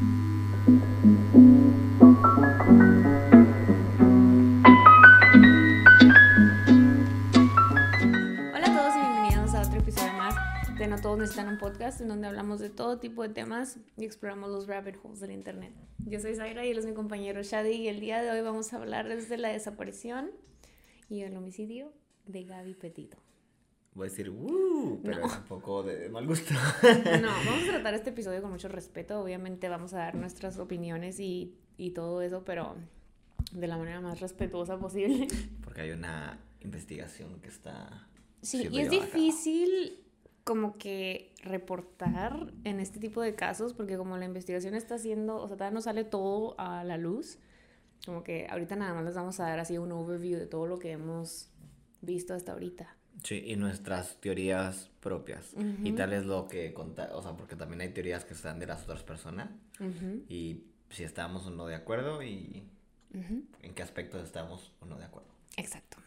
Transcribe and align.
Hola 0.00 0.06
a 8.62 8.76
todos 8.76 8.94
y 8.94 9.00
bienvenidos 9.00 9.54
a 9.54 9.62
otro 9.66 9.80
episodio 9.80 10.12
más 10.12 10.36
de 10.78 10.86
No 10.86 11.00
Todos 11.00 11.18
Necesitan 11.18 11.48
un 11.48 11.58
Podcast, 11.58 12.00
en 12.00 12.06
donde 12.06 12.28
hablamos 12.28 12.60
de 12.60 12.70
todo 12.70 13.00
tipo 13.00 13.24
de 13.24 13.30
temas 13.30 13.78
y 13.96 14.04
exploramos 14.04 14.50
los 14.50 14.68
rabbit 14.68 14.94
holes 15.02 15.18
del 15.18 15.32
internet. 15.32 15.74
Yo 16.06 16.20
soy 16.20 16.36
Zaira 16.36 16.64
y 16.64 16.70
él 16.70 16.78
es 16.78 16.86
mi 16.86 16.94
compañero 16.94 17.42
Shadi 17.42 17.72
y 17.72 17.88
el 17.88 17.98
día 17.98 18.22
de 18.22 18.30
hoy 18.30 18.40
vamos 18.40 18.72
a 18.72 18.76
hablar 18.76 19.08
desde 19.08 19.36
la 19.36 19.48
desaparición 19.48 20.30
y 21.08 21.22
el 21.22 21.36
homicidio 21.36 21.92
de 22.24 22.44
Gaby 22.44 22.74
Petito. 22.74 23.18
Voy 23.98 24.06
a 24.06 24.10
decir, 24.10 24.30
¡uh! 24.30 25.00
Pero 25.02 25.26
es 25.26 25.36
un 25.38 25.42
poco 25.42 25.82
de 25.82 26.08
mal 26.08 26.24
gusto. 26.24 26.54
No, 27.20 27.28
vamos 27.28 27.64
a 27.68 27.72
tratar 27.72 27.94
este 27.94 28.10
episodio 28.10 28.40
con 28.40 28.52
mucho 28.52 28.68
respeto. 28.68 29.20
Obviamente 29.20 29.68
vamos 29.68 29.92
a 29.92 29.98
dar 29.98 30.14
nuestras 30.14 30.56
opiniones 30.60 31.18
y, 31.18 31.56
y 31.76 31.90
todo 31.90 32.22
eso, 32.22 32.44
pero 32.44 32.76
de 33.50 33.66
la 33.66 33.76
manera 33.76 34.00
más 34.00 34.20
respetuosa 34.20 34.78
posible. 34.78 35.26
Porque 35.64 35.80
hay 35.80 35.90
una 35.90 36.38
investigación 36.60 37.40
que 37.40 37.48
está. 37.48 38.06
Sí, 38.40 38.68
y 38.70 38.78
es 38.78 38.88
difícil 38.88 39.98
como 40.44 40.78
que 40.78 41.34
reportar 41.42 42.52
en 42.62 42.78
este 42.78 43.00
tipo 43.00 43.20
de 43.20 43.34
casos, 43.34 43.74
porque 43.74 43.96
como 43.96 44.16
la 44.16 44.26
investigación 44.26 44.74
está 44.74 44.94
haciendo, 44.94 45.42
o 45.42 45.48
sea, 45.48 45.56
todavía 45.56 45.74
no 45.74 45.80
sale 45.80 46.04
todo 46.04 46.54
a 46.56 46.84
la 46.84 46.98
luz, 46.98 47.40
como 48.06 48.22
que 48.22 48.46
ahorita 48.48 48.76
nada 48.76 48.94
más 48.94 49.04
les 49.04 49.16
vamos 49.16 49.40
a 49.40 49.48
dar 49.48 49.58
así 49.58 49.76
un 49.76 49.90
overview 49.90 50.38
de 50.38 50.46
todo 50.46 50.68
lo 50.68 50.78
que 50.78 50.92
hemos 50.92 51.50
visto 52.00 52.32
hasta 52.32 52.52
ahorita. 52.52 52.97
Sí, 53.22 53.42
y 53.46 53.56
nuestras 53.56 54.20
teorías 54.20 54.90
propias. 55.00 55.54
Y 55.82 55.92
tal 55.92 56.12
es 56.12 56.24
lo 56.24 56.46
que 56.46 56.72
conta, 56.72 57.10
o 57.14 57.22
sea, 57.22 57.32
porque 57.32 57.56
también 57.56 57.80
hay 57.80 57.88
teorías 57.88 58.24
que 58.24 58.34
están 58.34 58.58
de 58.58 58.66
las 58.66 58.82
otras 58.82 59.02
personas. 59.02 59.50
Y 60.28 60.64
si 60.90 61.04
estamos 61.04 61.46
o 61.46 61.50
no 61.50 61.66
de 61.66 61.74
acuerdo 61.74 62.22
y 62.22 62.64
en 63.12 63.74
qué 63.74 63.82
aspectos 63.82 64.22
estamos 64.24 64.72
o 64.80 64.86
no 64.86 64.96
de 64.98 65.04
acuerdo. 65.04 65.28
Exacto. 65.56 65.98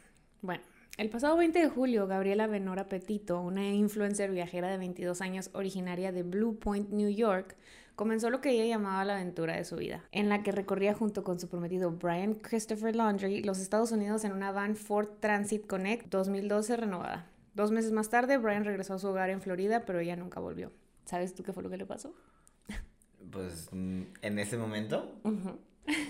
Bueno, 0.42 0.64
el 0.98 1.10
pasado 1.10 1.38
20 1.38 1.60
de 1.60 1.70
julio, 1.70 2.08
Gabriela 2.08 2.48
Benora 2.48 2.88
Petito, 2.88 3.42
una 3.42 3.68
influencer 3.70 4.32
viajera 4.32 4.70
de 4.70 4.78
22 4.78 5.22
años 5.22 5.50
originaria 5.54 6.12
de 6.12 6.24
Blue 6.24 6.58
Point, 6.60 6.90
New 6.90 7.10
York, 7.10 7.56
comenzó 8.02 8.32
lo 8.32 8.42
que 8.42 8.50
ella 8.50 8.66
llamaba 8.66 9.06
la 9.06 9.14
aventura 9.14 9.56
de 9.56 9.64
su 9.64 9.76
vida, 9.76 10.04
en 10.12 10.28
la 10.28 10.42
que 10.42 10.52
recorría 10.52 10.96
junto 10.96 11.24
con 11.24 11.40
su 11.40 11.48
prometido 11.48 11.92
Brian 11.92 12.34
Christopher 12.34 12.96
Laundry 12.96 13.44
los 13.44 13.60
Estados 13.60 13.92
Unidos 13.92 14.24
en 14.24 14.32
una 14.32 14.52
van 14.52 14.76
Ford 14.76 15.08
Transit 15.20 15.68
Connect 15.68 16.08
2012 16.10 16.78
renovada. 16.78 17.30
Dos 17.54 17.70
meses 17.70 17.92
más 17.92 18.10
tarde, 18.10 18.40
Brian 18.40 18.66
regresó 18.66 18.96
a 18.96 18.98
su 18.98 19.08
hogar 19.08 19.30
en 19.30 19.40
Florida, 19.40 19.86
pero 19.86 20.00
ella 20.00 20.16
nunca 20.16 20.40
volvió. 20.40 20.72
¿Sabes 21.06 21.36
tú 21.36 21.44
qué 21.44 21.54
fue 21.54 21.62
lo 21.62 21.70
que 21.70 21.78
le 21.78 21.86
pasó? 21.86 22.16
Pues 23.30 23.70
mm, 23.72 24.02
en 24.24 24.40
ese 24.40 24.58
momento, 24.58 25.22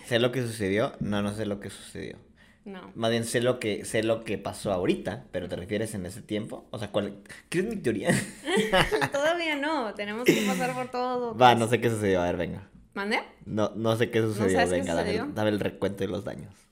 sé 0.05 0.19
lo 0.19 0.31
que 0.31 0.43
sucedió, 0.43 0.93
no, 1.01 1.21
no 1.21 1.33
sé 1.33 1.45
lo 1.45 1.59
que 1.59 1.69
sucedió. 1.69 2.15
No. 2.63 2.91
Más 2.93 3.09
bien 3.09 3.25
sé 3.25 3.41
lo 3.41 3.59
que, 3.59 3.85
sé 3.85 4.03
lo 4.03 4.23
que 4.23 4.37
pasó 4.37 4.71
ahorita, 4.71 5.25
pero 5.31 5.49
¿te 5.49 5.55
refieres 5.55 5.95
en 5.95 6.05
ese 6.05 6.21
tiempo? 6.21 6.67
O 6.69 6.77
sea, 6.77 6.91
¿cuál? 6.91 7.17
¿Qué 7.49 7.59
es 7.59 7.65
mi 7.65 7.75
teoría? 7.77 8.09
Todavía 9.11 9.55
no, 9.55 9.93
tenemos 9.95 10.25
que 10.25 10.43
pasar 10.45 10.73
por 10.75 10.89
todo. 10.91 11.35
Va, 11.35 11.55
no 11.55 11.67
sé 11.67 11.81
qué 11.81 11.89
sucedió, 11.89 12.21
a 12.21 12.25
ver, 12.25 12.37
venga. 12.37 12.69
¿Mandé? 12.93 13.19
No, 13.45 13.71
no 13.75 13.95
sé 13.95 14.11
qué 14.11 14.21
sucedió, 14.21 14.59
qué 14.59 14.65
venga, 14.65 14.93
dame, 14.93 15.11
sucedió? 15.11 15.31
dame 15.33 15.49
el 15.49 15.59
recuento 15.59 16.03
de 16.03 16.07
los 16.07 16.23
daños. 16.23 16.53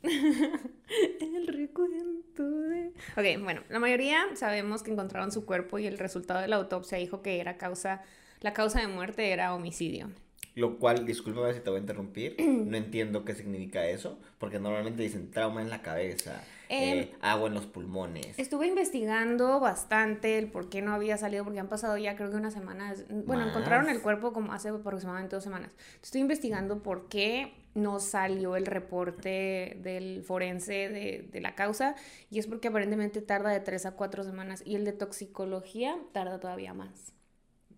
El 1.19 1.45
recuento 1.47 2.43
de... 2.43 2.87
Ok, 3.15 3.43
bueno, 3.43 3.61
la 3.69 3.79
mayoría 3.79 4.25
sabemos 4.35 4.81
que 4.81 4.91
encontraron 4.91 5.31
su 5.31 5.45
cuerpo 5.45 5.77
y 5.77 5.85
el 5.85 5.99
resultado 5.99 6.41
de 6.41 6.47
la 6.47 6.55
autopsia 6.55 6.97
dijo 6.97 7.21
que 7.21 7.39
era 7.39 7.57
causa, 7.57 8.01
la 8.39 8.53
causa 8.53 8.79
de 8.81 8.87
muerte 8.87 9.31
era 9.31 9.53
homicidio. 9.53 10.09
Lo 10.59 10.77
cual, 10.77 11.05
discúlpame 11.05 11.53
si 11.53 11.61
te 11.61 11.69
voy 11.69 11.77
a 11.77 11.81
interrumpir, 11.81 12.35
no 12.39 12.75
entiendo 12.77 13.23
qué 13.25 13.33
significa 13.33 13.85
eso, 13.87 14.19
porque 14.37 14.59
normalmente 14.59 15.01
dicen 15.01 15.31
trauma 15.31 15.61
en 15.61 15.69
la 15.69 15.81
cabeza, 15.81 16.43
Em, 16.71 16.99
eh, 16.99 17.11
agua 17.21 17.47
en 17.47 17.55
los 17.55 17.65
pulmones. 17.65 18.37
Estuve 18.37 18.67
investigando 18.67 19.59
bastante 19.59 20.37
el 20.37 20.51
por 20.51 20.69
qué 20.69 20.83
no 20.83 20.93
había 20.93 21.17
salido, 21.17 21.43
porque 21.43 21.59
han 21.59 21.67
pasado 21.67 21.97
ya 21.97 22.15
creo 22.15 22.29
que 22.29 22.37
unas 22.37 22.53
semanas. 22.53 23.05
Bueno, 23.09 23.41
Más. 23.41 23.49
encontraron 23.49 23.89
el 23.89 24.01
cuerpo 24.01 24.33
como 24.33 24.53
hace 24.53 24.69
aproximadamente 24.69 25.35
dos 25.35 25.43
semanas. 25.43 25.75
Estoy 26.03 26.21
investigando 26.21 26.83
por 26.83 27.09
qué 27.09 27.55
no 27.73 27.99
salió 27.99 28.55
el 28.55 28.67
reporte 28.67 29.77
del 29.81 30.21
forense 30.23 30.89
de, 30.89 31.27
de 31.31 31.41
la 31.41 31.55
causa, 31.55 31.95
y 32.29 32.37
es 32.37 32.45
porque 32.45 32.67
aparentemente 32.67 33.21
tarda 33.21 33.49
de 33.49 33.61
tres 33.61 33.87
a 33.87 33.93
cuatro 33.93 34.23
semanas, 34.23 34.61
y 34.63 34.75
el 34.75 34.85
de 34.85 34.93
toxicología 34.93 35.97
tarda 36.13 36.39
todavía 36.39 36.75
más. 36.75 37.13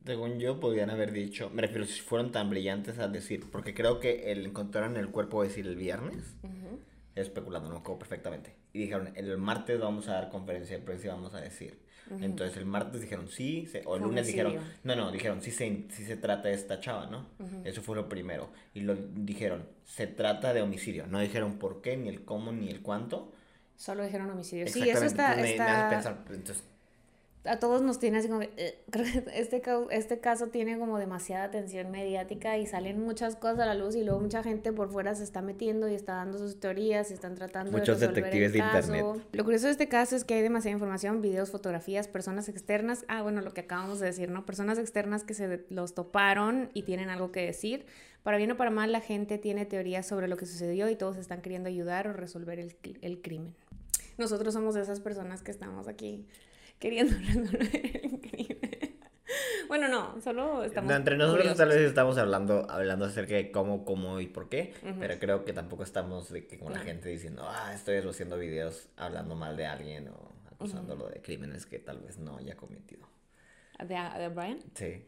Según 0.06 0.40
yo, 0.40 0.60
podrían 0.60 0.90
haber 0.90 1.12
dicho, 1.12 1.50
me 1.54 1.62
refiero 1.62 1.86
si 1.86 2.02
fueron 2.02 2.32
tan 2.32 2.50
brillantes 2.50 2.98
al 3.00 3.12
decir, 3.12 3.50
porque 3.52 3.74
creo 3.74 4.00
que 4.00 4.32
el 4.32 4.46
encontraron 4.48 4.98
el 4.98 5.10
cuerpo, 5.10 5.44
decir, 5.44 5.68
el 5.68 5.76
viernes, 5.76 6.36
Ujú. 6.44 6.80
especulando, 7.16 7.70
no 7.70 7.76
me 7.76 7.82
acuerdo 7.82 8.00
perfectamente. 8.00 8.56
Y 8.74 8.80
dijeron, 8.80 9.12
el 9.16 9.38
martes 9.38 9.80
vamos 9.80 10.08
a 10.08 10.14
dar 10.14 10.30
conferencia 10.30 10.78
de 10.78 10.84
prensa 10.84 11.06
y 11.06 11.10
vamos 11.10 11.34
a 11.34 11.42
decir. 11.42 11.80
Entonces 12.20 12.58
el 12.58 12.66
martes 12.66 13.00
dijeron 13.00 13.30
sí, 13.30 13.68
se- 13.68 13.84
o 13.86 13.96
el 13.96 14.02
lunes 14.02 14.28
dijeron, 14.28 14.58
no, 14.84 14.96
no, 14.98 15.12
dijeron 15.12 15.42
sí 15.42 15.50
se, 15.52 15.86
sí 15.92 16.04
se 16.04 16.18
trata 16.18 16.50
de 16.50 16.56
esta 16.56 16.80
chava, 16.82 17.06
¿no? 17.06 17.28
Eso 17.64 17.82
fue 17.82 17.96
lo 17.96 18.10
primero. 18.10 18.50
Y 18.74 18.82
lo 18.82 18.96
dijeron, 18.96 19.66
se 19.86 20.08
trata 20.08 20.52
de 20.54 20.62
homicidio. 20.62 21.08
No 21.08 21.20
dijeron 21.20 21.58
por 21.58 21.82
qué, 21.82 21.96
ni 21.96 22.10
el 22.10 22.26
cómo, 22.26 22.52
ni 22.52 22.70
el 22.70 22.82
cuánto. 22.82 23.32
Solo 23.78 24.04
dijeron 24.04 24.30
homicidio. 24.30 24.68
Sí, 24.68 24.90
eso 24.90 25.06
está, 25.06 25.32
entonces 25.40 25.58
me- 25.58 25.64
me 25.64 25.72
hace 25.72 25.74
está- 25.74 25.90
pensar, 25.90 26.26
entonces, 26.32 26.64
a 27.44 27.58
todos 27.58 27.82
nos 27.82 27.98
tiene 27.98 28.20
así 28.20 28.28
como 28.28 28.42
que, 28.42 28.84
este, 29.34 29.62
este 29.90 30.20
caso 30.20 30.48
tiene 30.48 30.78
como 30.78 31.00
demasiada 31.00 31.46
atención 31.46 31.90
mediática 31.90 32.58
y 32.58 32.68
salen 32.68 33.00
muchas 33.00 33.36
cosas 33.36 33.60
a 33.60 33.66
la 33.66 33.74
luz 33.74 33.96
y 33.96 34.04
luego 34.04 34.20
mucha 34.20 34.44
gente 34.44 34.72
por 34.72 34.92
fuera 34.92 35.16
se 35.16 35.24
está 35.24 35.42
metiendo 35.42 35.88
y 35.88 35.96
está 35.96 36.16
dando 36.16 36.38
sus 36.38 36.60
teorías 36.60 37.10
y 37.10 37.16
están 37.16 37.36
tratando 37.36 37.72
Muchos 37.72 38.00
de 38.00 38.08
resolver 38.08 38.32
detectives 38.32 38.48
el 38.48 38.54
de 38.54 38.60
caso. 38.60 38.96
internet. 38.96 39.28
Lo 39.32 39.44
curioso 39.44 39.66
de 39.66 39.72
este 39.72 39.88
caso 39.88 40.16
es 40.16 40.24
que 40.24 40.36
hay 40.36 40.42
demasiada 40.42 40.74
información, 40.74 41.22
videos, 41.22 41.50
fotografías, 41.50 42.08
personas 42.08 42.48
externas, 42.48 43.06
ah, 43.08 43.24
bueno, 43.24 43.42
lo 43.42 43.54
que 43.54 43.62
acabamos 43.62 44.00
de 44.00 44.08
decir, 44.08 44.30
¿no? 44.30 44.46
Personas 44.46 44.78
externas 44.78 45.24
que 45.24 45.34
se 45.34 45.66
los 45.70 45.96
toparon 45.96 46.70
y 46.74 46.84
tienen 46.84 47.10
algo 47.10 47.32
que 47.32 47.46
decir. 47.46 47.86
Para 48.22 48.38
bien 48.38 48.52
o 48.52 48.58
para 48.58 48.70
mal, 48.70 48.92
la 48.92 49.02
gente 49.02 49.40
tiene 49.40 49.66
teorías 49.66 50.06
sobre 50.06 50.28
lo 50.28 50.38
que 50.38 50.46
sucedió 50.46 50.90
y 50.90 50.96
todos 50.96 51.18
están 51.18 51.42
queriendo 51.42 51.70
ayudar 51.70 52.08
o 52.08 52.14
resolver 52.14 52.60
el, 52.60 52.76
el 53.02 53.20
crimen. 53.24 53.56
Nosotros 54.20 54.54
somos 54.54 54.76
de 54.76 54.82
esas 54.82 55.00
personas 55.00 55.42
que 55.42 55.50
estamos 55.50 55.88
aquí 55.88 56.28
queriendo 56.82 57.16
resolver 57.26 58.02
el 58.04 58.20
crimen. 58.20 58.98
Bueno, 59.70 59.88
no, 59.88 60.20
solo 60.20 60.66
estamos. 60.66 60.90
no, 60.90 60.98
entre 60.98 61.16
nosotros 61.16 61.44
curiosos. 61.44 61.58
tal 61.58 61.70
vez 61.70 61.78
estamos 61.88 62.18
hablando, 62.18 62.70
hablando 62.70 63.06
acerca 63.06 63.36
de 63.36 63.50
cómo, 63.52 63.86
cómo 63.86 64.20
y 64.20 64.28
por 64.28 64.50
qué, 64.50 64.74
pero 65.00 65.18
creo 65.20 65.46
que 65.46 65.54
tampoco 65.54 65.84
estamos 65.84 66.30
de 66.30 66.46
que 66.46 66.60
con 66.60 66.74
la 66.74 66.80
gente 66.80 67.08
diciendo, 67.08 67.46
ah, 67.48 67.72
estoy 67.74 67.96
haciendo 68.00 68.38
videos 68.38 68.90
hablando 68.98 69.36
mal 69.36 69.56
de 69.56 69.66
alguien 69.68 70.10
o 70.10 70.34
acusándolo 70.52 71.08
de 71.08 71.22
crímenes 71.22 71.66
que 71.66 71.80
tal 71.80 72.00
vez 72.02 72.18
no 72.18 72.36
haya 72.38 72.58
cometido. 72.58 73.08
¿De, 73.80 73.96
de 73.96 74.28
Brian? 74.30 74.60
Sí, 74.76 75.06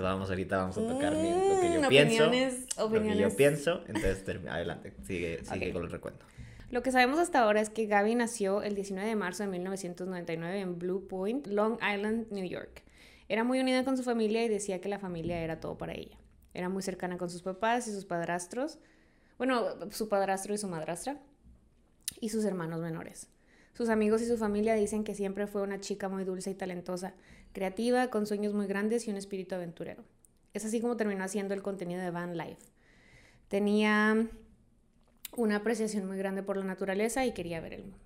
vamos 0.00 0.30
ahorita, 0.30 0.56
vamos 0.56 0.78
a 0.78 0.86
tocar 0.88 1.14
mi- 1.14 1.30
lo 1.30 1.60
que 1.60 1.72
yo 1.72 1.80
Mm, 1.82 1.88
pienso. 1.88 2.24
opiniones, 2.26 2.66
Lo 2.78 2.88
que 2.88 2.94
yo 2.94 3.00
opiniones. 3.02 3.34
pienso, 3.34 3.84
entonces 3.86 4.24
adelante, 4.48 4.94
sigue, 5.04 5.44
sigue 5.44 5.72
con 5.72 5.84
el 5.84 5.90
recuento. 5.90 6.24
Lo 6.70 6.82
que 6.82 6.92
sabemos 6.92 7.18
hasta 7.18 7.40
ahora 7.40 7.62
es 7.62 7.70
que 7.70 7.86
Gaby 7.86 8.14
nació 8.14 8.62
el 8.62 8.74
19 8.74 9.08
de 9.08 9.16
marzo 9.16 9.42
de 9.42 9.48
1999 9.48 10.60
en 10.60 10.78
Blue 10.78 11.06
Point, 11.08 11.46
Long 11.46 11.78
Island, 11.82 12.26
New 12.30 12.46
York. 12.46 12.82
Era 13.28 13.42
muy 13.42 13.58
unida 13.60 13.84
con 13.84 13.96
su 13.96 14.02
familia 14.02 14.44
y 14.44 14.48
decía 14.48 14.80
que 14.80 14.88
la 14.90 14.98
familia 14.98 15.40
era 15.40 15.60
todo 15.60 15.78
para 15.78 15.94
ella. 15.94 16.18
Era 16.52 16.68
muy 16.68 16.82
cercana 16.82 17.16
con 17.16 17.30
sus 17.30 17.42
papás 17.42 17.88
y 17.88 17.92
sus 17.92 18.04
padrastros. 18.04 18.78
Bueno, 19.38 19.64
su 19.90 20.10
padrastro 20.10 20.52
y 20.52 20.58
su 20.58 20.68
madrastra. 20.68 21.18
Y 22.20 22.28
sus 22.28 22.44
hermanos 22.44 22.80
menores. 22.80 23.28
Sus 23.72 23.88
amigos 23.88 24.20
y 24.22 24.26
su 24.26 24.36
familia 24.36 24.74
dicen 24.74 25.04
que 25.04 25.14
siempre 25.14 25.46
fue 25.46 25.62
una 25.62 25.80
chica 25.80 26.08
muy 26.08 26.24
dulce 26.24 26.50
y 26.50 26.54
talentosa, 26.54 27.14
creativa, 27.52 28.08
con 28.08 28.26
sueños 28.26 28.52
muy 28.52 28.66
grandes 28.66 29.06
y 29.06 29.10
un 29.10 29.16
espíritu 29.16 29.54
aventurero. 29.54 30.04
Es 30.52 30.64
así 30.64 30.80
como 30.80 30.96
terminó 30.96 31.22
haciendo 31.22 31.54
el 31.54 31.62
contenido 31.62 32.00
de 32.00 32.10
Van 32.10 32.36
Life. 32.36 32.66
Tenía 33.46 34.28
una 35.36 35.56
apreciación 35.56 36.06
muy 36.06 36.16
grande 36.18 36.42
por 36.42 36.56
la 36.56 36.64
naturaleza 36.64 37.24
y 37.26 37.32
quería 37.32 37.60
ver 37.60 37.74
el 37.74 37.82
mundo. 37.82 37.98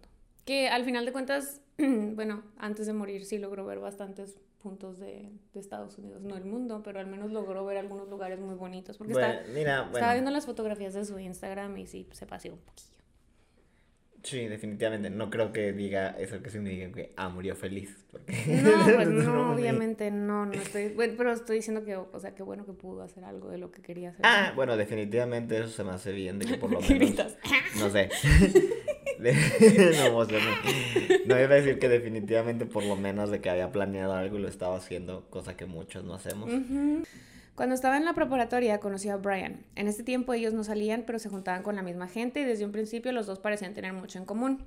Que 0.45 0.69
al 0.69 0.85
final 0.85 1.05
de 1.07 1.13
cuentas, 1.13 1.61
bueno, 1.79 2.43
antes 2.59 2.87
de 2.87 2.93
morir 2.93 3.25
sí 3.25 3.39
logró 3.39 3.65
ver 3.65 3.79
bastantes 3.79 4.37
puntos 4.63 4.99
de, 4.99 5.29
de 5.55 5.61
Estados 5.61 5.99
Unidos, 5.99 6.23
no 6.23 6.37
el 6.37 6.45
mundo, 6.45 6.83
pero 6.85 7.01
al 7.01 7.07
menos 7.07 7.33
logró 7.33 7.65
ver 7.65 7.79
algunos 7.79 8.09
lugares 8.09 8.39
muy 8.39 8.55
bonitos. 8.55 8.97
Porque 8.97 9.13
Bueno, 9.13 9.29
está- 9.35 9.53
mira, 9.53 9.89
estaba 9.93 10.13
viendo 10.13 10.31
las 10.31 10.47
fotografías 10.47 10.95
de 10.95 11.05
su 11.05 11.19
Instagram 11.19 11.77
y 11.79 11.87
sí, 11.87 12.09
se 12.13 12.27
paseó 12.27 12.53
un 12.55 12.61
poquillo. 12.61 12.92
Sí, 14.23 14.47
definitivamente, 14.49 15.11
no 15.11 15.31
creo 15.31 15.53
que 15.53 15.73
diga 15.73 16.11
eso 16.19 16.43
que 16.43 16.51
significa 16.51 16.93
que, 16.93 17.13
ah, 17.17 17.29
murió 17.29 17.55
feliz, 17.57 18.05
porque... 18.11 18.33
No, 18.63 18.85
pues 18.95 19.09
no, 19.09 19.47
me- 19.49 19.55
obviamente 19.55 20.11
no, 20.11 20.47
no 20.47 20.53
estoy, 20.53 20.89
bueno, 20.91 21.15
pero 21.17 21.33
estoy 21.33 21.57
diciendo 21.57 21.85
que, 21.85 21.97
o 21.97 22.19
sea, 22.21 22.35
qué 22.35 22.43
bueno 22.43 22.65
que 22.67 22.73
pudo 22.73 23.03
hacer 23.03 23.25
algo 23.25 23.49
de 23.51 23.59
lo 23.59 23.71
que 23.71 23.83
quería 23.83 24.11
hacer. 24.11 24.21
Ah, 24.25 24.53
bueno, 24.55 24.77
definitivamente 24.77 25.59
eso 25.59 25.69
se 25.69 25.85
me 25.85 25.91
hace 25.91 26.13
bien, 26.13 26.39
de 26.39 26.47
que 26.47 26.55
por 26.57 26.71
lo 26.71 26.79
¿Qué 26.81 26.95
menos... 26.95 27.09
gritas? 27.09 27.37
No 27.79 27.91
sé. 27.91 28.09
No, 29.23 30.17
o 30.17 30.25
sea, 30.25 30.39
no. 30.41 31.27
No 31.27 31.41
iba 31.41 31.53
a 31.55 31.57
decir 31.61 31.79
que 31.79 31.89
definitivamente 31.89 32.67
por 32.67 32.83
lo 32.85 32.97
menos 32.97 33.31
de 33.31 33.41
que 33.41 33.51
había 33.51 33.71
planeado 33.71 34.15
algo 34.15 34.37
y 34.37 34.43
lo 34.43 34.49
estaba 34.49 34.77
haciendo, 34.77 35.27
cosa 35.31 35.57
que 35.57 35.65
muchos 35.65 36.03
no 36.05 36.15
hacemos. 36.15 36.51
Ujú. 36.53 37.05
Cuando 37.55 37.75
estaba 37.75 37.99
en 37.99 38.07
la 38.07 38.15
preparatoria 38.15 38.81
conocí 38.81 39.11
a 39.11 39.17
Brian. 39.17 39.67
En 39.75 39.87
este 39.87 40.03
tiempo 40.03 40.33
ellos 40.33 40.55
no 40.55 40.65
salían, 40.65 41.05
pero 41.07 41.19
se 41.19 41.29
juntaban 41.29 41.63
con 41.63 41.77
la 41.77 41.83
misma 41.83 42.09
gente 42.09 42.41
y 42.41 42.45
desde 42.45 42.65
un 42.65 42.73
principio 42.73 43.13
los 43.13 43.27
dos 43.27 43.41
parecían 43.41 43.75
tener 43.75 43.93
mucho 43.93 44.19
en 44.19 44.25
común. 44.25 44.65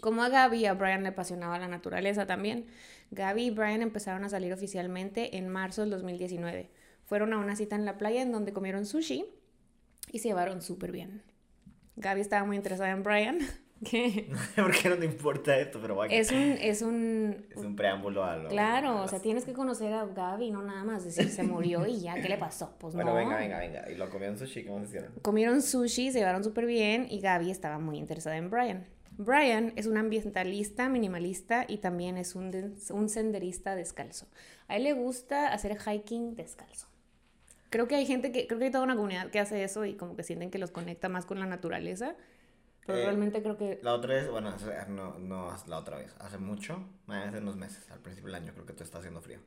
Como 0.00 0.22
a 0.22 0.30
Gaby, 0.30 0.64
a 0.64 0.72
Brian 0.72 1.02
le 1.02 1.10
apasionaba 1.10 1.58
la 1.58 1.68
naturaleza 1.68 2.26
también. 2.26 2.66
Gaby 3.10 3.46
y 3.46 3.50
Brian 3.50 3.82
empezaron 3.82 4.24
a 4.24 4.30
salir 4.30 4.52
oficialmente 4.52 5.36
en 5.36 5.48
marzo 5.48 5.82
del 5.82 5.90
2019. 5.90 6.70
Fueron 7.04 7.34
a 7.34 7.38
una 7.38 7.54
cita 7.54 7.76
en 7.76 7.84
la 7.84 7.98
playa 7.98 8.22
en 8.22 8.32
donde 8.32 8.54
comieron 8.54 8.86
sushi 8.86 9.26
y 10.10 10.20
se 10.20 10.28
llevaron 10.28 10.62
súper 10.62 10.92
bien. 10.92 11.22
Gaby 11.96 12.22
estaba 12.22 12.46
muy 12.46 12.56
interesada 12.56 12.92
en 12.92 13.02
Brian. 13.02 13.38
¿Qué? 13.84 14.28
No 14.30 14.38
sé 14.38 14.62
por 14.62 14.72
qué 14.72 14.88
no 14.90 14.96
te 14.96 15.06
importa 15.06 15.58
esto, 15.58 15.78
pero 15.80 15.96
vaya. 15.96 16.14
Es 16.14 16.30
un, 16.30 16.56
es 16.60 16.82
un... 16.82 17.46
Es 17.50 17.56
un 17.58 17.76
preámbulo 17.76 18.24
a 18.24 18.36
lo... 18.36 18.48
Claro, 18.48 19.02
o 19.02 19.08
sea, 19.08 19.20
tienes 19.20 19.44
que 19.44 19.52
conocer 19.52 19.92
a 19.92 20.06
Gaby, 20.06 20.50
no 20.50 20.62
nada 20.62 20.84
más 20.84 21.04
decir 21.04 21.28
se 21.30 21.42
murió 21.42 21.86
y 21.86 22.00
ya, 22.00 22.14
¿qué 22.14 22.28
le 22.28 22.38
pasó? 22.38 22.74
Pues 22.78 22.94
Bueno, 22.94 23.10
no. 23.10 23.16
venga, 23.16 23.36
venga, 23.38 23.58
venga. 23.58 23.90
¿Y 23.90 23.96
lo 23.96 24.10
comieron 24.10 24.38
sushi? 24.38 24.64
¿Cómo 24.64 24.80
se 24.80 24.86
hicieron? 24.86 25.12
Comieron 25.22 25.62
sushi, 25.62 26.12
se 26.12 26.18
llevaron 26.18 26.44
súper 26.44 26.66
bien 26.66 27.06
y 27.10 27.20
Gaby 27.20 27.50
estaba 27.50 27.78
muy 27.78 27.98
interesada 27.98 28.36
en 28.36 28.50
Brian. 28.50 28.86
Brian 29.16 29.72
es 29.76 29.86
un 29.86 29.98
ambientalista, 29.98 30.88
minimalista 30.88 31.64
y 31.68 31.78
también 31.78 32.16
es 32.16 32.34
un, 32.34 32.74
un 32.90 33.08
senderista 33.08 33.74
descalzo. 33.74 34.26
A 34.68 34.76
él 34.76 34.84
le 34.84 34.92
gusta 34.94 35.48
hacer 35.52 35.76
hiking 35.78 36.36
descalzo. 36.36 36.86
Creo 37.68 37.86
que 37.86 37.94
hay 37.96 38.06
gente 38.06 38.32
que, 38.32 38.46
creo 38.46 38.58
que 38.58 38.66
hay 38.66 38.70
toda 38.70 38.82
una 38.84 38.96
comunidad 38.96 39.30
que 39.30 39.38
hace 39.38 39.62
eso 39.62 39.84
y 39.84 39.94
como 39.94 40.16
que 40.16 40.22
sienten 40.22 40.50
que 40.50 40.58
los 40.58 40.70
conecta 40.70 41.08
más 41.08 41.26
con 41.26 41.38
la 41.38 41.46
naturaleza. 41.46 42.16
Pero 42.86 42.98
Eh, 42.98 43.04
realmente 43.04 43.42
creo 43.42 43.56
que... 43.56 43.78
La 43.82 43.94
otra 43.94 44.14
vez, 44.14 44.28
bueno, 44.30 44.54
no, 44.88 45.18
no 45.18 45.54
la 45.66 45.78
otra 45.78 45.96
vez, 45.98 46.14
hace 46.18 46.38
mucho, 46.38 46.82
hace 47.08 47.38
unos 47.38 47.56
meses, 47.56 47.90
al 47.90 48.00
principio 48.00 48.26
del 48.32 48.42
año, 48.42 48.52
creo 48.52 48.66
que 48.66 48.72
te 48.72 48.84
está 48.84 48.98
haciendo 48.98 49.20
frío. 49.20 49.40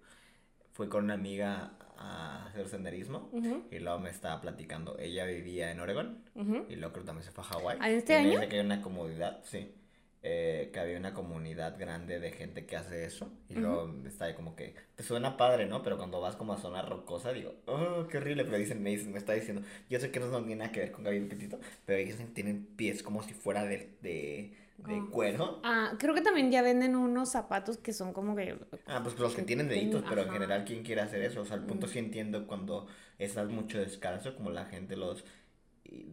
Fui 0.71 0.87
con 0.87 1.03
una 1.05 1.13
amiga 1.13 1.73
a 1.97 2.45
hacer 2.47 2.67
senderismo 2.67 3.29
Ujú, 3.31 3.63
y 3.71 3.79
luego 3.79 3.99
me 3.99 4.09
estaba 4.09 4.41
platicando. 4.41 4.97
Ella 4.97 5.25
vivía 5.25 5.71
en 5.71 5.79
Oregon 5.79 6.23
ujú. 6.35 6.65
y 6.69 6.75
luego 6.75 6.93
creo 6.93 7.03
que 7.03 7.07
también 7.07 7.25
se 7.25 7.31
fue 7.31 7.43
a 7.43 7.47
Hawái. 7.47 7.77
¿Ah, 7.81 7.89
este 7.91 8.13
Y 8.13 8.17
me 8.17 8.29
año? 8.29 8.39
dice 8.39 8.49
que 8.49 8.55
hay 8.59 8.65
una 8.65 8.81
comunidad, 8.81 9.41
sí, 9.43 9.75
eh, 10.25 10.69
que 10.73 10.79
había 10.79 10.97
una 10.97 11.13
comunidad 11.13 11.77
grande 11.77 12.19
de 12.19 12.31
gente 12.31 12.65
que 12.65 12.77
hace 12.77 13.03
eso. 13.05 13.29
Y 13.49 13.55
luego 13.55 13.93
está 14.07 14.25
ahí 14.25 14.33
como 14.33 14.55
que, 14.55 14.73
te 14.95 15.03
suena 15.03 15.35
padre, 15.37 15.65
¿no? 15.65 15.83
Pero 15.83 15.97
cuando 15.97 16.21
vas 16.21 16.35
como 16.37 16.53
a 16.53 16.57
zona 16.57 16.81
rocosa, 16.81 17.33
digo, 17.33 17.53
oh, 17.65 18.07
qué 18.09 18.17
horrible. 18.17 18.45
Pero 18.45 18.57
dicen, 18.57 18.81
me, 18.81 18.89
dicen, 18.91 19.11
me 19.11 19.17
está 19.19 19.33
diciendo, 19.33 19.61
yo 19.89 19.99
sé 19.99 20.11
que 20.11 20.19
no 20.21 20.29
tiene 20.39 20.55
nada 20.55 20.71
que 20.71 20.79
ver 20.79 20.91
con 20.91 21.03
Gaby 21.03 21.19
Petito, 21.25 21.59
pero 21.85 21.99
ellos 21.99 22.17
tienen 22.33 22.65
pies 22.77 23.03
como 23.03 23.21
si 23.21 23.33
fuera 23.33 23.65
de, 23.65 23.89
de, 24.01 24.53
de 24.77 25.01
cuero. 25.11 25.59
Ah, 25.63 25.93
creo 25.99 26.13
que 26.13 26.21
también 26.21 26.51
ya 26.51 26.61
venden 26.61 26.95
unos 26.95 27.29
zapatos 27.29 27.77
que 27.77 27.91
son 27.91 28.13
como 28.13 28.35
que... 28.35 28.55
Ah, 28.87 29.01
pues 29.03 29.19
los 29.19 29.33
que 29.35 29.41
Que 29.41 29.47
tienen 29.47 29.67
tienen- 29.67 29.89
deditos, 29.91 30.09
pero 30.09 30.21
en 30.23 30.29
general, 30.31 30.63
¿quién 30.65 30.83
quiere 30.83 31.01
hacer 31.01 31.21
eso? 31.21 31.41
O 31.41 31.45
sea, 31.45 31.57
al 31.57 31.65
punto 31.65 31.87
Mm. 31.87 31.89
sí 31.89 31.99
entiendo 31.99 32.47
cuando 32.47 32.87
estás 33.19 33.49
mucho 33.49 33.77
descalzo, 33.79 34.35
como 34.35 34.49
la 34.51 34.65
gente 34.65 34.95
los 34.95 35.23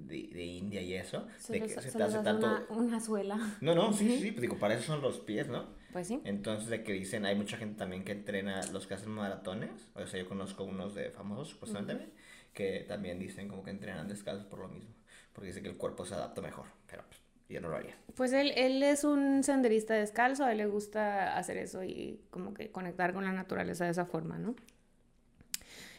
de, 0.07 0.29
de 0.33 0.45
India 0.45 0.81
y 0.83 0.95
eso, 0.95 1.27
Se 1.39 1.55
de 1.55 1.61
les, 1.61 1.75
que 1.75 1.81
se 1.81 1.91
se 1.91 1.99
te 1.99 2.05
hace 2.05 2.19
tanto... 2.19 2.47
una, 2.47 2.67
una 2.71 3.01
suela. 3.01 3.37
No, 3.61 3.75
no, 3.75 3.93
sí, 3.93 4.07
sí, 4.09 4.23
sí, 4.23 4.31
pues 4.33 4.43
digo, 4.43 4.59
para 4.59 4.75
eso 4.75 4.85
son 4.85 5.03
los 5.03 5.19
pies, 5.21 5.49
¿no? 5.49 5.67
Pues 5.93 6.07
sí. 6.07 6.21
Entonces, 6.25 6.69
de 6.69 6.85
que 6.85 6.93
dicen, 6.93 7.25
hay 7.25 7.35
mucha 7.35 7.57
gente 7.57 7.79
también 7.79 8.05
que 8.05 8.13
entrena, 8.13 8.61
los 8.73 8.87
que 8.87 8.95
hacen 8.95 9.11
maratones, 9.11 9.71
o 9.95 10.07
sea, 10.07 10.21
yo 10.21 10.29
conozco 10.29 10.65
unos 10.65 10.95
de 10.95 11.11
famosos, 11.11 11.49
supuestamente, 11.49 12.13
que 12.53 12.85
también 12.87 13.19
dicen 13.19 13.49
como 13.49 13.63
que 13.63 13.71
entrenan 13.71 14.07
descalzos 14.09 14.47
por 14.47 14.61
lo 14.61 14.69
mismo, 14.69 14.91
porque 15.33 15.49
dice 15.49 15.63
que 15.63 15.69
el 15.69 15.77
cuerpo 15.77 16.05
se 16.05 16.15
adapta 16.15 16.41
mejor, 16.41 16.67
pero 16.87 17.03
pues, 17.09 17.21
yo 17.49 17.61
no 17.61 17.69
lo 17.69 17.77
haría. 17.77 17.97
Pues 18.15 18.33
él, 18.33 18.53
él 18.57 18.83
es 18.83 19.03
un 19.05 19.43
senderista 19.43 19.95
descalzo, 19.95 20.45
a 20.45 20.53
él 20.53 20.59
le 20.59 20.67
gusta 20.67 21.37
hacer 21.37 21.57
eso 21.57 21.83
y 21.83 22.21
como 22.31 22.55
que 22.55 22.71
conectar 22.71 23.13
con 23.13 23.25
la 23.25 23.33
naturaleza 23.33 23.85
de 23.85 23.91
esa 23.91 24.07
forma, 24.07 24.39
¿no? 24.39 24.55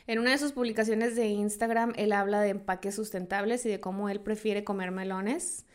En 0.08 0.20
una 0.20 0.32
de 0.32 0.38
sus 0.38 0.52
publicaciones 0.52 1.16
de 1.16 1.28
Instagram, 1.28 1.94
él 1.96 2.12
habla 2.12 2.42
de 2.42 2.50
empaques 2.50 2.96
sustentables 2.96 3.66
y 3.66 3.70
de 3.70 3.80
cómo 3.80 4.10
él 4.10 4.20
prefiere 4.20 4.64
comer 4.64 4.92
melones, 4.92 5.66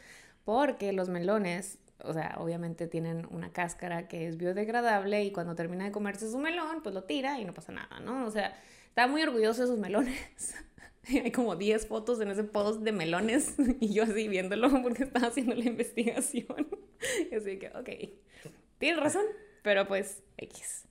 porque 0.44 0.93
los 0.93 1.08
melones, 1.08 1.78
o 2.02 2.12
sea, 2.12 2.37
obviamente 2.38 2.87
tienen 2.87 3.26
una 3.31 3.52
cáscara 3.52 4.08
que 4.08 4.26
es 4.26 4.37
biodegradable 4.37 5.25
y 5.25 5.32
cuando 5.32 5.55
termina 5.55 5.84
de 5.84 5.93
comerse 5.93 6.31
su 6.31 6.38
melón, 6.38 6.82
pues 6.82 6.94
lo 6.94 7.05
tira 7.05 7.40
y 7.40 7.44
no 7.44 7.55
pasa 7.55 7.73
nada, 7.73 8.00
¿no? 8.00 8.26
O 8.26 8.31
sea, 8.31 8.56
está 8.88 9.06
muy 9.06 9.23
orgulloso 9.23 9.62
de 9.62 9.69
sus 9.69 9.78
melones. 9.78 10.55
Hay 11.08 11.31
como 11.31 11.55
10 11.55 11.87
fotos 11.87 12.20
en 12.20 12.31
ese 12.31 12.43
post 12.43 12.81
de 12.82 12.90
melones 12.90 13.55
y 13.81 13.93
yo 13.93 14.02
así 14.02 14.26
viéndolo 14.26 14.82
porque 14.82 15.05
estaba 15.05 15.28
haciendo 15.28 15.55
la 15.55 15.64
investigación. 15.64 16.46
Así 17.37 17.58
que, 17.58 17.69
ok, 17.69 18.50
tienes 18.78 19.00
razón, 19.00 19.25
pero 19.62 19.87
pues 19.87 20.23
X. 20.38 20.87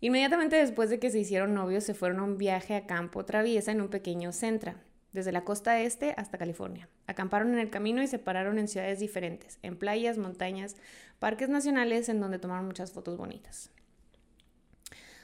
Inmediatamente 0.00 0.56
después 0.56 0.90
de 0.90 0.98
que 0.98 1.10
se 1.10 1.18
hicieron 1.18 1.54
novios, 1.54 1.84
se 1.84 1.94
fueron 1.94 2.20
a 2.20 2.24
un 2.24 2.36
viaje 2.36 2.74
a 2.74 2.86
campo 2.86 3.24
traviesa 3.24 3.72
en 3.72 3.80
un 3.80 3.88
pequeño 3.88 4.32
Centra, 4.32 4.76
desde 5.12 5.32
la 5.32 5.44
costa 5.44 5.80
este 5.80 6.14
hasta 6.18 6.36
California. 6.36 6.88
Acamparon 7.06 7.54
en 7.54 7.60
el 7.60 7.70
camino 7.70 8.02
y 8.02 8.06
se 8.06 8.18
pararon 8.18 8.58
en 8.58 8.68
ciudades 8.68 9.00
diferentes, 9.00 9.58
en 9.62 9.76
playas, 9.76 10.18
montañas, 10.18 10.76
parques 11.18 11.48
nacionales, 11.48 12.10
en 12.10 12.20
donde 12.20 12.38
tomaron 12.38 12.66
muchas 12.66 12.92
fotos 12.92 13.16
bonitas. 13.16 13.70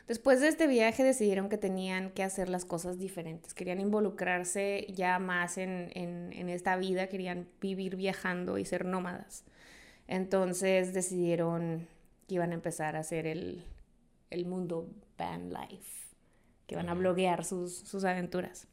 Después 0.08 0.40
de 0.40 0.48
este 0.48 0.66
viaje 0.66 1.04
decidieron 1.04 1.48
que 1.48 1.58
tenían 1.58 2.10
que 2.10 2.22
hacer 2.22 2.48
las 2.48 2.64
cosas 2.64 2.98
diferentes, 2.98 3.54
querían 3.54 3.80
involucrarse 3.80 4.86
ya 4.88 5.18
más 5.18 5.58
en, 5.58 5.90
en, 5.94 6.32
en 6.32 6.48
esta 6.48 6.76
vida, 6.76 7.06
querían 7.08 7.46
vivir 7.60 7.96
viajando 7.96 8.58
y 8.58 8.64
ser 8.64 8.84
nómadas. 8.84 9.44
Entonces 10.08 10.92
decidieron 10.92 11.86
que 12.26 12.34
iban 12.34 12.50
a 12.50 12.54
empezar 12.54 12.96
a 12.96 13.00
hacer 13.00 13.26
el, 13.26 13.64
el 14.32 14.46
mundo 14.46 14.88
van 15.18 15.50
life, 15.52 16.08
que 16.66 16.76
van 16.76 16.88
a 16.88 16.94
bloguear 16.94 17.44
sus, 17.44 17.74
sus 17.78 18.04
aventuras. 18.04 18.68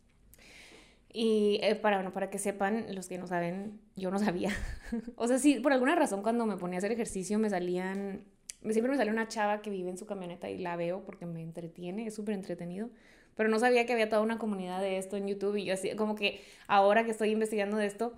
Y 1.11 1.59
eh, 1.63 1.75
para, 1.75 1.97
bueno, 1.97 2.13
para 2.13 2.29
que 2.29 2.37
sepan, 2.37 2.85
los 2.93 3.07
que 3.07 3.17
no 3.17 3.25
saben, 3.27 3.79
yo 3.95 4.11
no 4.11 4.19
sabía. 4.19 4.51
o 5.15 5.27
sea, 5.27 5.39
sí, 5.39 5.59
por 5.59 5.73
alguna 5.73 5.95
razón 5.95 6.21
cuando 6.21 6.45
me 6.45 6.57
ponía 6.57 6.77
a 6.77 6.79
hacer 6.79 6.91
ejercicio 6.91 7.39
me 7.39 7.49
salían, 7.49 8.25
me- 8.61 8.73
siempre 8.73 8.91
me 8.91 8.97
sale 8.97 9.09
una 9.11 9.27
chava 9.27 9.61
que 9.61 9.71
vive 9.71 9.89
en 9.89 9.97
su 9.97 10.05
camioneta 10.05 10.49
y 10.49 10.59
la 10.59 10.75
veo 10.75 11.03
porque 11.05 11.25
me 11.25 11.41
entretiene, 11.41 12.05
es 12.07 12.13
súper 12.15 12.35
entretenido. 12.35 12.89
Pero 13.35 13.49
no 13.49 13.57
sabía 13.59 13.85
que 13.85 13.93
había 13.93 14.09
toda 14.09 14.21
una 14.21 14.37
comunidad 14.37 14.81
de 14.81 14.97
esto 14.97 15.17
en 15.17 15.27
YouTube 15.27 15.55
y 15.55 15.65
yo 15.65 15.73
así, 15.73 15.95
como 15.95 16.15
que 16.15 16.41
ahora 16.67 17.05
que 17.05 17.11
estoy 17.11 17.31
investigando 17.31 17.77
de 17.77 17.85
esto, 17.87 18.13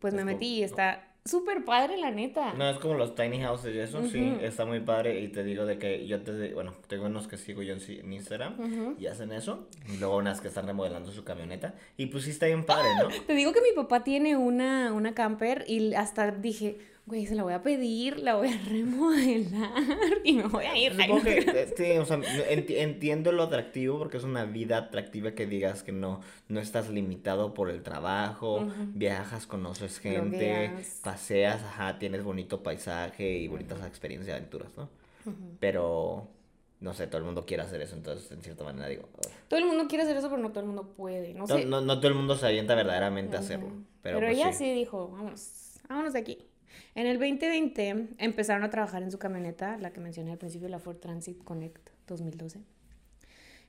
pues 0.00 0.12
Es 0.12 0.18
me 0.18 0.24
metí 0.24 0.46
y 0.58 0.62
está 0.62 1.15
súper 1.26 1.64
padre 1.64 1.96
la 1.96 2.10
neta. 2.10 2.54
No, 2.54 2.68
es 2.68 2.78
como 2.78 2.94
los 2.94 3.14
tiny 3.14 3.40
houses 3.40 3.74
y 3.74 3.78
eso, 3.78 4.06
sí, 4.08 4.36
está 4.40 4.64
muy 4.64 4.80
padre. 4.80 5.20
Y 5.20 5.28
te 5.28 5.44
digo 5.44 5.66
de 5.66 5.78
que 5.78 6.06
yo 6.06 6.22
te, 6.22 6.54
bueno, 6.54 6.74
tengo 6.88 7.06
unos 7.06 7.28
que 7.28 7.36
sigo 7.36 7.62
yo 7.62 7.74
en, 7.74 8.12
Instagram 8.12 8.96
y 8.98 9.06
hacen 9.06 9.32
eso. 9.32 9.68
Y 9.92 9.98
luego 9.98 10.16
unas 10.16 10.40
que 10.40 10.48
están 10.48 10.66
remodelando 10.66 11.12
su 11.12 11.24
camioneta. 11.24 11.74
Y 11.96 12.06
pues 12.06 12.24
sí 12.24 12.30
está 12.30 12.46
bien 12.46 12.64
padre, 12.64 12.88
¿no? 13.00 13.08
Te 13.26 13.34
digo 13.34 13.52
que 13.52 13.60
mi 13.60 13.72
papá 13.74 14.04
tiene 14.04 14.36
una, 14.36 14.92
una 14.92 15.14
camper 15.14 15.64
y 15.66 15.94
hasta 15.94 16.30
dije, 16.30 16.78
güey, 17.06 17.24
se 17.26 17.34
la 17.36 17.44
voy 17.44 17.52
a 17.54 17.62
pedir, 17.62 18.18
la 18.18 18.34
voy 18.34 18.48
a 18.48 18.58
remodelar 18.68 19.72
y 20.24 20.32
me 20.34 20.42
voy 20.48 20.64
a 20.64 20.76
ir. 20.76 20.92
Supongo 20.94 21.22
que, 21.22 21.38
eh, 21.38 21.74
sí, 21.76 21.98
o 21.98 22.04
sea, 22.04 22.18
enti- 22.18 22.76
entiendo 22.78 23.30
lo 23.32 23.44
atractivo 23.44 23.98
porque 23.98 24.16
es 24.16 24.24
una 24.24 24.44
vida 24.44 24.76
atractiva 24.78 25.32
que 25.32 25.46
digas 25.46 25.82
que 25.82 25.92
no, 25.92 26.20
no 26.48 26.60
estás 26.60 26.90
limitado 26.90 27.54
por 27.54 27.70
el 27.70 27.82
trabajo, 27.82 28.56
Ujú. 28.62 28.72
viajas, 28.94 29.46
conoces 29.46 29.98
gente, 30.00 30.68
Blogueas. 30.68 31.00
paseas, 31.02 31.62
ajá, 31.62 31.98
tienes 31.98 32.24
bonito 32.24 32.62
paisaje 32.62 33.38
y 33.38 33.46
bonitas 33.48 33.84
experiencias 33.86 34.28
y 34.28 34.36
aventuras, 34.38 34.76
¿no? 34.76 34.88
Pero, 35.60 36.28
no 36.80 36.92
sé, 36.94 37.06
todo 37.06 37.18
el 37.18 37.24
mundo 37.24 37.46
quiere 37.46 37.62
hacer 37.62 37.80
eso, 37.82 37.96
entonces 37.96 38.30
en 38.32 38.42
cierta 38.42 38.64
manera 38.64 38.88
digo, 38.88 39.08
"Ugh". 39.16 39.30
Todo 39.48 39.58
el 39.60 39.66
mundo 39.66 39.86
quiere 39.88 40.04
hacer 40.04 40.16
eso, 40.16 40.28
pero 40.28 40.40
no 40.42 40.50
todo 40.50 40.60
el 40.60 40.66
mundo 40.66 40.92
puede. 40.96 41.34
No 41.34 41.40
no, 41.40 41.46
sé. 41.46 41.64
no, 41.64 41.80
no 41.80 41.96
todo 41.98 42.08
el 42.08 42.14
mundo 42.14 42.36
se 42.36 42.46
avienta 42.46 42.74
verdaderamente 42.74 43.36
a 43.36 43.40
hacerlo, 43.40 43.68
pero, 44.02 44.18
Pero, 44.18 44.26
pues 44.28 44.36
ella 44.38 44.52
sí. 44.52 44.58
sí. 44.58 44.72
dijo, 44.74 45.08
vámonos, 45.08 45.80
vámonos 45.88 46.12
de 46.12 46.18
aquí. 46.20 46.38
En 46.94 47.06
el 47.06 47.18
2020 47.18 48.08
empezaron 48.18 48.64
a 48.64 48.70
trabajar 48.70 49.02
en 49.02 49.10
su 49.10 49.18
camioneta, 49.18 49.76
la 49.78 49.92
que 49.92 50.00
mencioné 50.00 50.32
al 50.32 50.38
principio, 50.38 50.68
la 50.68 50.78
Ford 50.78 50.96
Transit 50.96 51.42
Connect 51.44 51.90
2012. 52.06 52.60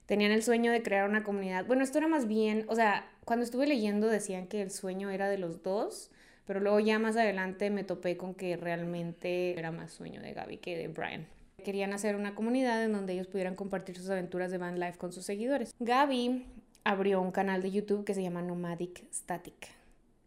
Tenían 0.06 0.32
el 0.32 0.42
sueño 0.42 0.72
de 0.72 0.82
crear 0.82 1.10
una 1.10 1.24
comunidad. 1.24 1.66
Bueno, 1.66 1.84
esto 1.84 1.98
era 1.98 2.08
más 2.08 2.28
bien, 2.28 2.66
o 2.70 2.76
sea, 2.76 3.10
cuando 3.26 3.44
estuve 3.44 3.68
leyendo 3.68 4.08
decían 4.08 4.48
que 4.48 4.62
el 4.62 4.72
sueño 4.72 5.10
era 5.10 5.28
de 5.28 5.38
los 5.38 5.64
dos, 5.64 6.12
pero 6.46 6.62
luego 6.62 6.80
ya 6.80 6.98
más 6.98 7.18
adelante 7.18 7.70
me 7.70 7.84
topé 7.84 8.16
con 8.16 8.34
que 8.34 8.56
realmente 8.56 9.60
era 9.60 9.72
más 9.72 9.92
sueño 9.92 10.22
de 10.22 10.34
Gaby 10.34 10.58
que 10.58 10.78
de 10.78 10.88
Brian. 10.88 11.28
Querían 11.64 11.92
hacer 11.92 12.16
una 12.16 12.36
comunidad 12.36 12.82
en 12.84 12.94
donde 12.94 13.14
ellos 13.14 13.28
pudieran 13.28 13.56
compartir 13.56 13.98
sus 13.98 14.10
aventuras 14.10 14.50
de 14.50 14.58
van 14.58 14.80
life 14.80 14.98
con 14.98 15.12
sus 15.12 15.26
seguidores. 15.26 15.76
Gaby 15.80 16.46
abrió 16.86 17.22
un 17.22 17.32
canal 17.32 17.62
de 17.62 17.72
YouTube 17.72 18.06
que 18.06 18.14
se 18.14 18.24
llama 18.24 18.42
Nomadic 18.42 19.04
Static. 19.12 19.68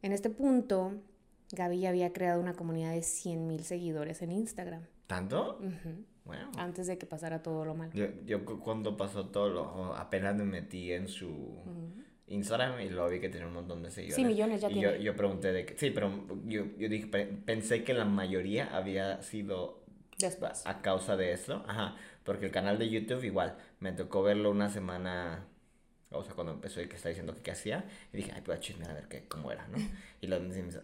En 0.02 0.12
este 0.12 0.28
punto, 0.28 0.92
Gaby 1.52 1.80
ya 1.80 1.88
había 1.88 2.12
creado 2.12 2.40
una 2.40 2.54
comunidad 2.54 2.92
de 2.92 3.02
100.000 3.02 3.62
seguidores 3.62 4.22
en 4.22 4.32
Instagram. 4.32 4.82
¿Tanto? 5.06 5.58
Bueno. 6.24 6.50
Antes 6.56 6.86
de 6.86 6.96
que 6.98 7.06
pasara 7.06 7.42
todo 7.42 7.64
lo 7.64 7.74
malo. 7.74 7.90
Yo, 7.92 8.06
yo 8.24 8.44
cu- 8.44 8.60
cuando 8.60 8.96
pasó 8.96 9.26
todo 9.26 9.48
lo, 9.48 9.94
apenas 9.96 10.36
me 10.36 10.44
metí 10.44 10.92
en 10.92 11.08
su. 11.08 11.62
Instagram 12.28 12.80
y 12.82 12.88
lo 12.90 13.08
vi 13.08 13.18
que 13.18 13.28
tenía 13.28 13.48
un 13.48 13.54
montón 13.54 13.82
de 13.82 13.90
seguidores. 13.90 14.14
Sí, 14.16 14.24
millones 14.24 14.60
ya 14.60 14.70
y 14.70 14.74
yo, 14.74 14.90
tiene. 14.90 15.02
yo 15.02 15.16
pregunté 15.16 15.52
de 15.52 15.66
que, 15.66 15.76
sí, 15.76 15.90
pero 15.90 16.12
yo, 16.44 16.64
yo 16.78 16.88
dije, 16.88 17.08
pe- 17.08 17.26
pensé 17.26 17.82
que 17.82 17.92
la 17.92 18.04
mayoría 18.04 18.76
había 18.76 19.20
sido 19.22 19.82
Después. 20.16 20.64
a 20.64 20.80
causa 20.80 21.16
de 21.16 21.32
esto, 21.32 21.64
ajá, 21.66 21.96
porque 22.22 22.46
el 22.46 22.52
canal 22.52 22.78
de 22.78 22.88
YouTube 22.88 23.24
igual, 23.24 23.56
me 23.80 23.90
tocó 23.90 24.22
verlo 24.22 24.52
una 24.52 24.68
semana 24.70 25.44
O 26.12 26.22
sea, 26.22 26.34
cuando 26.34 26.52
empezó 26.52 26.80
y 26.80 26.88
que 26.88 26.94
está 26.96 27.08
diciendo 27.08 27.34
que 27.34 27.40
qué 27.42 27.50
hacía, 27.50 27.84
y 28.12 28.18
dije, 28.18 28.30
ay, 28.34 28.42
pues 28.44 28.58
a 28.58 28.60
chismear 28.60 28.90
a 28.92 28.94
ver 28.94 29.08
qué, 29.08 29.26
cómo 29.26 29.50
era, 29.50 29.66
¿no? 29.66 29.78
Y 30.20 30.28
lo 30.28 30.38
me. 30.38 30.82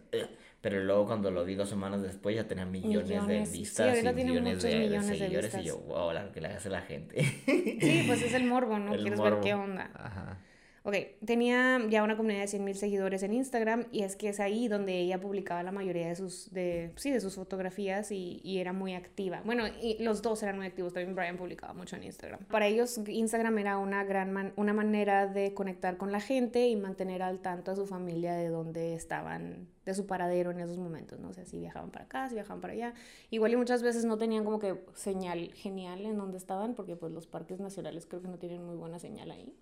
Pero 0.61 0.83
luego 0.83 1.05
cuando 1.05 1.31
lo 1.31 1.45
vi 1.45 1.55
dos 1.55 1.69
semanas 1.69 2.01
después 2.01 2.35
ya 2.35 2.47
tenía 2.47 2.65
millones, 2.65 3.07
de 3.07 3.15
Millones. 3.15 3.51
Vistas 3.51 4.03
y 4.03 4.13
millones 4.13 4.61
de, 4.63 4.69
de 4.69 4.79
millones 4.79 5.07
de 5.07 5.17
seguidores 5.17 5.55
y 5.55 5.63
yo, 5.63 5.77
wow, 5.79 6.11
la 6.11 6.31
que 6.31 6.41
le 6.41 6.47
hace 6.47 6.69
la 6.69 6.81
gente. 6.81 7.23
Sí, 7.45 8.03
pues 8.07 8.21
es 8.23 8.33
el 8.33 8.45
morbo, 8.45 8.79
¿no? 8.79 8.93
El 8.93 9.01
Quieres 9.01 9.21
ver 9.21 9.39
qué 9.41 9.53
onda. 9.53 9.91
Ajá. 9.93 10.39
Ok, 10.87 10.95
tenía 11.25 11.81
ya 11.89 12.01
una 12.01 12.15
comunidad 12.15 12.39
de 12.39 12.47
100.000 12.47 12.75
seguidores 12.75 13.21
en 13.21 13.33
Instagram 13.33 13.87
y 13.91 14.03
es 14.03 14.15
que 14.15 14.29
es 14.29 14.39
ahí 14.39 14.69
donde 14.69 14.97
ella 14.97 15.19
publicaba 15.19 15.61
la 15.61 15.73
mayoría 15.73 16.07
de 16.07 16.15
sus, 16.15 16.49
de, 16.53 16.93
sí, 16.95 17.11
de 17.11 17.19
sus 17.19 17.35
fotografías 17.35 18.09
y, 18.09 18.39
era 18.57 18.71
muy 18.71 18.93
activa. 18.93 19.41
Bueno, 19.43 19.65
y 19.67 20.01
los 20.01 20.21
dos 20.21 20.41
eran 20.43 20.55
muy 20.55 20.65
activos, 20.65 20.93
también 20.93 21.13
Brian 21.13 21.35
publicaba 21.35 21.73
mucho 21.73 21.97
en 21.97 22.03
Instagram. 22.03 22.39
Para 22.45 22.67
ellos 22.67 23.01
Instagram 23.05 23.57
era 23.57 23.77
una 23.79 24.05
gran 24.05 24.31
man- 24.31 24.53
una 24.55 24.71
manera 24.71 25.27
de 25.27 25.53
conectar 25.53 25.97
con 25.97 26.13
la 26.13 26.21
gente 26.21 26.69
y 26.69 26.77
mantener 26.77 27.21
al 27.21 27.41
tanto 27.41 27.71
a 27.71 27.75
su 27.75 27.85
familia 27.85 28.35
de 28.35 28.47
dónde 28.47 28.95
estaban, 28.95 29.67
de 29.85 29.93
su 29.93 30.07
paradero 30.07 30.51
en 30.51 30.61
esos 30.61 30.79
momentos, 30.79 31.19
¿no? 31.19 31.27
O 31.29 31.33
sea, 31.33 31.43
si 31.43 31.59
viajaban 31.59 31.91
para 31.91 32.05
acá, 32.05 32.29
si 32.29 32.35
viajaban 32.35 32.61
para 32.61 32.71
allá. 32.71 32.93
Igual 33.29 33.51
y 33.51 33.57
muchas 33.57 33.83
veces 33.83 34.05
no 34.05 34.17
tenían 34.17 34.45
como 34.45 34.57
que 34.59 34.85
señal 34.93 35.51
genial 35.53 36.05
en 36.05 36.17
donde 36.17 36.37
estaban 36.37 36.75
porque 36.75 36.95
pues 36.95 37.11
los 37.11 37.27
parques 37.27 37.59
nacionales 37.59 38.05
creo 38.05 38.21
que 38.21 38.29
no 38.29 38.39
tienen 38.39 38.65
muy 38.65 38.77
buena 38.77 38.99
señal 38.99 39.31
ahí. 39.31 39.53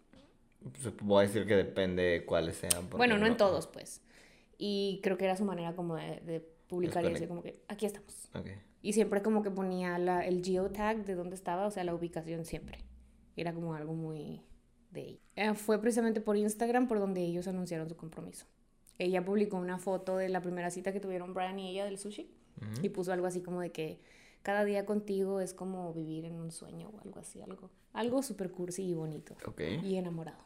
Voy 1.02 1.24
a 1.24 1.28
decir 1.28 1.46
que 1.46 1.56
depende 1.56 2.04
de 2.04 2.26
cuáles 2.26 2.58
sean. 2.58 2.90
Bueno, 2.90 3.18
no 3.18 3.26
en 3.28 3.38
todos, 3.38 3.68
pues. 3.68 4.02
Y 4.58 5.00
creo 5.04 5.18
que 5.18 5.26
era 5.26 5.36
su 5.36 5.46
manera 5.46 5.76
como 5.76 5.96
de, 5.96 6.22
de 6.22 6.40
publicar 6.68 7.04
y 7.06 7.10
decir 7.10 7.28
como 7.28 7.42
que 7.44 7.62
aquí 7.68 7.86
estamos. 7.86 8.30
Ok. 8.34 8.48
Y 8.82 8.94
siempre 8.94 9.22
como 9.22 9.42
que 9.42 9.52
ponía 9.52 9.98
la, 9.98 10.26
el 10.26 10.44
geotag 10.44 11.06
de 11.06 11.16
dónde 11.16 11.36
estaba, 11.36 11.66
o 11.66 11.72
sea, 11.72 11.84
la 11.84 11.94
ubicación 11.94 12.46
siempre. 12.46 12.80
Era 13.36 13.54
como 13.54 13.74
algo 13.74 13.94
muy 13.94 14.42
de 14.92 15.02
ella. 15.02 15.20
Eh, 15.36 15.54
fue 15.56 15.80
precisamente 15.82 16.22
por 16.22 16.38
Instagram 16.38 16.88
por 16.88 17.00
donde 17.00 17.22
ellos 17.22 17.48
anunciaron 17.48 17.90
su 17.90 17.98
compromiso. 17.98 18.46
Ella 18.98 19.26
publicó 19.26 19.58
una 19.58 19.78
foto 19.78 20.18
de 20.18 20.30
la 20.30 20.42
primera 20.42 20.70
cita 20.72 20.94
que 20.94 21.00
tuvieron 21.02 21.34
Brian 21.34 21.60
y 21.60 21.70
ella 21.72 21.84
del 21.86 21.98
sushi 21.98 22.32
Ujú. 22.62 22.86
y 22.86 22.90
puso 22.90 23.12
algo 23.12 23.28
así 23.28 23.42
como 23.42 23.60
de 23.60 23.72
que 23.72 24.00
cada 24.42 24.64
día 24.64 24.86
contigo 24.86 25.42
es 25.42 25.54
como 25.54 25.92
vivir 25.94 26.24
en 26.24 26.40
un 26.40 26.52
sueño 26.52 26.92
o 26.96 27.00
algo 27.02 27.20
así, 27.20 27.42
algo, 27.42 27.72
algo 27.92 28.22
super 28.24 28.52
cursi 28.52 28.84
y 28.84 28.94
bonito 28.94 29.36
Ok. 29.46 29.62
y 29.84 29.98
enamorado. 29.98 30.45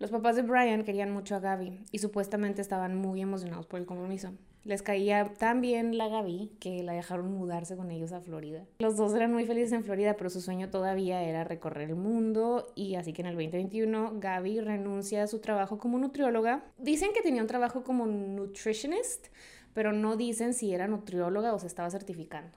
Los 0.00 0.12
papás 0.12 0.36
de 0.36 0.42
Brian 0.42 0.84
querían 0.84 1.10
mucho 1.10 1.34
a 1.34 1.40
Gaby 1.40 1.80
y 1.90 1.98
supuestamente 1.98 2.62
estaban 2.62 2.94
muy 2.94 3.20
emocionados 3.20 3.66
por 3.66 3.80
el 3.80 3.86
compromiso. 3.86 4.32
Les 4.62 4.80
caía 4.80 5.32
tan 5.38 5.60
bien 5.60 5.98
la 5.98 6.06
Gaby 6.06 6.52
que 6.60 6.84
la 6.84 6.92
dejaron 6.92 7.32
mudarse 7.32 7.76
con 7.76 7.90
ellos 7.90 8.12
a 8.12 8.20
Florida. 8.20 8.64
Los 8.78 8.96
dos 8.96 9.12
eran 9.14 9.32
muy 9.32 9.44
felices 9.44 9.72
en 9.72 9.82
Florida, 9.82 10.14
pero 10.16 10.30
su 10.30 10.40
sueño 10.40 10.70
todavía 10.70 11.24
era 11.24 11.42
recorrer 11.42 11.90
el 11.90 11.96
mundo 11.96 12.72
y 12.76 12.94
así 12.94 13.12
que 13.12 13.22
en 13.22 13.26
el 13.26 13.34
2021 13.34 14.20
Gaby 14.20 14.60
renuncia 14.60 15.24
a 15.24 15.26
su 15.26 15.40
trabajo 15.40 15.78
como 15.78 15.98
nutrióloga. 15.98 16.62
Dicen 16.78 17.10
que 17.12 17.22
tenía 17.22 17.42
un 17.42 17.48
trabajo 17.48 17.82
como 17.82 18.06
nutritionist, 18.06 19.28
pero 19.74 19.92
no 19.92 20.16
dicen 20.16 20.54
si 20.54 20.72
era 20.72 20.86
nutrióloga 20.86 21.52
o 21.52 21.58
se 21.58 21.66
estaba 21.66 21.90
certificando. 21.90 22.56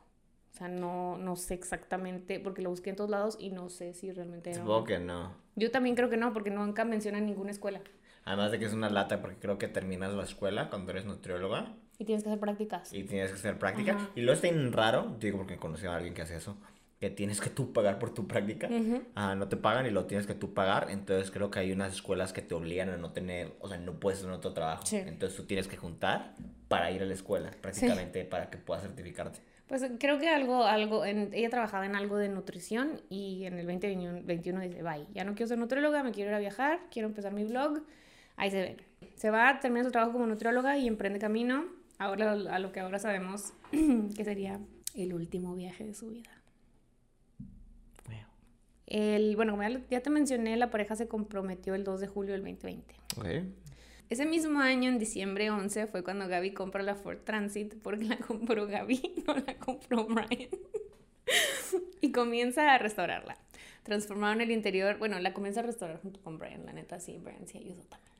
O 0.61 0.63
sea, 0.63 0.67
no, 0.67 1.17
no 1.17 1.35
sé 1.37 1.55
exactamente, 1.55 2.39
porque 2.39 2.61
lo 2.61 2.69
busqué 2.69 2.91
en 2.91 2.95
todos 2.95 3.09
lados 3.09 3.35
y 3.39 3.49
no 3.49 3.69
sé 3.71 3.95
si 3.95 4.11
realmente 4.11 4.51
era. 4.51 4.59
Supongo 4.59 4.83
que 4.83 4.99
no. 4.99 5.33
Yo 5.55 5.71
también 5.71 5.95
creo 5.95 6.07
que 6.07 6.17
no, 6.17 6.33
porque 6.33 6.51
nunca 6.51 6.85
mencionan 6.85 7.25
ninguna 7.25 7.49
escuela. 7.49 7.81
Además 8.25 8.51
de 8.51 8.59
que 8.59 8.65
es 8.65 8.73
una 8.73 8.91
lata 8.91 9.21
porque 9.21 9.37
creo 9.39 9.57
que 9.57 9.67
terminas 9.67 10.13
la 10.13 10.23
escuela 10.23 10.69
cuando 10.69 10.91
eres 10.91 11.05
nutrióloga 11.05 11.73
Y 11.97 12.05
tienes 12.05 12.23
que 12.23 12.29
hacer 12.29 12.39
prácticas. 12.39 12.93
y 12.93 13.05
tienes 13.05 13.31
que 13.31 13.37
hacer 13.37 13.57
práctica. 13.57 13.93
Ajá. 13.93 14.09
Y 14.15 14.21
lo 14.21 14.33
está 14.33 14.51
bien 14.51 14.71
raro, 14.71 15.15
digo 15.19 15.39
porque 15.39 15.57
conocí 15.57 15.87
a 15.87 15.95
alguien 15.95 16.13
que 16.13 16.21
hace 16.21 16.35
eso, 16.35 16.55
que 16.99 17.09
tienes 17.09 17.41
que 17.41 17.49
tú 17.49 17.73
pagar 17.73 17.97
por 17.97 18.13
tu 18.13 18.27
práctica. 18.27 18.67
Ujú. 18.67 19.01
Ah, 19.15 19.33
no 19.33 19.47
te 19.47 19.57
pagan 19.57 19.87
y 19.87 19.89
lo 19.89 20.05
tienes 20.05 20.27
que 20.27 20.35
tú 20.35 20.53
pagar. 20.53 20.91
Entonces 20.91 21.31
creo 21.31 21.49
que 21.49 21.57
hay 21.57 21.71
unas 21.71 21.91
escuelas 21.91 22.33
que 22.33 22.43
te 22.43 22.53
obligan 22.53 22.89
a 22.89 22.97
no 22.97 23.13
tener, 23.13 23.55
o 23.61 23.67
sea, 23.67 23.79
no 23.79 23.99
puedes 23.99 24.19
tener 24.19 24.35
otro 24.35 24.53
trabajo. 24.53 24.85
Sí. 24.85 24.97
Entonces 24.97 25.35
tú 25.35 25.45
tienes 25.45 25.67
que 25.67 25.77
juntar 25.77 26.35
para 26.67 26.91
ir 26.91 27.01
a 27.01 27.05
la 27.05 27.15
escuela, 27.15 27.49
prácticamente 27.61 28.23
para 28.25 28.51
que 28.51 28.59
puedas 28.59 28.83
certificarte. 28.83 29.39
Pues 29.71 29.89
creo 29.99 30.19
que 30.19 30.27
algo, 30.27 30.65
algo, 30.65 31.05
en- 31.05 31.29
ella 31.33 31.49
trabajaba 31.49 31.85
en 31.85 31.95
algo 31.95 32.17
de 32.17 32.27
nutrición 32.27 32.99
y 33.09 33.45
en 33.45 33.57
el 33.57 33.65
2021 33.65 34.59
dice, 34.59 34.83
bye, 34.83 35.07
ya 35.13 35.23
no 35.23 35.33
quiero 35.33 35.47
ser 35.47 35.59
nutrióloga, 35.59 36.03
me 36.03 36.11
quiero 36.11 36.29
ir 36.29 36.35
a 36.35 36.39
viajar, 36.39 36.81
quiero 36.91 37.07
empezar 37.07 37.31
mi 37.31 37.45
blog. 37.45 37.81
Ahí 38.35 38.51
se 38.51 38.61
ven. 38.61 38.77
Se 39.15 39.29
va, 39.29 39.61
termina 39.61 39.85
su 39.85 39.91
trabajo 39.91 40.11
como 40.11 40.27
nutrióloga 40.27 40.77
y 40.77 40.89
emprende 40.89 41.19
camino 41.19 41.67
ahora 41.99 42.33
a 42.33 42.59
lo 42.59 42.73
que 42.73 42.81
ahora 42.81 42.99
sabemos 42.99 43.53
que 43.71 44.25
sería 44.25 44.59
el 44.93 45.13
último 45.13 45.55
viaje 45.55 45.85
de 45.85 45.93
su 45.93 46.09
vida. 46.09 46.31
El, 48.87 49.37
bueno, 49.37 49.53
como 49.53 49.63
ya, 49.89 50.01
te 50.01 50.09
mencioné, 50.09 50.57
la 50.57 50.69
pareja 50.69 50.97
se 50.97 51.07
comprometió 51.07 51.75
el 51.75 51.85
2 51.85 52.01
de 52.01 52.07
julio 52.07 52.33
del 52.33 52.41
2020. 52.41 52.93
Ok. 53.15 53.25
Ese 54.11 54.25
mismo 54.25 54.59
año, 54.59 54.89
en 54.89 54.99
diciembre 54.99 55.49
11, 55.51 55.87
fue 55.87 56.03
cuando 56.03 56.27
Gaby 56.27 56.51
compra 56.51 56.83
la 56.83 56.95
Ford 56.95 57.19
Transit, 57.23 57.75
porque 57.81 58.03
la 58.03 58.17
compró 58.17 58.67
Gaby, 58.67 59.23
no 59.25 59.35
la 59.35 59.55
compró 59.55 60.05
Brian. 60.05 60.49
y 62.01 62.11
comienza 62.11 62.73
a 62.73 62.77
restaurarla. 62.77 63.37
Transformaron 63.83 64.41
el 64.41 64.51
interior, 64.51 64.97
bueno, 64.97 65.17
la 65.19 65.33
comienza 65.33 65.61
a 65.61 65.63
restaurar 65.63 66.01
junto 66.01 66.19
con 66.19 66.37
Brian, 66.39 66.65
la 66.65 66.73
neta, 66.73 66.99
sí, 66.99 67.19
Brian 67.23 67.47
sí 67.47 67.59
ayudó 67.59 67.83
también. 67.83 68.11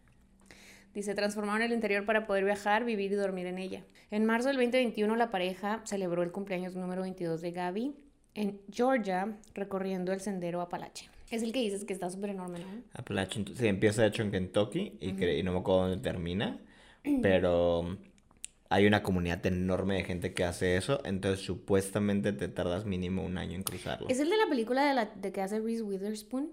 Dice, 0.93 1.13
transformaron 1.13 1.61
el 1.61 1.73
interior 1.73 2.05
para 2.05 2.25
poder 2.25 2.45
viajar, 2.45 2.85
vivir 2.85 3.11
y 3.11 3.15
dormir 3.15 3.47
en 3.47 3.57
ella. 3.57 3.83
En 4.11 4.23
marzo 4.23 4.47
del 4.47 4.55
2021, 4.55 5.13
la 5.17 5.29
pareja 5.29 5.81
celebró 5.83 6.23
el 6.23 6.31
cumpleaños 6.31 6.73
número 6.73 7.01
22 7.01 7.41
de 7.41 7.51
Gaby 7.51 7.95
en 8.33 8.61
Georgia, 8.71 9.37
recorriendo 9.53 10.13
el 10.13 10.21
sendero 10.21 10.61
Apalache. 10.61 11.09
Es 11.31 11.43
el 11.43 11.51
que 11.53 11.59
dices 11.59 11.85
que 11.85 11.93
está 11.93 12.09
súper 12.09 12.31
enorme, 12.31 12.59
¿no? 12.59 12.65
Appalachian, 12.93 13.45
sí, 13.55 13.67
empieza 13.67 14.01
de 14.01 14.09
hecho 14.09 14.21
en 14.23 14.31
Kentucky 14.31 14.97
y, 14.99 15.11
cre- 15.13 15.39
y 15.39 15.43
no 15.43 15.53
me 15.53 15.59
acuerdo 15.59 15.87
dónde 15.89 15.97
termina, 16.03 16.59
pero 17.21 17.97
hay 18.69 18.85
una 18.87 19.03
comunidad 19.03 19.45
enorme 19.45 19.95
de 19.95 20.03
gente 20.03 20.33
que 20.33 20.43
hace 20.43 20.77
eso, 20.77 21.01
entonces 21.05 21.45
supuestamente 21.45 22.33
te 22.33 22.47
tardas 22.47 22.85
mínimo 22.85 23.23
un 23.23 23.37
año 23.37 23.55
en 23.55 23.63
cruzarlo. 23.63 24.07
Es 24.09 24.19
el 24.19 24.29
de 24.29 24.37
la 24.37 24.47
película 24.47 24.85
de, 24.87 24.93
la, 24.93 25.05
de 25.05 25.31
que 25.31 25.41
hace 25.41 25.59
Reese 25.59 25.83
Witherspoon. 25.83 26.51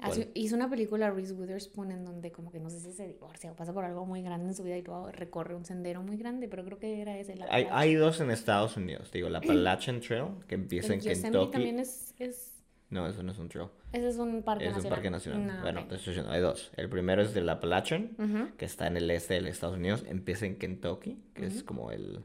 Hace- 0.00 0.32
hizo 0.34 0.56
una 0.56 0.68
película 0.68 1.10
Reese 1.12 1.32
Witherspoon 1.32 1.92
en 1.92 2.04
donde 2.04 2.32
como 2.32 2.50
que 2.50 2.58
no 2.58 2.70
sé 2.70 2.80
si 2.80 2.90
se 2.92 3.06
divorcia 3.06 3.52
o 3.52 3.54
pasa 3.54 3.72
por 3.72 3.84
algo 3.84 4.04
muy 4.04 4.20
grande 4.20 4.48
en 4.48 4.54
su 4.54 4.64
vida 4.64 4.76
y 4.76 4.82
luego 4.82 5.12
recorre 5.12 5.54
un 5.54 5.64
sendero 5.64 6.02
muy 6.02 6.16
grande, 6.16 6.48
pero 6.48 6.64
creo 6.64 6.78
que 6.80 7.00
era 7.00 7.16
ese. 7.18 7.36
La 7.36 7.46
Hay, 7.48 7.68
hay 7.70 7.94
dos 7.94 8.20
en 8.20 8.32
Estados 8.32 8.76
Unidos, 8.76 9.12
digo, 9.12 9.28
la 9.28 9.38
Appalachian 9.38 10.00
Trail, 10.00 10.24
que 10.48 10.56
empieza 10.56 10.88
El 10.88 10.94
en 10.94 10.98
Yosemite 11.02 11.22
Kentucky. 11.22 11.52
también 11.52 11.78
es, 11.78 12.14
es... 12.18 12.61
No, 12.92 13.06
eso 13.08 13.22
no 13.22 13.32
es 13.32 13.38
un 13.38 13.48
trail, 13.48 13.68
Ese 13.92 14.08
es 14.08 14.16
un 14.18 14.42
parque 14.42 14.64
es 14.66 14.70
un 14.70 14.76
nacional. 14.76 14.96
parque 14.96 15.10
nacional. 15.10 15.46
No, 15.46 15.62
bueno, 15.62 15.80
ok. 15.80 15.88
te 15.88 15.94
estoy 15.96 16.12
diciendo, 16.12 16.30
hay 16.30 16.40
dos. 16.42 16.70
El 16.76 16.88
primero 16.90 17.22
es 17.22 17.32
del 17.32 17.48
Appalachian, 17.48 18.10
Ujú. 18.18 18.54
que 18.58 18.66
está 18.66 18.86
en 18.86 18.98
el 18.98 19.10
este 19.10 19.40
de 19.40 19.48
Estados 19.48 19.76
Unidos, 19.78 20.04
empieza 20.06 20.44
en 20.44 20.56
Kentucky, 20.56 21.18
que 21.34 21.46
es 21.46 21.62
como 21.62 21.90
el 21.90 22.16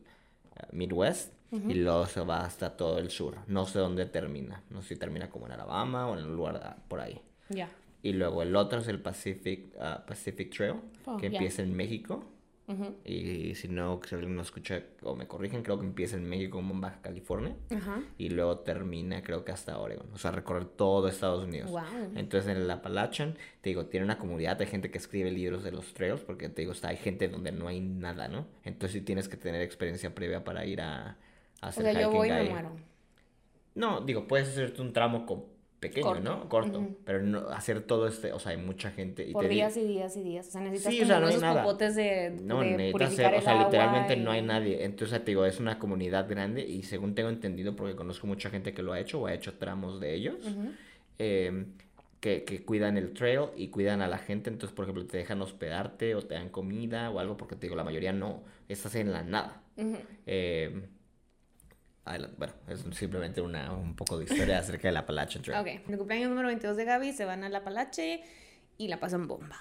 eh, 0.58 0.64
Midwest, 0.74 1.34
y 1.52 1.76
luego 1.76 2.06
se 2.08 2.20
va 2.20 2.42
hasta 2.46 2.76
todo 2.76 3.00
el 3.00 3.10
sur. 3.10 3.38
No 3.48 3.66
sé 3.66 3.80
dónde 3.80 4.06
termina, 4.06 4.62
no 4.70 4.82
sé 4.82 4.90
si 4.90 4.96
termina 4.98 5.30
como 5.30 5.46
en 5.46 5.54
Alabama 5.54 6.08
o 6.10 6.18
en 6.18 6.26
un 6.26 6.36
lugar 6.36 6.60
ah, 6.62 6.76
por 6.90 7.00
ahí. 7.00 7.22
Ya. 7.48 7.70
Y 8.04 8.12
luego 8.12 8.42
el 8.44 8.54
otro 8.56 8.80
es 8.80 8.90
el 8.90 9.00
Pacific, 9.02 9.74
ah, 9.80 10.04
Pacific 10.06 10.54
Trail, 10.54 10.76
Oh, 11.06 11.16
que 11.16 11.28
empieza 11.28 11.62
en 11.62 11.74
México. 11.74 12.26
Y 13.06 13.56
si 13.56 13.70
no, 13.70 14.02
si 14.06 14.14
alguien 14.16 14.36
no 14.36 14.42
escucha 14.42 14.84
o 15.02 15.16
me 15.16 15.26
corrigen, 15.26 15.64
creo 15.64 15.80
que 15.80 15.86
empieza 15.86 16.18
en 16.18 16.28
México 16.28 16.58
como 16.58 16.74
en 16.74 16.82
Baja 16.82 17.02
California. 17.02 17.56
Ajá. 17.74 18.02
Y 18.18 18.30
luego 18.30 18.60
termina, 18.60 19.24
creo 19.24 19.46
que 19.46 19.54
hasta 19.54 19.78
Oregon. 19.80 20.08
O 20.14 20.18
sea, 20.18 20.32
recorrer 20.32 20.66
todo 20.66 21.08
Estados 21.08 21.46
Unidos. 21.46 21.72
Wow. 21.72 21.82
Entonces 22.16 22.52
en 22.52 22.58
el 22.62 22.70
Appalachian, 22.70 23.36
te 23.62 23.70
digo, 23.70 23.86
tiene 23.86 24.04
una 24.06 24.18
comunidad 24.18 24.58
de 24.58 24.66
gente 24.66 24.92
que 24.92 24.98
escribe 24.98 25.32
libros 25.32 25.64
de 25.64 25.72
los 25.72 25.94
trails, 25.94 26.22
porque 26.22 26.50
te 26.50 26.62
digo, 26.64 26.74
está, 26.74 26.90
hay 26.90 26.98
gente 26.98 27.30
donde 27.30 27.54
no 27.54 27.70
hay 27.70 27.80
nada, 27.80 28.28
¿no? 28.28 28.46
Entonces 28.66 29.00
sí 29.00 29.02
tienes 29.02 29.30
que 29.30 29.38
tener 29.38 29.62
experiencia 29.62 30.14
previa 30.14 30.44
para 30.44 30.66
ir 30.66 30.82
a, 30.82 31.12
a 31.62 31.66
O 31.66 31.66
hacer 31.70 31.84
sea, 31.86 31.94
yo 31.94 32.00
hiking 32.10 32.18
voy 32.18 32.28
y 32.28 32.32
me 32.32 32.50
muero. 32.50 32.72
No, 33.76 34.02
digo, 34.02 34.28
puedes 34.28 34.50
hacerte 34.50 34.82
un 34.82 34.92
tramo 34.92 35.26
co- 35.26 35.50
pequeño, 35.80 36.08
Corto. 36.08 36.24
¿no? 36.24 36.50
Corto. 36.50 36.88
Pero 37.06 37.22
no 37.22 37.50
hacer 37.50 37.82
todo 37.82 38.08
este, 38.08 38.34
o 38.34 38.40
sea, 38.40 38.52
hay 38.54 38.58
mucha 38.58 38.90
gente. 38.92 39.28
Y 39.28 39.34
Por 39.34 39.44
te 39.44 39.50
digo- 39.50 39.58
días 39.60 39.78
y 39.78 39.84
días 39.86 40.18
y 40.18 40.24
días. 40.24 40.48
O 40.48 40.52
sea, 40.52 40.62
necesitas 40.62 40.94
Sí, 40.94 41.02
o 41.04 41.06
sea, 41.06 41.20
no 41.20 41.28
esos 41.30 41.44
popotes 41.44 41.96
de, 41.96 42.32
No, 42.44 42.62
de 42.62 42.72
necesitas 42.78 43.14
ser, 43.14 43.34
o 43.36 43.42
sea, 43.42 43.64
literalmente 43.64 44.16
y- 44.16 44.20
no 44.22 44.32
hay 44.32 44.42
nadie. 44.42 44.84
Entonces, 44.86 45.20
te 45.24 45.32
digo, 45.32 45.46
es 45.46 45.60
una 45.60 45.78
comunidad 45.80 46.28
grande 46.30 46.66
y 46.66 46.84
según 46.84 47.14
tengo 47.16 47.30
entendido, 47.30 47.76
porque 47.76 47.96
conozco 47.96 48.26
mucha 48.28 48.50
gente 48.50 48.74
que 48.74 48.82
lo 48.82 48.94
ha 48.94 49.00
hecho 49.00 49.22
o 49.22 49.28
ha 49.28 49.34
hecho 49.34 49.54
tramos 49.54 50.00
de 50.00 50.14
ellos, 50.16 50.36
eh, 51.20 51.66
que, 52.20 52.44
que 52.44 52.64
cuidan 52.64 52.98
el 52.98 53.14
trail 53.14 53.42
y 53.56 53.68
cuidan 53.68 54.02
a 54.02 54.08
la 54.08 54.18
gente. 54.18 54.50
Entonces, 54.50 54.76
por 54.76 54.86
ejemplo, 54.86 55.06
te 55.06 55.18
dejan 55.18 55.42
hospedarte 55.42 56.16
o 56.16 56.22
te 56.24 56.34
dan 56.34 56.50
comida 56.50 57.12
o 57.12 57.20
algo, 57.20 57.38
porque 57.38 57.56
te 57.56 57.68
digo, 57.68 57.76
la 57.76 57.84
mayoría 57.84 58.12
no, 58.14 58.42
estás 58.68 58.96
en 58.96 59.12
la 59.12 59.22
nada. 59.24 59.62
Eh, 60.26 60.82
adelante. 62.10 62.36
bueno, 62.38 62.54
es 62.68 62.84
simplemente 62.96 63.42
una, 63.42 63.72
un 63.72 63.96
poco 63.96 64.18
de 64.18 64.26
historia 64.26 64.60
acerca 64.60 64.88
del 64.88 64.98
Appalachian 64.98 65.44
Trail. 65.44 65.60
Ok, 65.60 65.68
en 65.86 65.92
el 65.92 65.98
cumpleaños 65.98 66.30
número 66.30 66.48
22 66.48 66.78
de 66.78 66.86
Gaby 66.86 67.14
se 67.14 67.26
van 67.26 67.44
a 67.44 67.50
la 67.50 67.64
Palache 67.64 68.24
y 68.78 68.88
la 68.88 69.00
pasan 69.00 69.28
bomba. 69.28 69.58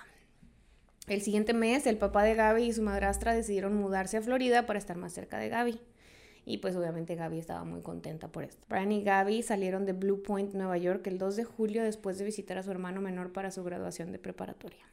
El 1.07 1.23
siguiente 1.23 1.55
mes, 1.55 1.87
el 1.87 1.99
papá 1.99 2.25
de 2.25 2.35
Gaby 2.35 2.65
y 2.65 2.73
su 2.73 2.83
madrastra 2.83 3.33
decidieron 3.33 3.77
mudarse 3.77 4.17
a 4.17 4.23
Florida 4.23 4.67
para 4.67 4.79
estar 4.79 4.97
más 4.97 5.13
cerca 5.13 5.39
de 5.39 5.49
Gaby. 5.49 5.81
Y 6.45 6.59
pues 6.59 6.77
obviamente 6.77 7.15
Gaby 7.15 7.39
estaba 7.39 7.65
muy 7.65 7.83
contenta 7.83 8.29
por 8.29 8.45
esto. 8.45 8.65
Brian 8.69 8.93
y 8.93 9.03
Gaby 9.03 9.43
salieron 9.43 9.85
de 9.85 9.93
Blue 9.93 10.23
Point, 10.23 10.55
Nueva 10.55 10.77
York, 10.79 11.07
el 11.07 11.19
2 11.19 11.37
de 11.37 11.45
julio 11.45 11.83
después 11.83 12.19
de 12.19 12.25
visitar 12.25 12.59
a 12.59 12.63
su 12.63 12.71
hermano 12.71 13.01
menor 13.01 13.33
para 13.33 13.51
su 13.51 13.65
graduación 13.65 14.13
de 14.13 14.19
preparatoria. 14.19 14.85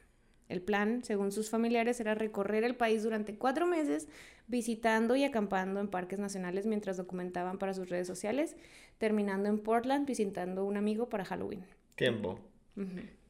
El 0.48 0.60
plan, 0.60 1.02
según 1.04 1.32
sus 1.32 1.50
familiares, 1.50 2.00
era 2.00 2.14
recorrer 2.14 2.64
el 2.64 2.76
país 2.76 3.02
durante 3.02 3.36
cuatro 3.36 3.66
meses, 3.66 4.08
visitando 4.46 5.16
y 5.16 5.24
acampando 5.24 5.80
en 5.80 5.88
parques 5.88 6.18
nacionales 6.18 6.66
mientras 6.66 6.96
documentaban 6.96 7.58
para 7.58 7.74
sus 7.74 7.88
redes 7.88 8.06
sociales, 8.06 8.56
terminando 8.98 9.48
en 9.48 9.58
Portland 9.58 10.06
visitando 10.06 10.62
a 10.62 10.64
un 10.64 10.76
amigo 10.76 11.08
para 11.08 11.24
Halloween. 11.24 11.64
Tiempo. 11.96 12.40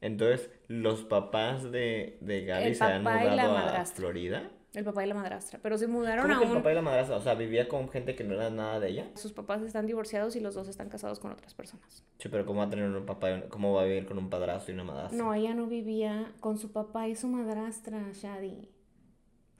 Entonces, 0.01 0.49
los 0.67 1.03
papás 1.03 1.71
de, 1.71 2.17
de 2.21 2.45
Gaby 2.45 2.65
El 2.65 2.75
se 2.75 2.83
han 2.83 3.03
mudado 3.03 3.57
a. 3.57 3.85
Florida. 3.85 4.51
El 4.75 4.83
papá 4.83 5.03
y 5.03 5.07
la 5.07 5.15
madrastra. 5.15 5.59
Pero 5.63 5.77
se 5.77 5.87
mudaron 5.87 6.23
¿Cómo 6.23 6.35
a 6.35 6.37
que 6.39 6.43
el 6.45 6.51
un... 6.51 6.57
papá 6.57 6.71
y 6.71 6.75
la 6.75 6.81
madrastra? 6.81 7.15
O 7.17 7.21
sea, 7.21 7.33
vivía 7.35 7.67
con 7.67 7.89
gente 7.89 8.15
que 8.15 8.23
no 8.23 8.33
era 8.35 8.49
nada 8.49 8.79
de 8.79 8.89
ella. 8.89 9.09
Sus 9.15 9.31
papás 9.31 9.61
están 9.61 9.87
divorciados 9.87 10.35
y 10.35 10.39
los 10.41 10.53
dos 10.55 10.67
están 10.67 10.89
casados 10.89 11.19
con 11.19 11.31
otras 11.31 11.53
personas. 11.53 12.03
Sí, 12.19 12.29
pero 12.29 12.45
¿cómo 12.45 12.59
va 12.59 12.65
a 12.65 12.69
tener 12.69 12.89
un 12.89 13.05
papá 13.05 13.31
y 13.31 13.33
un- 13.35 13.41
¿Cómo 13.49 13.73
va 13.73 13.83
a 13.83 13.85
vivir 13.85 14.05
con 14.05 14.17
un 14.17 14.29
padrastro 14.29 14.71
y 14.73 14.75
una 14.75 14.83
madrastra? 14.83 15.17
No, 15.17 15.33
ella 15.33 15.53
no 15.53 15.67
vivía 15.67 16.33
con 16.41 16.57
su 16.57 16.71
papá 16.71 17.07
y 17.07 17.15
su 17.15 17.27
madrastra, 17.27 18.11
Shadi. 18.13 18.69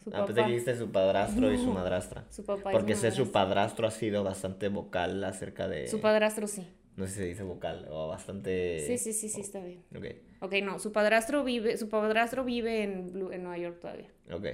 Su 0.03 0.11
Ah, 0.13 0.23
pues 0.25 0.35
dijiste 0.35 0.75
su 0.77 0.91
padrastro 0.91 1.51
y 1.51 1.57
su 1.57 1.71
madrastra. 1.71 2.25
Su 2.29 2.43
papá 2.45 2.71
y 2.71 2.75
Porque 2.75 2.93
su 2.95 3.01
sé 3.01 3.11
su 3.11 3.31
padrastro 3.31 3.87
ha 3.87 3.91
sido 3.91 4.23
bastante 4.23 4.67
vocal 4.69 5.23
acerca 5.23 5.67
de... 5.67 5.87
Su 5.87 5.99
padrastro 5.99 6.45
sí. 6.47 6.67
No 6.95 7.05
sé 7.07 7.13
si 7.13 7.19
se 7.19 7.25
dice 7.25 7.43
vocal 7.43 7.87
o 7.89 8.07
bastante... 8.07 8.83
Sí, 8.85 8.97
sí, 8.97 9.13
sí, 9.13 9.29
sí, 9.29 9.41
está 9.41 9.59
bien. 9.63 9.83
Ok, 9.95 10.05
Ok, 10.41 10.53
no, 10.63 10.77
su 10.79 10.91
padrastro 10.91 11.43
vive, 11.43 11.75
su 11.77 11.89
padrastro 11.89 12.43
vive 12.45 12.83
en, 12.83 13.11
Blue- 13.13 13.31
en 13.33 13.41
Nueva 13.43 13.57
York 13.57 13.79
todavía. 13.79 14.09
ok. 14.31 14.45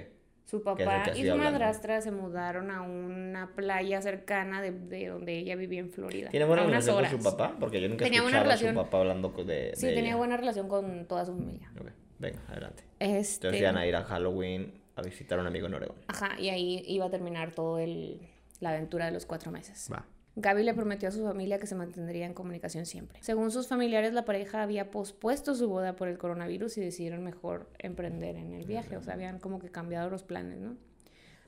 Su 0.44 0.62
papá 0.62 1.04
y 1.14 1.24
su 1.24 1.32
hablando. 1.32 1.44
madrastra 1.52 2.00
se 2.02 2.10
mudaron 2.10 2.70
a 2.70 2.82
una 2.82 3.54
playa 3.54 4.02
cercana 4.02 4.60
de, 4.60 4.70
de 4.72 5.06
donde 5.08 5.38
ella 5.38 5.56
vivía 5.56 5.80
en 5.80 5.90
Florida. 5.90 6.28
¿Tiene 6.30 6.44
buena 6.46 6.64
relación 6.64 6.96
con 6.96 7.10
su 7.10 7.22
papá? 7.22 7.56
Porque 7.58 7.80
yo 7.80 7.88
nunca 7.88 8.04
Tenía 8.04 8.22
buena 8.22 8.40
a 8.42 8.56
su 8.56 8.74
papá 8.74 8.98
hablando 8.98 9.30
de, 9.30 9.72
Sí, 9.74 9.86
de 9.86 9.94
tenía 9.94 10.10
ella. 10.10 10.16
buena 10.16 10.36
relación 10.36 10.68
con 10.68 11.06
toda 11.06 11.24
su 11.24 11.32
familia. 11.36 11.70
Ok, 11.80 11.88
venga, 12.18 12.40
adelante. 12.48 12.84
Este, 12.98 13.46
Entonces 13.48 13.60
iban 13.60 13.76
a 13.78 13.86
ir 13.86 13.96
a 13.96 14.04
Halloween 14.04 14.74
a 14.96 15.02
visitar 15.02 15.38
a 15.38 15.42
un 15.42 15.48
amigo 15.48 15.66
en 15.68 15.74
Oregón. 15.74 15.96
Ajá, 16.08 16.38
y 16.38 16.50
ahí 16.50 16.82
iba 16.86 17.06
a 17.06 17.10
terminar 17.10 17.52
todo 17.52 17.78
el, 17.78 18.20
la 18.60 18.70
aventura 18.70 19.06
de 19.06 19.12
los 19.12 19.24
cuatro 19.24 19.50
meses. 19.50 19.88
Va. 19.90 20.04
Gaby 20.34 20.62
le 20.62 20.72
prometió 20.72 21.10
a 21.10 21.12
su 21.12 21.24
familia 21.24 21.58
que 21.58 21.66
se 21.66 21.74
mantendría 21.74 22.24
en 22.24 22.32
comunicación 22.32 22.86
siempre. 22.86 23.18
Según 23.22 23.50
sus 23.50 23.68
familiares, 23.68 24.14
la 24.14 24.24
pareja 24.24 24.62
había 24.62 24.90
pospuesto 24.90 25.54
su 25.54 25.68
boda 25.68 25.94
por 25.94 26.08
el 26.08 26.16
coronavirus 26.16 26.78
y 26.78 26.80
decidieron 26.80 27.22
mejor 27.22 27.68
emprender 27.78 28.36
en 28.36 28.54
el 28.54 28.64
viaje. 28.64 28.96
O 28.96 29.02
sea, 29.02 29.14
habían 29.14 29.38
como 29.38 29.58
que 29.58 29.70
cambiado 29.70 30.08
los 30.08 30.22
planes, 30.22 30.58
¿no? 30.58 30.76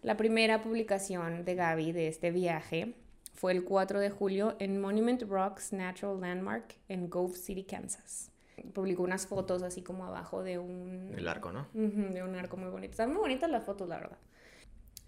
La 0.03 0.19
primera 0.19 0.61
publicación 0.61 1.47
de 1.47 1.55
Gaby 1.55 1.93
de 1.93 2.09
este 2.09 2.31
viaje 2.31 2.95
fue 3.33 3.53
el 3.53 3.64
4 3.64 4.00
de 4.00 4.11
julio 4.11 4.55
en 4.59 4.79
Monument 4.79 5.23
Rocks 5.23 5.73
Natural 5.73 6.21
Landmark 6.21 6.76
en 6.88 7.09
Gove 7.09 7.37
City, 7.37 7.64
Kansas. 7.64 8.31
Publicó 8.75 9.03
unas 9.03 9.26
fotos 9.26 9.62
así 9.62 9.83
como 9.83 10.05
abajo 10.05 10.43
de 10.43 10.59
un, 10.59 11.14
El 11.17 11.26
arco, 11.26 11.53
¿no? 11.53 11.69
De 11.73 12.23
un 12.23 12.35
arco 12.37 12.59
muy 12.59 12.69
bonito. 12.69 12.91
Están 12.91 13.11
muy 13.11 13.19
bonitas 13.19 13.50
las 13.50 13.64
fotos, 13.64 13.88
la 13.88 13.97
verdad. 13.97 14.19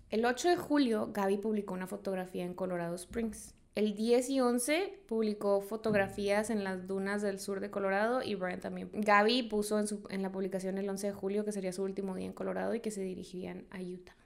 El 0.08 0.24
8 0.24 0.48
de 0.48 0.56
julio, 0.56 1.10
Gaby 1.12 1.38
publicó 1.38 1.74
una 1.74 1.86
fotografía 1.86 2.44
en 2.44 2.54
Colorado 2.54 2.94
Springs. 2.94 3.54
El 3.76 3.94
10 3.94 4.30
y 4.30 4.40
11 4.40 5.00
publicó 5.06 5.60
fotografías 5.60 6.48
en 6.50 6.64
las 6.64 6.86
dunas 6.88 7.20
del 7.22 7.38
sur 7.38 7.60
de 7.60 7.70
Colorado 7.70 8.22
y 8.22 8.34
Brian 8.34 8.58
también. 8.58 8.90
Gaby 8.92 9.44
puso 9.44 9.78
en, 9.78 9.86
su- 9.86 10.06
en 10.08 10.22
la 10.22 10.32
publicación 10.32 10.78
el 10.78 10.88
11 10.88 11.08
de 11.08 11.12
julio 11.12 11.44
que 11.44 11.52
sería 11.52 11.72
su 11.72 11.82
último 11.84 12.14
día 12.16 12.24
en 12.26 12.32
Colorado 12.32 12.74
y 12.74 12.80
que 12.80 12.90
se 12.90 13.02
dirigirían 13.02 13.66
a 13.70 13.80
Utah. 13.80 14.16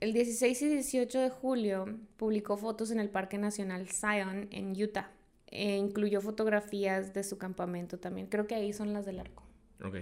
El 0.00 0.12
16 0.12 0.62
y 0.62 0.68
18 0.68 1.18
de 1.20 1.28
julio 1.28 1.86
publicó 2.16 2.56
fotos 2.56 2.92
en 2.92 3.00
el 3.00 3.10
Parque 3.10 3.36
Nacional 3.36 3.88
Zion 3.88 4.46
en 4.52 4.80
Utah. 4.80 5.10
E 5.50 5.76
incluyó 5.76 6.20
fotografías 6.20 7.12
de 7.14 7.24
su 7.24 7.36
campamento 7.36 7.98
también. 7.98 8.28
Creo 8.28 8.46
que 8.46 8.54
ahí 8.54 8.72
son 8.72 8.92
las 8.92 9.04
del 9.06 9.18
arco. 9.18 9.42
Ok. 9.84 9.96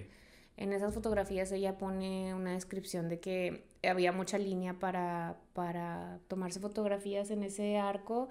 En 0.59 0.73
esas 0.75 0.93
fotografías 0.93 1.51
ella 1.53 1.79
pone 1.79 2.35
una 2.35 2.53
descripción 2.53 3.09
de 3.09 3.21
que 3.21 3.65
había 3.83 4.13
mucha 4.13 4.37
línea 4.39 4.75
para, 4.79 5.37
para 5.55 6.19
tomarse 6.29 6.61
fotografías 6.61 7.31
en 7.31 7.43
ese 7.43 7.79
arco. 7.79 8.29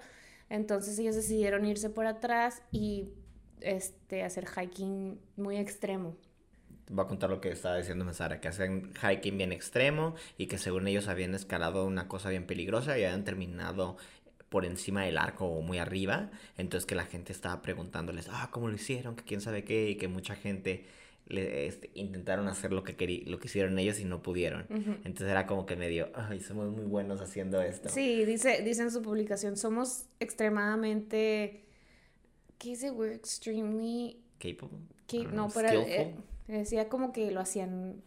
Entonces 0.48 0.98
ellos 0.98 1.16
decidieron 1.16 1.64
irse 1.64 1.90
por 1.90 2.06
atrás 2.06 2.62
y 2.70 3.08
este, 3.60 4.22
hacer 4.22 4.46
hiking 4.46 5.18
muy 5.36 5.56
extremo. 5.56 6.16
Va 6.96 7.02
a 7.02 7.06
contar 7.08 7.30
lo 7.30 7.40
que 7.40 7.50
estaba 7.50 7.76
diciendo 7.76 8.12
Sara, 8.12 8.40
que 8.40 8.46
hacen 8.46 8.92
hiking 8.94 9.36
bien 9.36 9.52
extremo 9.52 10.14
y 10.38 10.46
que 10.46 10.56
según 10.56 10.86
ellos 10.86 11.08
habían 11.08 11.34
escalado 11.34 11.84
una 11.84 12.06
cosa 12.06 12.30
bien 12.30 12.46
peligrosa 12.46 12.96
y 12.96 13.04
habían 13.04 13.24
terminado 13.24 13.96
por 14.48 14.64
encima 14.64 15.02
del 15.04 15.18
arco 15.18 15.46
o 15.46 15.62
muy 15.62 15.78
arriba. 15.78 16.30
Entonces 16.56 16.86
que 16.86 16.94
la 16.94 17.04
gente 17.04 17.32
estaba 17.32 17.60
preguntándoles, 17.60 18.28
ah, 18.30 18.50
¿cómo 18.52 18.68
lo 18.68 18.74
hicieron? 18.74 19.16
Que 19.16 19.24
quién 19.24 19.40
sabe 19.40 19.64
qué. 19.64 19.90
Y 19.90 19.96
que 19.96 20.06
mucha 20.06 20.36
gente 20.36 20.86
le, 21.28 21.66
este, 21.66 21.90
intentaron 21.94 22.46
hacer 22.48 22.72
lo 22.72 22.84
que, 22.84 22.96
queri- 22.96 23.24
lo 23.26 23.38
que 23.38 23.48
hicieron 23.48 23.78
ellos 23.78 23.98
y 24.00 24.04
no 24.04 24.22
pudieron. 24.22 24.66
Entonces 25.04 25.28
era 25.28 25.46
como 25.46 25.66
que 25.66 25.76
medio, 25.76 26.08
ay, 26.14 26.40
somos 26.40 26.70
muy 26.70 26.84
buenos 26.84 27.20
haciendo 27.20 27.60
esto. 27.62 27.88
Sí, 27.88 28.24
dice, 28.24 28.62
dice 28.62 28.82
en 28.82 28.90
su 28.90 29.02
publicación, 29.02 29.56
somos 29.56 30.06
extremadamente... 30.20 31.62
¿Qué 32.58 32.70
dice? 32.70 32.90
We're 32.90 33.14
extremely... 33.14 34.18
Capable. 34.38 34.78
don't 35.10 35.32
no, 35.32 35.48
pero 35.52 35.80
eh, 35.82 36.14
decía 36.48 36.88
como 36.88 37.12
que 37.12 37.30
lo 37.30 37.40
hacían... 37.40 38.02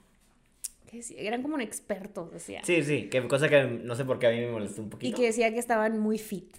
Eran 1.17 1.43
como 1.43 1.59
expertos, 1.59 2.31
decía. 2.31 2.61
Sí, 2.63 2.83
sí, 2.83 3.09
que 3.09 3.27
cosa 3.27 3.47
que 3.47 3.63
no 3.65 3.95
sé 3.95 4.05
por 4.05 4.17
qué 4.17 4.25
a 4.27 4.31
mí 4.31 4.39
me 4.39 4.49
molestó 4.49 4.81
un 4.81 4.87
Y 4.87 4.89
poquito. 4.89 5.17
que 5.17 5.25
decía 5.27 5.51
que 5.53 5.59
estaban 5.59 5.99
muy 5.99 6.17
fit. 6.17 6.55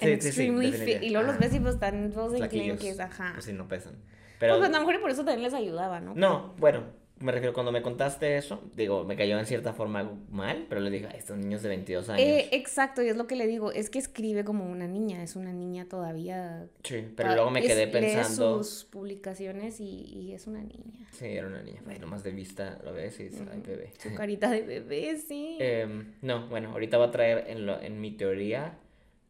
Sí, 0.00 0.06
sí, 0.06 0.20
sí, 0.20 0.26
extremely 0.28 0.72
fit. 0.72 1.02
Y 1.02 1.10
luego 1.10 1.26
los 1.26 1.38
ves 1.38 1.54
y 1.54 1.60
pues 1.60 1.74
están 1.74 2.10
todos 2.12 2.34
Flaquillos. 2.34 2.76
enclenques, 2.76 2.98
ajá. 3.00 3.32
Pues 3.34 3.44
sí, 3.44 3.52
no 3.52 3.68
pesan. 3.68 3.96
Pues, 4.38 4.50
Pero, 4.52 4.58
pues, 4.58 4.68
a 4.68 4.72
lo 4.72 4.78
mejor 4.80 4.94
y 4.94 4.98
por 4.98 5.10
eso 5.10 5.24
también 5.24 5.42
les 5.42 5.54
ayudaba, 5.54 6.00
¿no? 6.00 6.14
no, 6.14 6.54
bueno, 6.58 6.82
me 7.20 7.32
refiero 7.32 7.52
cuando 7.52 7.72
me 7.72 7.82
contaste 7.82 8.36
eso, 8.36 8.62
digo, 8.76 9.02
me 9.02 9.16
cayó 9.16 9.36
en 9.40 9.46
cierta 9.46 9.72
forma 9.72 10.08
mal, 10.30 10.66
pero 10.68 10.80
le 10.80 10.88
dije, 10.88 11.08
"Ay, 11.10 11.18
estos 11.18 11.36
niños 11.36 11.62
de 11.62 11.68
22 11.70 12.08
años. 12.10 12.24
Eh, 12.24 12.48
exacto, 12.52 13.02
y 13.02 13.08
es 13.08 13.16
lo 13.16 13.26
que 13.26 13.34
le 13.34 13.48
digo, 13.48 13.72
es 13.72 13.90
que 13.90 13.98
escribe 13.98 14.44
como 14.44 14.70
una 14.70 14.86
niña, 14.86 15.20
es 15.24 15.34
una 15.34 15.52
niña 15.52 15.86
todavía. 15.88 16.68
sí, 16.84 17.04
pero 17.16 17.30
Ah, 17.30 17.34
luego 17.34 17.50
me 17.50 17.58
es- 17.58 17.66
quedé 17.66 17.86
lee 17.86 17.92
pensando, 17.92 18.62
sus 18.62 18.84
publicaciones 18.84 19.80
y, 19.80 19.84
y 20.04 20.32
es 20.32 20.46
una 20.46 20.60
niña. 20.62 21.08
sí, 21.10 21.26
era 21.26 21.48
una 21.48 21.60
niña, 21.62 21.82
bueno, 21.84 22.06
más 22.06 22.22
de 22.22 22.30
vista 22.30 22.78
lo 22.84 22.92
ves 22.92 23.18
y 23.18 23.24
dices, 23.24 23.42
ay, 23.52 23.60
bebé. 23.66 23.92
Su 23.98 24.14
carita 24.14 24.48
de 24.48 24.62
bebé, 24.62 25.16
sí. 25.16 25.56
Em, 25.58 26.14
no, 26.22 26.46
bueno, 26.46 26.70
ahorita 26.70 26.98
voy 26.98 27.08
a 27.08 27.10
traer 27.10 27.46
en, 27.48 27.66
lo, 27.66 27.80
en 27.82 28.00
mi 28.00 28.12
teoría 28.12 28.78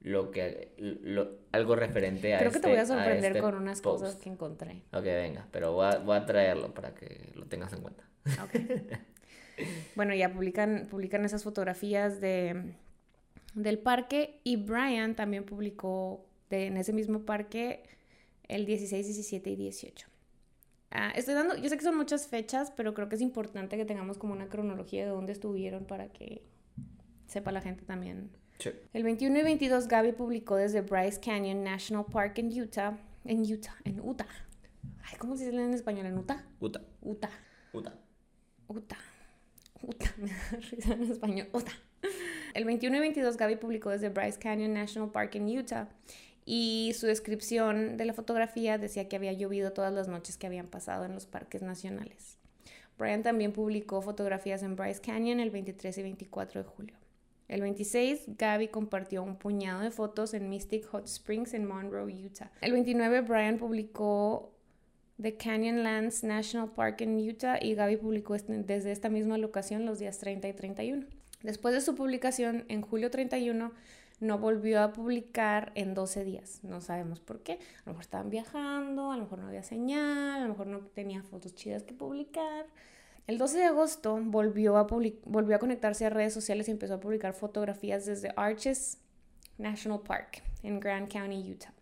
lo 0.00 0.30
que, 0.30 0.72
lo, 0.78 1.38
algo 1.52 1.76
referente 1.76 2.34
a 2.34 2.38
Creo 2.38 2.50
que 2.50 2.60
te 2.60 2.68
este- 2.68 2.70
voy 2.70 2.78
a 2.78 2.86
sorprender 2.86 3.32
este 3.32 3.40
con 3.40 3.54
unas 3.54 3.80
cosas 3.80 4.16
que 4.16 4.28
encontré. 4.30 4.82
Ok, 4.92 5.04
venga, 5.04 5.46
pero 5.50 5.72
voy 5.72 5.86
a, 5.86 5.98
voy 5.98 6.16
a 6.16 6.24
traerlo 6.24 6.72
para 6.72 6.94
que 6.94 7.32
lo 7.34 7.46
tengas 7.46 7.72
en 7.72 7.82
cuenta. 7.82 8.04
Bueno, 9.96 10.14
ya 10.14 10.32
publican, 10.32 10.86
publican 10.88 11.24
esas 11.24 11.42
fotografías 11.42 12.20
de, 12.20 12.74
del 13.54 13.80
parque 13.80 14.40
y 14.44 14.54
Brian 14.54 15.16
también 15.16 15.44
publicó 15.44 16.24
de, 16.48 16.66
en 16.66 16.76
ese 16.76 16.92
mismo 16.92 17.22
parque 17.24 17.82
el 18.46 18.66
16, 18.66 19.04
17 19.04 19.50
y 19.50 19.56
18. 19.56 20.06
Ah, 20.90 21.12
estoy 21.16 21.34
dando, 21.34 21.56
yo 21.56 21.68
sé 21.68 21.76
que 21.76 21.82
son 21.82 21.96
muchas 21.96 22.28
fechas, 22.28 22.72
pero 22.74 22.94
creo 22.94 23.08
que 23.08 23.16
es 23.16 23.20
importante 23.20 23.76
que 23.76 23.84
tengamos 23.84 24.16
como 24.16 24.32
una 24.32 24.48
cronología 24.48 25.04
de 25.04 25.10
dónde 25.10 25.32
estuvieron 25.32 25.84
para 25.84 26.08
que 26.08 26.42
sepa 27.26 27.52
la 27.52 27.60
gente 27.60 27.84
también. 27.84 28.30
Sí. 28.58 28.70
El 28.92 29.04
21 29.04 29.38
y 29.38 29.42
22 29.42 29.86
Gaby 29.88 30.12
publicó 30.12 30.56
desde 30.56 30.80
Bryce 30.80 31.20
Canyon 31.20 31.62
National 31.62 32.04
Park 32.06 32.38
en 32.38 32.60
Utah, 32.60 32.98
en 33.24 33.40
Utah, 33.42 33.76
en 33.84 34.00
Utah. 34.00 34.26
Ay, 35.04 35.16
¿cómo 35.18 35.36
se 35.36 35.46
dice 35.46 35.62
en 35.62 35.74
español? 35.74 36.06
En 36.06 36.18
Utah. 36.18 36.44
Uta, 36.60 36.80
Utah. 37.02 37.30
uta. 37.72 37.94
Utah. 38.68 38.98
Utah, 39.82 40.14
me 40.18 40.28
da 40.30 40.58
risa 40.70 40.92
en 40.94 41.02
español. 41.04 41.48
Utah. 41.52 41.72
El 42.54 42.64
21 42.64 42.96
y 42.96 43.00
22 43.00 43.36
Gaby 43.36 43.56
publicó 43.56 43.90
desde 43.90 44.08
Bryce 44.08 44.38
Canyon 44.38 44.74
National 44.74 45.10
Park 45.10 45.36
en 45.36 45.56
Utah 45.56 45.88
y 46.44 46.92
su 46.98 47.06
descripción 47.06 47.96
de 47.96 48.04
la 48.06 48.14
fotografía 48.14 48.78
decía 48.78 49.08
que 49.08 49.16
había 49.16 49.32
llovido 49.32 49.72
todas 49.72 49.92
las 49.92 50.08
noches 50.08 50.36
que 50.36 50.46
habían 50.46 50.66
pasado 50.66 51.04
en 51.04 51.12
los 51.12 51.26
parques 51.26 51.62
nacionales. 51.62 52.38
Brian 52.98 53.22
también 53.22 53.52
publicó 53.52 54.02
fotografías 54.02 54.62
en 54.62 54.74
Bryce 54.74 55.00
Canyon 55.00 55.40
el 55.40 55.50
23 55.50 55.96
y 55.98 56.02
24 56.02 56.62
de 56.62 56.68
julio. 56.68 56.97
El 57.48 57.62
26, 57.62 58.36
Gaby 58.36 58.68
compartió 58.68 59.22
un 59.22 59.36
puñado 59.36 59.80
de 59.80 59.90
fotos 59.90 60.34
en 60.34 60.48
Mystic 60.50 60.86
Hot 60.88 61.06
Springs 61.06 61.54
en 61.54 61.64
Monroe, 61.66 62.12
Utah. 62.26 62.50
El 62.60 62.72
29, 62.72 63.22
Brian 63.22 63.56
publicó 63.56 64.52
The 65.20 65.36
Canyonlands 65.36 66.24
National 66.24 66.70
Park 66.72 67.00
en 67.00 67.16
Utah 67.18 67.58
y 67.60 67.74
Gaby 67.74 67.96
publicó 67.96 68.34
este- 68.34 68.62
desde 68.62 68.92
esta 68.92 69.08
misma 69.08 69.38
locación 69.38 69.86
los 69.86 69.98
días 69.98 70.18
30 70.18 70.46
y 70.48 70.52
31. 70.52 71.06
Después 71.42 71.74
de 71.74 71.80
su 71.80 71.94
publicación, 71.94 72.64
en 72.68 72.82
julio 72.82 73.10
31, 73.10 73.72
no 74.20 74.38
volvió 74.38 74.82
a 74.82 74.92
publicar 74.92 75.72
en 75.74 75.94
12 75.94 76.24
días. 76.24 76.60
No 76.64 76.80
sabemos 76.80 77.20
por 77.20 77.40
qué. 77.42 77.52
A 77.52 77.56
lo 77.86 77.92
mejor 77.92 78.02
estaban 78.02 78.30
viajando, 78.30 79.10
a 79.12 79.16
lo 79.16 79.22
mejor 79.22 79.38
no 79.38 79.46
había 79.46 79.62
señal, 79.62 80.40
a 80.40 80.42
lo 80.42 80.48
mejor 80.48 80.66
no 80.66 80.80
tenía 80.80 81.22
fotos 81.22 81.54
chidas 81.54 81.84
que 81.84 81.94
publicar. 81.94 82.66
El 83.28 83.36
12 83.36 83.58
de 83.58 83.64
agosto 83.64 84.18
volvió 84.22 84.78
a, 84.78 84.84
volvió 84.84 85.56
a 85.56 85.58
conectarse 85.58 86.06
a 86.06 86.08
redes 86.08 86.32
sociales 86.32 86.66
y 86.66 86.70
empezó 86.70 86.94
a 86.94 87.00
publicar 87.00 87.34
fotografías 87.34 88.06
desde 88.06 88.32
Arches, 88.36 89.02
National 89.58 90.00
Park 90.00 90.42
en 90.62 90.80
Grand 90.80 91.12
County, 91.12 91.52
Utah. 91.52 91.74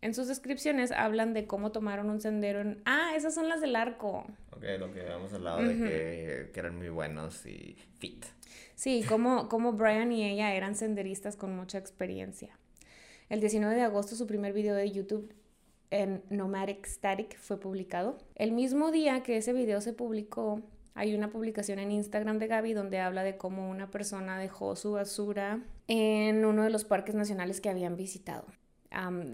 En 0.00 0.14
sus 0.14 0.28
descripciones 0.28 0.92
hablan 0.92 1.34
de 1.34 1.46
cómo 1.46 1.72
tomaron 1.72 2.08
un 2.08 2.22
sendero 2.22 2.62
en... 2.62 2.80
Ah, 2.86 3.12
esas 3.14 3.34
son 3.34 3.50
las 3.50 3.60
del 3.60 3.76
arco. 3.76 4.24
Ok, 4.52 4.64
lo 4.78 4.90
que 4.94 5.02
habíamos 5.02 5.30
hablado 5.34 5.62
de 5.62 5.76
que, 5.76 6.50
que, 6.54 6.60
eran 6.60 6.78
muy 6.78 6.88
buenos 6.88 7.44
y 7.44 7.76
fit. 7.98 8.24
Sí, 8.74 9.04
como, 9.06 9.50
como 9.50 9.74
Brian 9.74 10.10
y 10.10 10.24
ella 10.24 10.54
eran 10.54 10.74
senderistas 10.74 11.36
con 11.36 11.54
mucha 11.54 11.76
experiencia. 11.76 12.58
El 13.28 13.40
19 13.40 13.74
de 13.74 13.82
agosto 13.82 14.16
su 14.16 14.26
primer 14.26 14.54
video 14.54 14.74
de 14.74 14.90
YouTube 14.90 15.34
en 15.90 16.22
Nomadic 16.30 16.86
Static 16.86 17.38
fue 17.38 17.60
publicado. 17.60 18.16
El 18.36 18.52
mismo 18.52 18.90
día 18.90 19.22
que 19.22 19.36
ese 19.36 19.52
video 19.52 19.82
se 19.82 19.92
publicó, 19.92 20.62
hay 20.94 21.14
una 21.14 21.30
publicación 21.30 21.78
en 21.80 21.90
Instagram 21.90 22.38
de 22.38 22.46
Gaby 22.46 22.72
donde 22.72 23.00
habla 23.00 23.24
de 23.24 23.36
cómo 23.36 23.68
una 23.68 23.90
persona 23.90 24.38
dejó 24.38 24.76
su 24.76 24.92
basura 24.92 25.60
en 25.88 26.44
uno 26.44 26.62
de 26.62 26.70
los 26.70 26.84
parques 26.84 27.14
nacionales 27.14 27.60
que 27.60 27.68
habían 27.68 27.96
visitado. 27.96 28.46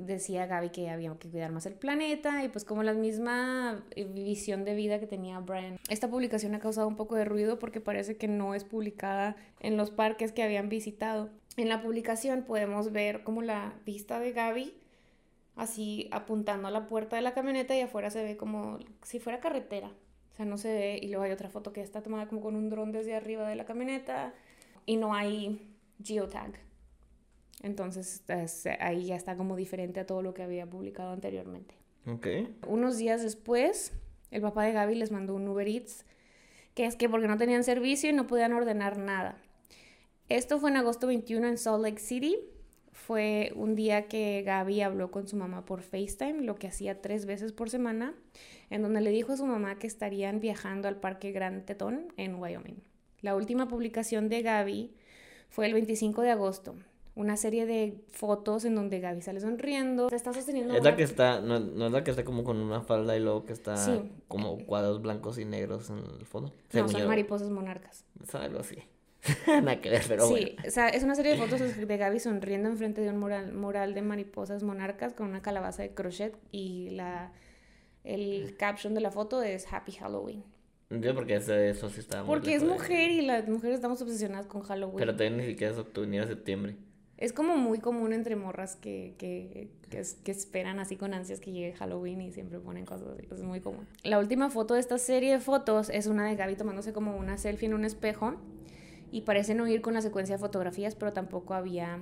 decía 0.00 0.46
Gaby 0.46 0.70
que 0.70 0.88
había 0.88 1.14
que 1.18 1.28
cuidar 1.28 1.52
más 1.52 1.66
el 1.66 1.74
planeta 1.74 2.42
y 2.44 2.48
pues 2.48 2.64
como 2.64 2.82
la 2.82 2.94
misma 2.94 3.84
eh, 3.90 4.04
visión 4.04 4.64
de 4.64 4.74
vida 4.74 4.98
que 5.00 5.06
tenía 5.06 5.38
Brian. 5.40 5.78
Esta 5.90 6.08
publicación 6.08 6.54
ha 6.54 6.60
causado 6.60 6.88
un 6.88 6.96
poco 6.96 7.14
de 7.14 7.26
ruido 7.26 7.58
porque 7.58 7.80
parece 7.80 8.16
que 8.16 8.26
no 8.26 8.54
es 8.54 8.64
publicada 8.64 9.36
en 9.60 9.76
los 9.76 9.90
parques 9.90 10.32
que 10.32 10.42
habían 10.42 10.70
visitado. 10.70 11.28
En 11.58 11.68
la 11.68 11.82
publicación 11.82 12.42
podemos 12.42 12.90
ver 12.90 13.22
como 13.22 13.42
la 13.42 13.74
vista 13.84 14.18
de 14.18 14.32
Gaby 14.32 14.74
así 15.56 16.08
apuntando 16.10 16.68
a 16.68 16.70
la 16.70 16.88
puerta 16.88 17.16
de 17.16 17.22
la 17.22 17.34
camioneta 17.34 17.76
y 17.76 17.82
afuera 17.82 18.08
se 18.08 18.22
ve 18.24 18.38
como 18.38 18.78
si 19.02 19.20
fuera 19.20 19.40
carretera. 19.40 19.90
Sea, 20.40 20.46
no 20.46 20.56
se 20.56 20.72
ve. 20.72 20.98
Y 21.02 21.08
luego 21.08 21.24
hay 21.24 21.32
otra 21.32 21.50
foto 21.50 21.72
que 21.72 21.82
está 21.82 22.02
tomada 22.02 22.26
como 22.28 22.40
con 22.40 22.56
un 22.56 22.70
dron 22.70 22.92
desde 22.92 23.14
arriba 23.14 23.48
de 23.48 23.56
la 23.56 23.64
camioneta 23.64 24.32
y 24.86 24.96
no 24.96 25.14
hay 25.14 25.68
geotag. 26.02 26.52
Entonces 27.62 28.22
ahí 28.80 29.04
ya 29.04 29.16
está 29.16 29.36
como 29.36 29.54
diferente 29.54 30.00
a 30.00 30.06
todo 30.06 30.22
lo 30.22 30.32
que 30.32 30.42
había 30.42 30.66
publicado 30.66 31.12
anteriormente. 31.12 31.74
Ok. 32.06 32.26
Unos 32.66 32.96
días 32.96 33.22
después, 33.22 33.92
el 34.30 34.40
papá 34.40 34.64
de 34.64 34.72
Gaby 34.72 34.94
les 34.94 35.12
mandó 35.12 35.34
un 35.34 35.46
Uber 35.46 35.68
Eats, 35.68 36.06
que 36.74 36.86
es 36.86 36.96
que 36.96 37.10
porque 37.10 37.28
no 37.28 37.36
tenían 37.36 37.62
servicio 37.62 38.08
y 38.08 38.14
no 38.14 38.26
podían 38.26 38.54
ordenar 38.54 38.96
nada. 38.96 39.36
Esto 40.30 40.58
fue 40.58 40.70
en 40.70 40.76
agosto 40.76 41.06
21 41.06 41.48
en 41.48 41.58
Salt 41.58 41.82
Lake 41.82 41.98
City 41.98 42.38
fue 42.92 43.52
un 43.56 43.74
día 43.74 44.06
que 44.06 44.42
Gaby 44.44 44.82
habló 44.82 45.10
con 45.10 45.26
su 45.26 45.36
mamá 45.36 45.64
por 45.64 45.82
FaceTime, 45.82 46.42
lo 46.42 46.54
que 46.56 46.68
hacía 46.68 47.00
tres 47.00 47.26
veces 47.26 47.52
por 47.52 47.70
semana, 47.70 48.14
en 48.70 48.82
donde 48.82 49.00
le 49.00 49.10
dijo 49.10 49.32
a 49.32 49.36
su 49.36 49.44
mamá 49.44 49.78
que 49.78 49.86
estarían 49.86 50.40
viajando 50.40 50.88
al 50.88 50.96
Parque 50.96 51.32
Gran 51.32 51.66
Tetón 51.66 52.12
en 52.16 52.36
Wyoming. 52.36 52.82
La 53.20 53.36
última 53.36 53.68
publicación 53.68 54.28
de 54.28 54.42
Gaby 54.42 54.94
fue 55.50 55.66
el 55.66 55.74
25 55.74 56.22
de 56.22 56.30
agosto. 56.30 56.74
Una 57.16 57.36
serie 57.36 57.66
de 57.66 58.00
fotos 58.08 58.64
en 58.64 58.76
donde 58.76 59.00
Gaby 59.00 59.20
sale 59.20 59.40
sonriendo. 59.40 60.08
Se 60.08 60.16
está 60.16 60.32
sosteniendo. 60.32 60.74
Es 60.74 60.84
la 60.84 60.96
que 60.96 61.02
está, 61.02 61.40
no, 61.40 61.58
no, 61.58 61.86
es 61.86 61.92
la 61.92 62.04
que 62.04 62.12
está 62.12 62.24
como 62.24 62.44
con 62.44 62.56
una 62.56 62.80
falda 62.80 63.16
y 63.16 63.20
luego 63.20 63.44
que 63.44 63.52
está 63.52 63.76
como 64.28 64.64
cuadros 64.64 65.02
blancos 65.02 65.38
y 65.38 65.44
negros 65.44 65.90
en 65.90 65.98
el 65.98 66.24
fondo. 66.24 66.54
No, 66.72 66.88
son 66.88 67.06
mariposas 67.06 67.50
monarcas. 67.50 68.04
Algo 68.32 68.60
así. 68.60 68.76
Nada 69.46 69.80
que 69.82 69.90
ver, 69.90 70.02
pero 70.08 70.26
sí, 70.28 70.56
o 70.66 70.70
sea, 70.70 70.88
es 70.88 71.02
una 71.02 71.14
serie 71.14 71.32
de 71.32 71.38
fotos 71.38 71.60
de 71.60 71.96
Gaby 71.98 72.20
sonriendo 72.20 72.70
enfrente 72.70 73.02
de 73.02 73.10
un 73.10 73.18
mural, 73.18 73.52
mural 73.52 73.92
de 73.92 74.00
mariposas 74.00 74.62
monarcas 74.62 75.12
con 75.12 75.28
una 75.28 75.42
calabaza 75.42 75.82
de 75.82 75.90
crochet 75.90 76.34
y 76.52 76.88
la 76.90 77.30
el 78.04 78.56
caption 78.56 78.94
de 78.94 79.00
la 79.00 79.10
foto 79.10 79.42
es 79.42 79.70
Happy 79.72 79.92
Halloween. 79.92 80.44
Yo 80.90 81.14
porque 81.14 81.36
eso, 81.36 81.54
eso 81.54 81.88
sí 81.88 82.00
está 82.00 82.24
Porque 82.24 82.54
es 82.54 82.64
mujer 82.64 83.10
y 83.10 83.22
las 83.22 83.48
mujeres 83.48 83.76
estamos 83.76 84.02
obsesionadas 84.02 84.46
con 84.46 84.62
Halloween. 84.62 84.98
Pero 84.98 85.12
todavía 85.12 85.36
ni 85.36 85.46
siquiera 85.46 85.72
es 85.72 85.78
octubre 85.78 86.26
septiembre. 86.26 86.76
Es 87.16 87.32
como 87.32 87.56
muy 87.56 87.78
común 87.78 88.12
entre 88.12 88.34
morras 88.34 88.76
que, 88.76 89.14
que, 89.18 89.68
que, 89.90 90.02
que, 90.24 90.30
esperan 90.30 90.80
así 90.80 90.96
con 90.96 91.12
ansias 91.12 91.38
que 91.38 91.52
llegue 91.52 91.74
Halloween 91.74 92.22
y 92.22 92.32
siempre 92.32 92.58
ponen 92.58 92.86
cosas 92.86 93.08
así. 93.08 93.28
Es 93.30 93.42
muy 93.42 93.60
común. 93.60 93.86
La 94.02 94.18
última 94.18 94.48
foto 94.48 94.74
de 94.74 94.80
esta 94.80 94.96
serie 94.96 95.32
de 95.32 95.38
fotos 95.38 95.90
es 95.90 96.06
una 96.06 96.26
de 96.26 96.34
Gaby 96.34 96.56
tomándose 96.56 96.94
como 96.94 97.16
una 97.16 97.36
selfie 97.36 97.66
en 97.66 97.74
un 97.74 97.84
espejo 97.84 98.36
y 99.12 99.20
parece 99.20 99.54
no 99.54 99.68
ir 99.68 99.82
con 99.82 99.94
la 99.94 100.00
secuencia 100.00 100.36
de 100.36 100.40
fotografías, 100.40 100.94
pero 100.94 101.12
tampoco 101.12 101.52
había 101.52 102.00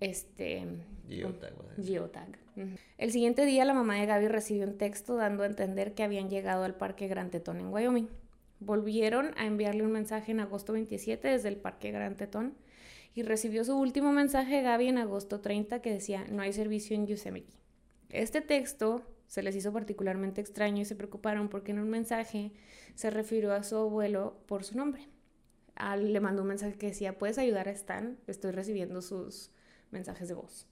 este 0.00 0.66
geotag. 1.82 2.38
El 2.96 3.12
siguiente 3.12 3.44
día 3.46 3.64
la 3.64 3.74
mamá 3.74 3.96
de 3.96 4.06
Gaby 4.06 4.28
recibió 4.28 4.66
un 4.66 4.76
texto 4.76 5.16
dando 5.16 5.42
a 5.42 5.46
entender 5.46 5.94
que 5.94 6.02
habían 6.02 6.28
llegado 6.28 6.64
al 6.64 6.74
Parque 6.74 7.08
Gran 7.08 7.30
Tetón 7.30 7.60
en 7.60 7.72
Wyoming. 7.72 8.08
Volvieron 8.60 9.32
a 9.36 9.46
enviarle 9.46 9.84
un 9.84 9.92
mensaje 9.92 10.32
en 10.32 10.40
agosto 10.40 10.72
27 10.72 11.28
desde 11.28 11.48
el 11.48 11.56
Parque 11.56 11.92
Gran 11.92 12.16
Tetón 12.16 12.54
y 13.14 13.22
recibió 13.22 13.64
su 13.64 13.78
último 13.78 14.12
mensaje 14.12 14.62
Gaby 14.62 14.88
en 14.88 14.98
agosto 14.98 15.40
30 15.40 15.80
que 15.80 15.92
decía 15.92 16.26
no 16.30 16.42
hay 16.42 16.52
servicio 16.52 16.96
en 16.96 17.06
Yosemite. 17.06 17.54
Este 18.10 18.40
texto 18.40 19.02
se 19.28 19.42
les 19.42 19.54
hizo 19.54 19.72
particularmente 19.72 20.40
extraño 20.40 20.82
y 20.82 20.84
se 20.84 20.96
preocuparon 20.96 21.48
porque 21.48 21.70
en 21.70 21.78
un 21.78 21.90
mensaje 21.90 22.52
se 22.94 23.10
refirió 23.10 23.52
a 23.52 23.62
su 23.62 23.76
abuelo 23.76 24.38
por 24.46 24.64
su 24.64 24.76
nombre 24.76 25.08
le 25.96 26.20
mandó 26.20 26.42
un 26.42 26.48
mensaje 26.48 26.76
que 26.76 26.88
decía, 26.88 27.18
¿puedes 27.18 27.38
ayudar 27.38 27.68
a 27.68 27.72
Stan? 27.72 28.18
Estoy 28.26 28.50
recibiendo 28.50 29.02
sus 29.02 29.50
mensajes 29.90 30.28
de 30.28 30.34
voz. 30.34 30.66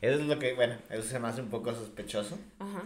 eso 0.00 0.20
es 0.20 0.26
lo 0.26 0.38
que, 0.38 0.54
bueno, 0.54 0.76
eso 0.90 1.02
se 1.02 1.18
me 1.18 1.28
hace 1.28 1.40
un 1.40 1.50
poco 1.50 1.72
sospechoso. 1.74 2.38
Ajá. 2.58 2.84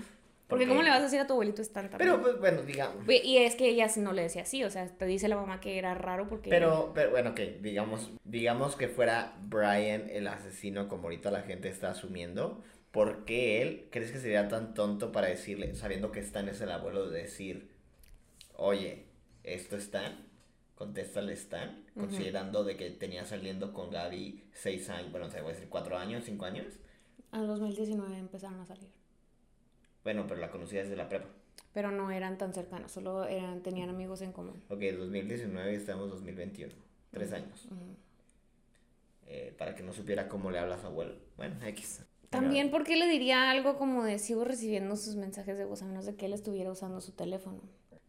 Porque, 0.49 0.67
¿cómo 0.67 0.83
le 0.83 0.89
vas 0.89 1.01
a 1.01 1.03
decir 1.03 1.21
a 1.21 1.27
tu 1.27 1.35
abuelito 1.35 1.61
Stan 1.61 1.91
también? 1.91 2.11
Pero, 2.11 2.23
pues, 2.23 2.39
bueno, 2.41 2.63
digamos. 2.63 3.05
Y 3.07 3.37
es 3.37 3.55
que 3.55 3.69
ella 3.69 3.87
no 3.99 4.13
le 4.15 4.23
decía 4.23 4.43
así, 4.43 4.65
o 4.65 4.71
sea, 4.71 4.87
te 4.87 5.05
dice 5.05 5.29
la 5.29 5.37
mamá 5.37 5.61
que 5.61 5.79
era 5.79 5.95
raro 5.95 6.27
porque... 6.27 6.49
Pero, 6.49 6.93
pero 6.95 7.11
bueno, 7.11 7.31
ok, 7.31 7.41
digamos, 7.61 8.11
digamos 8.25 8.75
que 8.75 8.89
fuera 8.89 9.37
Brian 9.43 10.09
el 10.09 10.27
asesino 10.27 10.89
como 10.89 11.05
ahorita 11.05 11.31
la 11.31 11.43
gente 11.43 11.69
está 11.69 11.91
asumiendo. 11.91 12.63
¿Por 12.93 13.27
qué 13.27 13.61
él 13.61 13.89
crees 13.91 14.11
que 14.11 14.19
sería 14.19 14.49
tan 14.49 14.73
tonto 14.73 15.13
para 15.13 15.29
decirle, 15.29 15.75
sabiendo 15.75 16.13
que 16.13 16.21
Stan 16.21 16.49
es 16.49 16.63
el 16.63 16.73
abuelo, 16.73 17.11
de 17.11 17.21
decir, 17.21 17.71
oye, 18.57 19.05
esto 19.45 19.77
Stan, 19.77 20.28
contéstale 20.79 21.33
Stan, 21.33 21.85
considerando 21.93 22.63
de 22.63 22.77
que 22.77 22.91
tenía 22.91 23.25
saliendo 23.25 23.73
con 23.73 23.91
Gaby 23.91 24.45
seis 24.53 24.89
años, 24.89 25.11
bueno, 25.11 25.29
se 25.29 25.41
voy 25.41 25.51
a 25.51 25.55
decir 25.55 25.69
cuatro 25.69 25.99
años, 25.99 26.23
cinco 26.25 26.45
años. 26.45 26.67
En 27.33 27.49
2019 27.49 28.17
empezaron 28.17 28.61
a 28.61 28.65
salir. 28.65 28.89
Bueno, 30.05 30.25
pero 30.29 30.39
la 30.39 30.53
conocía 30.53 30.83
desde 30.83 30.95
la 30.95 31.09
prepa. 31.09 31.27
Pero 31.73 31.91
no 31.91 32.13
eran 32.13 32.39
tan 32.39 32.55
cercanos, 32.55 32.93
solo 32.93 33.25
eran, 33.25 33.61
tenían 33.61 33.89
amigos 33.89 34.23
en 34.23 34.33
común. 34.33 34.63
Ok, 34.69 34.81
2019 34.97 35.73
y 35.73 35.75
estamos 35.75 36.11
2021, 36.11 36.73
tres 37.11 37.33
años. 37.33 37.67
Eh, 39.27 39.53
para 39.59 39.75
que 39.75 39.83
no 39.83 39.93
supiera 39.93 40.29
cómo 40.29 40.53
le 40.53 40.61
habla 40.61 40.77
a 40.77 40.79
su 40.81 40.87
abuelo. 40.87 41.17
Bueno, 41.37 41.57
X. 41.67 42.05
También, 42.31 42.71
¿por 42.71 42.85
qué 42.85 42.95
le 42.95 43.09
diría 43.09 43.51
algo 43.51 43.79
como 43.79 44.05
de 44.05 44.21
sigo 44.21 44.45
recibiendo 44.45 44.95
sus 44.95 45.17
mensajes 45.17 45.59
de 45.59 45.65
voz 45.65 45.83
a 45.83 45.87
menos 45.87 46.07
de 46.07 46.15
que 46.15 46.27
él 46.27 46.35
estuviera 46.35 46.71
usando 46.71 47.01
su 47.01 47.11
teléfono? 47.11 47.63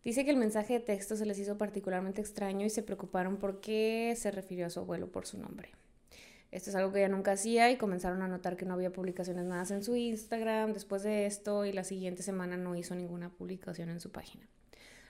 Dice 0.03 0.23
que 0.23 0.31
el 0.31 0.37
mensaje 0.37 0.73
de 0.73 0.79
texto 0.79 1.15
se 1.15 1.25
les 1.25 1.37
hizo 1.39 1.57
particularmente 1.57 2.21
extraño 2.21 2.65
y 2.65 2.69
se 2.69 2.83
preocuparon 2.83 3.37
por 3.37 3.59
qué 3.59 4.13
se 4.17 4.31
refirió 4.31 4.65
a 4.65 4.69
su 4.69 4.79
abuelo 4.79 5.11
por 5.11 5.25
su 5.27 5.37
nombre. 5.37 5.71
Esto 6.51 6.71
es 6.71 6.75
algo 6.75 6.91
que 6.91 6.99
ella 6.99 7.09
nunca 7.09 7.33
hacía 7.33 7.69
y 7.69 7.77
comenzaron 7.77 8.21
a 8.23 8.27
notar 8.27 8.57
que 8.57 8.65
no 8.65 8.73
había 8.73 8.91
publicaciones 8.91 9.45
nada 9.45 9.65
en 9.69 9.83
su 9.83 9.95
Instagram 9.95 10.73
después 10.73 11.03
de 11.03 11.27
esto 11.27 11.65
y 11.65 11.73
la 11.73 11.83
siguiente 11.83 12.23
semana 12.23 12.57
no 12.57 12.75
hizo 12.75 12.95
ninguna 12.95 13.29
publicación 13.29 13.89
en 13.89 13.99
su 13.99 14.11
página. 14.11 14.47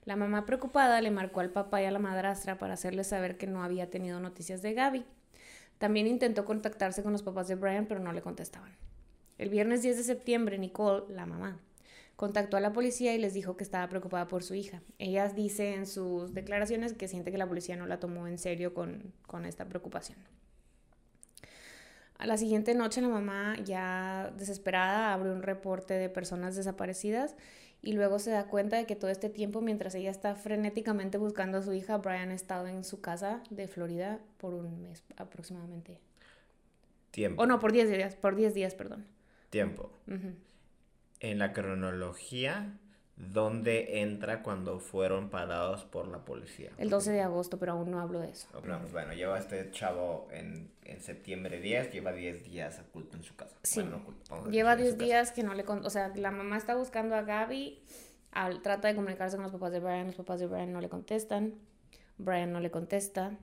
La 0.04 0.18
mamá 0.18 0.46
preocupada 0.46 1.00
le 1.02 1.12
marcó 1.12 1.40
al 1.40 1.52
papá 1.52 1.82
y 1.82 1.86
a 1.86 1.92
la 1.92 2.00
madrastra 2.00 2.58
para 2.58 2.74
hacerles 2.74 3.08
saber 3.08 3.38
que 3.38 3.48
no 3.48 3.64
había 3.64 3.90
tenido 3.90 4.20
noticias 4.20 4.62
de 4.62 4.74
Gaby. 4.74 5.06
También 5.78 6.08
intentó 6.08 6.44
contactarse 6.44 7.04
con 7.04 7.14
los 7.14 7.24
papás 7.24 7.48
de 7.48 7.56
Brian 7.56 7.86
pero 7.86 8.02
no 8.02 8.12
le 8.12 8.22
contestaban. 8.22 8.76
El 9.38 9.50
viernes 9.50 9.82
10 9.82 9.96
de 9.96 10.04
septiembre, 10.04 10.58
Nicole, 10.58 11.06
la 11.14 11.26
mamá, 11.26 11.58
contactó 12.20 12.58
a 12.58 12.60
la 12.60 12.74
policía 12.74 13.16
y 13.16 13.18
les 13.18 13.34
dijo 13.34 13.56
que 13.56 13.64
estaba 13.64 13.88
preocupada 13.88 14.28
por 14.28 14.44
su 14.44 14.54
hija. 14.54 14.82
Ella 14.98 15.30
dice 15.30 15.76
en 15.76 15.88
sus 15.88 16.34
declaraciones 16.34 16.92
que 16.92 17.08
siente 17.08 17.32
que 17.32 17.38
la 17.38 17.48
policía 17.48 17.78
no 17.78 17.86
la 17.86 18.02
tomó 18.02 18.28
en 18.28 18.38
serio 18.38 18.74
con, 18.74 19.14
esta 19.46 19.70
preocupación. 19.70 20.18
A 22.18 22.28
la 22.28 22.36
siguiente 22.36 22.76
noche 22.76 23.00
la 23.00 23.08
mamá, 23.08 23.56
ya 23.64 24.34
desesperada, 24.38 25.14
abre 25.14 25.32
un 25.32 25.44
reporte 25.44 25.94
de 25.94 26.10
personas 26.10 26.58
desaparecidas 26.58 27.38
y 27.82 27.94
luego 27.94 28.20
se 28.20 28.32
da 28.32 28.48
cuenta 28.48 28.76
de 28.76 28.86
que 28.86 28.98
todo 28.98 29.12
este 29.12 29.30
tiempo, 29.30 29.62
mientras 29.62 29.96
ella 29.96 30.12
está 30.12 30.36
frenéticamente 30.36 31.18
buscando 31.18 31.60
a 31.60 31.62
su 31.62 31.72
hija, 31.72 32.00
Brian 32.00 32.32
ha 32.32 32.36
estado 32.36 32.68
en 32.68 32.84
su 32.84 33.00
casa 33.00 33.42
de 33.50 33.70
Florida 33.70 34.20
por 34.40 34.54
un 34.54 34.82
mes 34.82 35.06
aproximadamente. 35.16 36.00
Tiempo. 37.12 37.42
O 37.42 37.46
no, 37.46 37.60
por 37.60 37.72
10 37.72 37.90
días, 37.90 38.16
por 38.18 38.36
10 38.36 38.54
días, 38.54 38.76
perdón. 38.76 39.06
Tiempo 39.50 39.90
en 41.20 41.40
la 41.40 41.54
cronología 41.54 42.80
dónde 43.20 44.02
entra 44.02 44.42
cuando 44.42 44.80
fueron 44.80 45.30
parados 45.30 45.84
por 45.84 46.08
la 46.08 46.20
policía. 46.20 46.72
El 46.78 46.90
12 46.90 47.12
de 47.12 47.22
agosto, 47.22 47.60
pero 47.60 47.74
aún 47.74 47.92
no 47.92 48.00
hablo 48.00 48.20
de 48.20 48.30
eso. 48.30 48.48
bueno, 48.92 49.14
lleva 49.14 49.38
este 49.38 49.70
chavo 49.72 50.30
en, 50.32 50.72
en 50.86 51.02
septiembre 51.02 51.60
10, 51.60 51.92
lleva 51.92 52.14
10 52.14 52.46
días 52.46 52.80
oculto 52.80 53.18
en 53.18 53.24
su 53.24 53.36
casa. 53.36 53.56
Sí. 53.64 53.84
lleva 54.50 54.78
10 54.78 54.98
días 54.98 55.32
que 55.34 55.44
no 55.44 55.54
le... 55.54 55.66
O 55.68 55.90
sea, 55.90 56.14
la 56.16 56.32
mamá 56.32 56.58
está 56.58 56.76
buscando 56.76 57.16
a 57.16 57.24
Gaby, 57.24 57.84
al, 58.32 58.62
trata 58.62 58.88
de 58.88 58.96
comunicarse 58.96 59.36
con 59.36 59.44
los 59.44 59.52
papás 59.52 59.74
de 59.74 59.82
Brian, 59.82 60.08
los 60.08 60.16
papás 60.16 60.40
de 60.40 60.48
Brian 60.48 60.72
no 60.72 60.80
le 60.80 60.88
contestan, 60.88 61.56
Brian 62.18 62.54
no 62.54 62.62
le 62.62 62.72
contesta. 62.72 63.38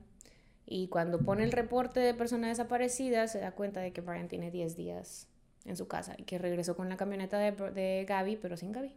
Y 0.65 0.87
cuando 0.87 1.19
pone 1.19 1.43
el 1.43 1.51
reporte 1.51 1.99
de 1.99 2.13
persona 2.15 2.47
desaparecida, 2.47 3.27
se 3.27 3.39
da 3.39 3.51
cuenta 3.51 3.79
de 3.79 3.93
que 3.93 4.01
Brian 4.01 4.27
tiene 4.27 4.49
10 4.49 4.75
días 4.75 5.27
en 5.67 5.77
su 5.77 5.87
casa 5.87 6.15
y 6.17 6.23
que 6.23 6.37
regresó 6.37 6.75
con 6.75 6.89
la 6.89 6.97
camioneta 6.97 7.37
de, 7.37 7.51
de 7.51 8.05
Gaby, 8.07 8.37
pero 8.37 8.57
sin 8.57 8.71
Gaby. 8.71 8.93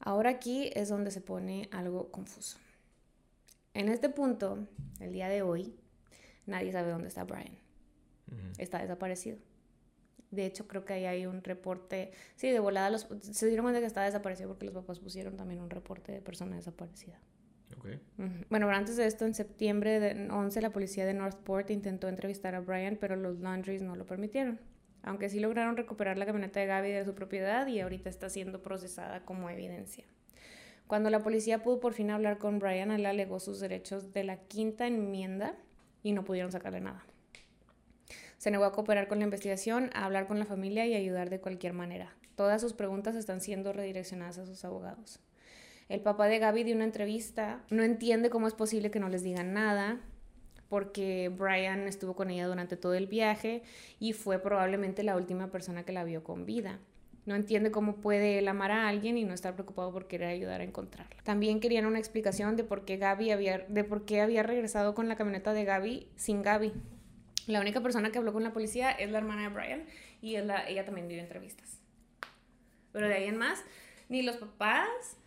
Ahora 0.00 0.30
aquí 0.30 0.70
es 0.74 0.88
donde 0.88 1.10
se 1.10 1.20
pone 1.20 1.68
algo 1.70 2.10
confuso. 2.10 2.58
En 3.74 3.88
este 3.88 4.08
punto, 4.08 4.66
el 5.00 5.12
día 5.12 5.28
de 5.28 5.42
hoy, 5.42 5.74
nadie 6.46 6.72
sabe 6.72 6.90
dónde 6.90 7.08
está 7.08 7.24
Brian. 7.24 7.56
Está 8.58 8.78
desaparecido. 8.78 9.36
De 10.30 10.46
hecho, 10.46 10.66
creo 10.66 10.84
que 10.84 10.94
ahí 10.94 11.04
hay 11.04 11.26
un 11.26 11.44
reporte. 11.44 12.12
Sí, 12.36 12.50
de 12.50 12.58
volada 12.58 12.88
los, 12.88 13.06
se 13.20 13.46
dieron 13.46 13.64
cuenta 13.64 13.80
que 13.80 13.86
está 13.86 14.02
desaparecido 14.02 14.48
porque 14.48 14.64
los 14.64 14.74
papás 14.74 14.98
pusieron 14.98 15.36
también 15.36 15.60
un 15.60 15.68
reporte 15.68 16.12
de 16.12 16.22
persona 16.22 16.56
desaparecida. 16.56 17.20
Okay. 17.76 18.00
Bueno, 18.48 18.68
antes 18.70 18.96
de 18.96 19.06
esto, 19.06 19.26
en 19.26 19.34
septiembre 19.34 20.00
de 20.00 20.30
11, 20.30 20.60
la 20.60 20.70
policía 20.70 21.04
de 21.04 21.14
Northport 21.14 21.70
intentó 21.70 22.08
entrevistar 22.08 22.54
a 22.54 22.60
Brian, 22.60 22.96
pero 23.00 23.16
los 23.16 23.40
Laundries 23.40 23.82
no 23.82 23.96
lo 23.96 24.06
permitieron. 24.06 24.60
Aunque 25.02 25.28
sí 25.28 25.40
lograron 25.40 25.76
recuperar 25.76 26.18
la 26.18 26.26
camioneta 26.26 26.60
de 26.60 26.66
Gaby 26.66 26.92
de 26.92 27.04
su 27.04 27.14
propiedad 27.14 27.66
y 27.66 27.80
ahorita 27.80 28.08
está 28.08 28.28
siendo 28.28 28.62
procesada 28.62 29.24
como 29.24 29.50
evidencia. 29.50 30.04
Cuando 30.86 31.10
la 31.10 31.22
policía 31.22 31.62
pudo 31.62 31.80
por 31.80 31.94
fin 31.94 32.10
hablar 32.10 32.38
con 32.38 32.58
Brian, 32.58 32.90
él 32.90 33.06
alegó 33.06 33.40
sus 33.40 33.60
derechos 33.60 34.12
de 34.12 34.24
la 34.24 34.36
quinta 34.36 34.86
enmienda 34.86 35.56
y 36.02 36.12
no 36.12 36.24
pudieron 36.24 36.52
sacarle 36.52 36.80
nada. 36.80 37.04
Se 38.38 38.50
negó 38.50 38.64
a 38.64 38.72
cooperar 38.72 39.08
con 39.08 39.18
la 39.18 39.24
investigación, 39.24 39.90
a 39.94 40.04
hablar 40.04 40.26
con 40.26 40.38
la 40.38 40.44
familia 40.44 40.84
y 40.86 40.94
a 40.94 40.98
ayudar 40.98 41.30
de 41.30 41.40
cualquier 41.40 41.72
manera. 41.72 42.12
Todas 42.34 42.60
sus 42.60 42.72
preguntas 42.72 43.14
están 43.14 43.40
siendo 43.40 43.72
redireccionadas 43.72 44.38
a 44.38 44.46
sus 44.46 44.64
abogados. 44.64 45.20
El 45.88 46.00
papá 46.00 46.26
de 46.26 46.38
Gaby 46.38 46.64
dio 46.64 46.74
una 46.74 46.84
entrevista, 46.84 47.62
no 47.70 47.82
entiende 47.82 48.30
cómo 48.30 48.48
es 48.48 48.54
posible 48.54 48.90
que 48.90 49.00
no 49.00 49.08
les 49.08 49.22
digan 49.22 49.52
nada, 49.52 50.00
porque 50.72 51.28
Brian 51.28 51.86
estuvo 51.86 52.16
con 52.16 52.30
ella 52.30 52.46
durante 52.46 52.78
todo 52.78 52.94
el 52.94 53.06
viaje 53.06 53.62
y 54.00 54.14
fue 54.14 54.38
probablemente 54.38 55.02
la 55.02 55.16
última 55.16 55.50
persona 55.50 55.84
que 55.84 55.92
la 55.92 56.02
vio 56.02 56.24
con 56.24 56.46
vida. 56.46 56.78
No 57.26 57.34
entiende 57.34 57.70
cómo 57.70 57.96
puede 57.96 58.38
él 58.38 58.48
amar 58.48 58.70
a 58.70 58.88
alguien 58.88 59.18
y 59.18 59.24
no 59.24 59.34
estar 59.34 59.52
preocupado 59.52 59.92
por 59.92 60.06
querer 60.06 60.28
ayudar 60.28 60.62
a 60.62 60.64
encontrarla. 60.64 61.22
También 61.24 61.60
querían 61.60 61.84
una 61.84 61.98
explicación 61.98 62.56
de 62.56 62.64
por 62.64 62.86
qué 62.86 62.96
Gaby 62.96 63.32
había, 63.32 63.58
de 63.58 63.84
por 63.84 64.06
qué 64.06 64.22
había 64.22 64.42
regresado 64.42 64.94
con 64.94 65.10
la 65.10 65.16
camioneta 65.16 65.52
de 65.52 65.66
Gaby 65.66 66.08
sin 66.16 66.40
Gaby. 66.40 66.72
La 67.48 67.60
única 67.60 67.82
persona 67.82 68.10
que 68.10 68.16
habló 68.16 68.32
con 68.32 68.42
la 68.42 68.54
policía 68.54 68.92
es 68.92 69.10
la 69.10 69.18
hermana 69.18 69.42
de 69.42 69.48
Brian 69.50 69.84
y 70.22 70.36
ella 70.36 70.84
también 70.86 71.06
dio 71.06 71.20
entrevistas. 71.20 71.80
Pero 72.92 73.08
de 73.08 73.14
ahí 73.16 73.24
en 73.24 73.36
más, 73.36 73.62
ni 74.08 74.22
los 74.22 74.36
papás, 74.38 75.18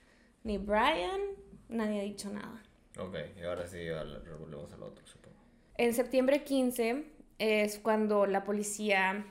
ni 0.43 0.57
Brian, 0.57 1.21
nadie 1.69 1.99
ha 1.99 2.03
dicho 2.03 2.31
nada. 2.31 2.63
Ok, 2.97 3.15
y 3.37 3.43
ahora 3.43 3.67
sí 3.67 3.77
volvemos 4.39 4.73
al 4.73 4.81
otro, 4.81 5.05
supongo. 5.05 5.34
En 5.77 5.93
septiembre 5.93 6.43
15 6.43 7.05
es 7.37 7.79
cuando 7.79 8.25
la 8.25 8.43
policía 8.43 9.25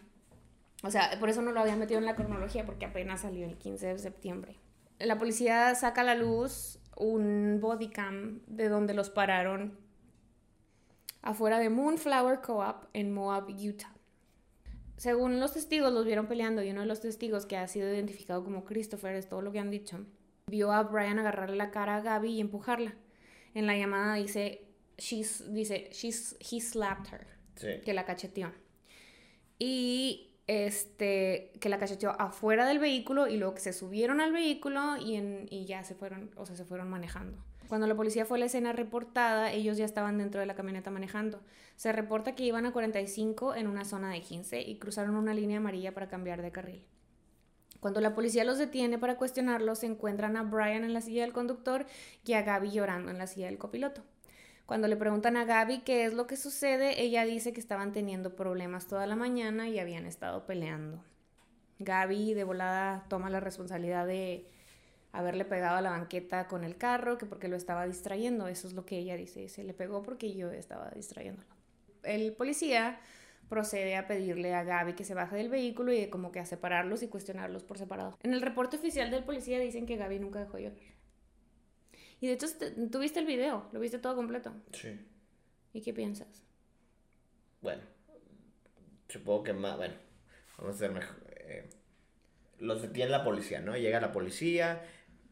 o 0.84 0.90
sea, 0.90 1.18
por 1.18 1.30
eso 1.30 1.40
no 1.40 1.50
lo 1.52 1.60
había 1.60 1.76
metido 1.76 1.98
en 1.98 2.04
la 2.04 2.14
cronología, 2.14 2.66
porque 2.66 2.84
apenas 2.84 3.22
salió 3.22 3.46
el 3.46 3.56
15 3.56 3.86
de 3.86 3.98
septiembre. 3.98 4.58
La 4.98 5.18
policía 5.18 5.74
saca 5.74 6.02
a 6.02 6.04
la 6.04 6.14
luz 6.14 6.78
un 6.96 7.58
bodycam 7.60 8.40
de 8.46 8.68
donde 8.68 8.92
los 8.92 9.08
pararon 9.08 9.78
afuera 11.22 11.58
de 11.58 11.70
Moonflower 11.70 12.42
Co-op 12.42 12.84
en 12.92 13.14
Moab, 13.14 13.48
Utah. 13.48 13.94
Según 14.98 15.40
los 15.40 15.54
testigos, 15.54 15.90
los 15.90 16.04
vieron 16.04 16.26
peleando 16.26 16.62
y 16.62 16.70
uno 16.70 16.82
de 16.82 16.86
los 16.86 17.00
testigos, 17.00 17.46
que 17.46 17.56
ha 17.56 17.66
sido 17.66 17.90
identificado 17.90 18.44
como 18.44 18.66
Christopher, 18.66 19.16
es 19.16 19.26
todo 19.26 19.40
lo 19.40 19.52
que 19.52 19.60
han 19.60 19.70
dicho, 19.70 20.04
vio 20.48 20.70
a 20.70 20.82
Brian 20.82 21.18
agarrarle 21.18 21.56
la 21.56 21.70
cara 21.70 21.96
a 21.96 22.00
Gaby 22.02 22.30
y 22.30 22.40
empujarla. 22.42 22.94
En 23.54 23.66
la 23.66 23.74
llamada 23.74 24.16
dice, 24.16 24.63
she's, 24.98 25.52
dice, 25.52 25.90
she's, 25.92 26.36
he 26.40 26.60
slapped 26.60 27.12
her, 27.12 27.80
que 27.82 27.92
la 27.92 28.04
cacheteó. 28.04 28.52
Y 29.58 30.34
este, 30.46 31.52
que 31.60 31.68
la 31.68 31.78
cacheteó 31.78 32.10
afuera 32.20 32.66
del 32.66 32.78
vehículo 32.78 33.28
y 33.28 33.36
luego 33.36 33.54
que 33.54 33.60
se 33.60 33.72
subieron 33.72 34.20
al 34.20 34.32
vehículo 34.32 34.96
y, 34.96 35.16
en, 35.16 35.46
y 35.50 35.64
ya 35.64 35.84
se 35.84 35.94
fueron, 35.94 36.30
o 36.36 36.46
sea, 36.46 36.56
se 36.56 36.64
fueron 36.64 36.88
manejando. 36.90 37.38
Cuando 37.68 37.86
la 37.86 37.94
policía 37.94 38.26
fue 38.26 38.36
a 38.36 38.40
la 38.40 38.46
escena 38.46 38.72
reportada, 38.72 39.50
ellos 39.52 39.78
ya 39.78 39.86
estaban 39.86 40.18
dentro 40.18 40.40
de 40.40 40.46
la 40.46 40.54
camioneta 40.54 40.90
manejando. 40.90 41.40
Se 41.76 41.92
reporta 41.92 42.34
que 42.34 42.44
iban 42.44 42.66
a 42.66 42.72
45 42.72 43.54
en 43.54 43.68
una 43.68 43.84
zona 43.84 44.10
de 44.10 44.20
15 44.20 44.60
y 44.60 44.78
cruzaron 44.78 45.16
una 45.16 45.32
línea 45.32 45.58
amarilla 45.58 45.92
para 45.92 46.08
cambiar 46.08 46.42
de 46.42 46.52
carril. 46.52 46.84
Cuando 47.80 48.00
la 48.00 48.14
policía 48.14 48.44
los 48.44 48.58
detiene 48.58 48.98
para 48.98 49.16
cuestionarlos, 49.16 49.80
se 49.80 49.86
encuentran 49.86 50.36
a 50.36 50.42
Brian 50.42 50.84
en 50.84 50.94
la 50.94 51.00
silla 51.00 51.22
del 51.22 51.32
conductor 51.32 51.86
y 52.24 52.34
a 52.34 52.42
Gaby 52.42 52.70
llorando 52.70 53.10
en 53.10 53.18
la 53.18 53.26
silla 53.26 53.46
del 53.46 53.58
copiloto. 53.58 54.02
Cuando 54.66 54.88
le 54.88 54.96
preguntan 54.96 55.36
a 55.36 55.44
Gaby 55.44 55.80
qué 55.80 56.06
es 56.06 56.14
lo 56.14 56.26
que 56.26 56.36
sucede, 56.36 57.02
ella 57.02 57.24
dice 57.24 57.52
que 57.52 57.60
estaban 57.60 57.92
teniendo 57.92 58.34
problemas 58.34 58.86
toda 58.86 59.06
la 59.06 59.14
mañana 59.14 59.68
y 59.68 59.78
habían 59.78 60.06
estado 60.06 60.46
peleando. 60.46 61.04
Gaby 61.80 62.32
de 62.32 62.44
volada 62.44 63.04
toma 63.08 63.28
la 63.28 63.40
responsabilidad 63.40 64.06
de 64.06 64.46
haberle 65.12 65.44
pegado 65.44 65.76
a 65.76 65.80
la 65.82 65.90
banqueta 65.90 66.48
con 66.48 66.64
el 66.64 66.76
carro, 66.76 67.18
que 67.18 67.26
porque 67.26 67.48
lo 67.48 67.56
estaba 67.56 67.86
distrayendo, 67.86 68.48
eso 68.48 68.66
es 68.66 68.72
lo 68.72 68.86
que 68.86 68.98
ella 68.98 69.16
dice, 69.16 69.48
se 69.48 69.64
le 69.64 69.74
pegó 69.74 70.02
porque 70.02 70.34
yo 70.34 70.50
estaba 70.50 70.90
distrayéndolo. 70.90 71.48
El 72.02 72.32
policía 72.32 73.00
procede 73.48 73.96
a 73.96 74.06
pedirle 74.06 74.54
a 74.54 74.64
Gaby 74.64 74.94
que 74.94 75.04
se 75.04 75.14
baje 75.14 75.36
del 75.36 75.50
vehículo 75.50 75.92
y 75.92 76.08
como 76.08 76.32
que 76.32 76.40
a 76.40 76.46
separarlos 76.46 77.02
y 77.02 77.08
cuestionarlos 77.08 77.62
por 77.62 77.78
separado. 77.78 78.16
En 78.22 78.32
el 78.32 78.40
reporte 78.40 78.76
oficial 78.76 79.10
del 79.10 79.24
policía 79.24 79.58
dicen 79.58 79.86
que 79.86 79.96
Gaby 79.96 80.18
nunca 80.18 80.40
dejó 80.40 80.58
llorar. 80.58 80.78
Y 82.20 82.26
de 82.28 82.34
hecho, 82.34 82.46
tú 82.90 82.98
viste 82.98 83.20
el 83.20 83.26
video, 83.26 83.68
lo 83.72 83.80
viste 83.80 83.98
todo 83.98 84.14
completo. 84.14 84.52
Sí. 84.72 84.98
¿Y 85.72 85.80
qué 85.82 85.92
piensas? 85.92 86.42
Bueno, 87.60 87.82
supongo 89.08 89.42
que 89.42 89.52
más, 89.52 89.76
bueno, 89.76 89.94
vamos 90.58 90.74
a 90.74 90.76
hacer 90.76 90.92
mejor. 90.92 91.16
Eh, 91.36 91.68
los 92.58 92.82
detiene 92.82 93.10
la 93.10 93.24
policía, 93.24 93.60
¿no? 93.60 93.76
Llega 93.76 94.00
la 94.00 94.12
policía, 94.12 94.82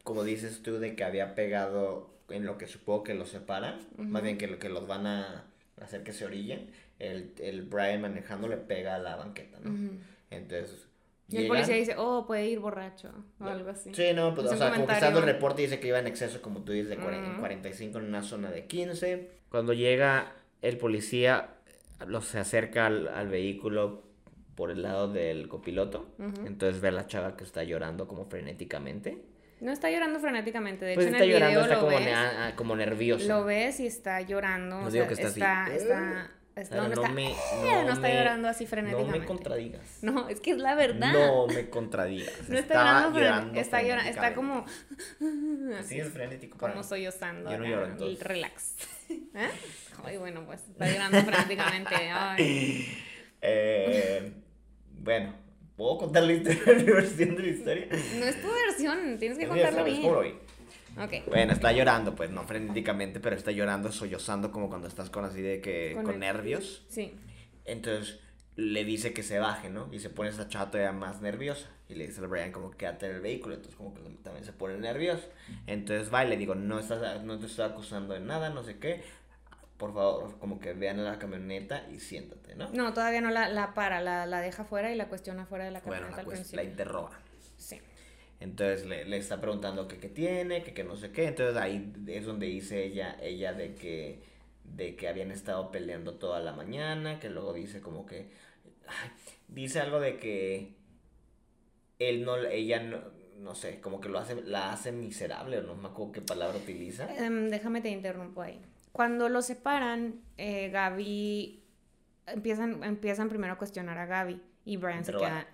como 0.03 0.25
dices 0.25 0.63
tú, 0.63 0.79
de 0.79 0.97
que 0.97 1.05
había 1.05 1.35
pegado 1.35 2.11
en 2.29 2.45
lo 2.45 2.59
que 2.59 2.67
supongo 2.67 3.05
que 3.05 3.15
los 3.15 3.29
separan, 3.29 3.87
más 3.97 4.23
bien 4.23 4.39
que, 4.39 4.59
que 4.59 4.69
los 4.69 4.87
van 4.87 5.07
a 5.07 5.45
hacer 5.81 6.03
que 6.03 6.13
se 6.13 6.25
orillen, 6.25 6.71
el, 6.99 7.35
el 7.39 7.63
Brian 7.63 8.01
manejando 8.01 8.49
le 8.49 8.57
pega 8.57 8.95
a 8.95 8.99
la 8.99 9.17
banqueta, 9.17 9.59
¿no? 9.61 9.99
Entonces 10.31 10.87
y 11.33 11.37
el 11.39 11.49
policía 11.49 11.77
dice, 11.77 11.95
oh, 11.97 12.27
puede 12.27 12.47
ir 12.47 12.61
borracho 12.61 13.11
o 13.41 13.45
algo 13.45 13.71
así. 13.71 13.95
Sí, 13.95 14.13
no, 14.15 14.35
pues, 14.35 14.53
o 14.53 14.57
sea, 14.57 14.73
como 14.73 14.87
que 14.87 14.93
está 14.93 15.09
el 15.09 15.23
reporte 15.23 15.63
dice 15.63 15.81
que 15.81 15.89
iba 15.89 15.99
en 15.99 16.07
exceso, 16.07 16.43
como 16.43 16.61
tú 16.61 16.73
dices, 16.73 16.91
de 16.91 16.97
45 16.97 17.99
en 17.99 18.05
una 18.05 18.23
zona 18.23 18.51
de 18.51 18.67
15. 18.67 19.31
Cuando 19.49 19.73
llega 19.73 20.33
el 20.61 20.79
policía, 20.79 21.51
se 22.21 22.39
acerca 22.39 22.87
al, 22.87 23.29
vehículo 23.29 24.03
por 24.55 24.71
el 24.71 24.83
lado 24.83 25.13
del 25.13 25.49
copiloto. 25.49 26.07
Entonces 26.45 26.81
ve 26.81 26.89
a 26.89 26.93
la 26.93 27.07
chava 27.07 27.37
que 27.37 27.45
está 27.45 27.65
llorando 27.65 28.07
como 28.07 28.27
frenéticamente. 28.27 29.19
No 29.61 29.71
está 29.71 29.91
llorando 29.91 30.19
frenéticamente, 30.19 30.85
de 30.85 30.95
pues 30.95 31.07
hecho 31.07 31.15
está 31.15 31.25
en 31.25 31.31
el 31.31 31.37
llorando, 31.37 31.61
está 31.61 31.79
como, 31.79 31.97
ves, 31.97 32.55
como 32.57 32.77
nerviosa. 32.77 33.27
Lo 33.27 33.45
ves 33.45 33.79
y 33.79 33.87
está 33.87 34.21
llorando. 34.21 34.81
No 34.81 34.91
digo 34.91 35.07
que 35.07 35.15
está, 35.15 35.29
está, 35.29 35.73
está 35.73 36.31
no, 36.71 36.89
no, 36.89 36.95
está, 36.95 37.09
me, 37.09 37.29
no, 37.63 37.85
no 37.85 37.93
está 37.93 38.09
llorando 38.09 38.49
así 38.49 38.67
frenéticamente. 38.67 39.19
No 39.19 39.21
me 39.21 39.27
contradigas. 39.27 39.99
No, 40.03 40.29
es 40.29 40.41
que 40.41 40.51
es 40.53 40.59
la 40.59 40.75
verdad. 40.75 41.13
No 41.13 41.47
me 41.47 41.71
contradigas. 41.71 42.33
No 42.49 42.59
está 42.59 43.11
llorando, 43.11 43.59
está 43.59 43.83
llorando, 43.83 44.11
está 44.11 44.35
como... 44.35 44.67
Así 45.79 45.99
es 45.99 46.09
frenético 46.09 46.59
para 46.59 46.75
Como 46.75 46.85
sollozando. 46.85 47.51
Yo 47.51 47.59
no 47.59 47.65
lloro 47.65 47.87
entonces. 47.87 48.23
Relax. 48.23 48.75
¿Eh? 49.09 49.49
Ay, 50.05 50.17
bueno, 50.19 50.45
pues 50.45 50.61
está 50.69 50.87
llorando 50.91 51.23
frenéticamente. 51.23 51.95
Ay. 51.95 52.99
Eh, 53.41 54.33
bueno, 54.99 55.35
¿puedo 55.77 55.99
contar 55.99 56.23
la, 56.25 56.33
historia, 56.33 56.63
la 56.67 56.95
versión 56.95 57.37
de 57.37 57.43
la 57.43 57.49
historia? 57.49 57.87
No 57.91 58.27
es 58.27 58.41
tu 58.41 58.49
versión, 58.49 59.19
tienes 59.19 59.39
que 59.39 59.47
contarlo 59.47 59.85
bien. 59.85 60.03
Bueno, 61.27 61.53
está 61.53 61.73
llorando, 61.73 62.15
pues 62.15 62.31
no 62.31 62.45
frenéticamente, 62.45 63.21
pero 63.21 63.37
está 63.37 63.51
llorando, 63.51 63.91
sollozando 63.93 64.53
como 64.53 64.69
cuando 64.69 64.89
estás 64.89 65.11
con 65.11 65.25
así 65.25 65.41
de 65.41 65.61
que 65.61 65.99
con, 66.03 66.19
nervios. 66.19 66.85
Sí. 66.89 67.15
Entonces 67.65 68.21
le 68.57 68.85
dice 68.85 69.13
que 69.13 69.23
se 69.23 69.39
baje, 69.39 69.71
¿no? 69.71 69.89
Y 69.93 70.01
se 70.01 70.11
pone 70.11 70.31
esa 70.31 70.49
chava 70.49 70.71
todavía 70.71 70.93
más 70.93 71.21
nerviosa. 71.21 71.69
Y 71.89 71.95
le 71.95 72.07
dice 72.07 72.23
a 72.23 72.27
Brian 72.27 72.53
como 72.53 72.71
quédate 72.71 73.07
en 73.07 73.17
el 73.17 73.21
vehículo. 73.21 73.55
Entonces 73.55 73.77
como 73.77 73.95
que 73.95 74.03
también 74.23 74.45
se 74.45 74.53
pone 74.53 74.77
nervioso. 74.77 75.29
Entonces 75.67 76.13
va 76.13 76.25
y 76.25 76.29
le 76.29 76.37
digo, 76.37 76.55
no, 76.55 76.79
estás, 76.79 77.23
no 77.23 77.39
te 77.39 77.47
estoy 77.47 77.65
acusando 77.67 78.15
de 78.15 78.21
nada, 78.21 78.51
no 78.51 78.63
sé 78.63 78.79
qué. 78.79 79.03
Por 79.79 79.95
favor, 79.95 80.39
como 80.39 80.61
que 80.61 80.75
vean 80.75 81.03
la 81.03 81.19
camioneta 81.19 81.89
y 81.91 81.99
siéntate, 81.99 82.55
¿no? 82.55 82.71
No, 82.71 82.93
todavía 82.93 83.21
no 83.21 83.31
la, 83.31 83.49
la 83.49 83.75
para, 83.75 84.01
la, 84.01 84.27
la 84.27 84.41
deja 84.41 84.65
fuera 84.65 84.93
y 84.93 84.97
la 84.97 85.09
cuestiona 85.09 85.45
fuera 85.45 85.65
de 85.65 85.73
la 85.73 85.81
camioneta 85.81 86.21
al 86.21 86.27
principio. 86.27 86.57
La 86.57 86.63
interroga. 86.63 87.19
Sí. 87.57 87.81
Entonces 88.43 88.87
le, 88.87 89.05
le 89.05 89.17
está 89.17 89.41
preguntando 89.41 89.87
que 89.87 89.99
qué 89.99 90.09
tiene, 90.09 90.63
que, 90.63 90.75
que 90.75 90.85
no 90.85 90.97
sé 90.97 91.13
qué. 91.13 91.29
Entonces 91.29 91.57
ahí 91.57 91.93
es 92.09 92.27
donde 92.27 92.47
dice 92.47 92.85
ella, 92.85 93.17
ella 93.23 93.53
de 93.53 93.75
que, 93.75 94.23
de 94.65 94.97
que 94.97 95.09
habían 95.09 95.31
estado 95.31 95.71
peleando 95.71 96.15
toda 96.15 96.41
la 96.41 96.53
mañana, 96.53 97.21
que 97.21 97.31
luego 97.31 97.53
dice 97.53 97.81
como 97.81 98.05
que, 98.05 98.31
dice 99.49 99.81
algo 99.81 100.01
de 100.01 100.17
que 100.17 100.75
él 101.99 102.25
no, 102.25 102.37
ella 102.37 102.83
no, 102.83 102.99
no 103.39 103.55
sé, 103.55 103.81
como 103.81 104.01
que 104.01 104.09
lo 104.09 104.19
hace, 104.19 104.43
la 104.43 104.73
hace 104.73 104.91
miserable, 104.91 105.63
no 105.63 105.77
me 105.77 105.89
acuerdo 105.89 106.13
qué 106.13 106.21
palabra 106.21 106.59
utiliza. 106.59 107.13
Em, 107.15 107.49
déjame 107.49 107.81
te 107.81 107.91
interrumpo 107.91 108.43
ahí. 108.43 108.61
Cuando 108.91 109.29
lo 109.29 109.41
separan, 109.41 110.21
eh, 110.37 110.69
Gaby 110.71 111.63
empiezan, 112.27 112.83
empiezan 112.83 113.29
primero 113.29 113.53
a 113.55 113.59
cuestionar 113.59 113.99
a 113.99 114.07
Gaby 114.07 114.41
y 114.65 114.77
Brian 114.77 115.05
se 115.05 115.13
queda 115.13 115.47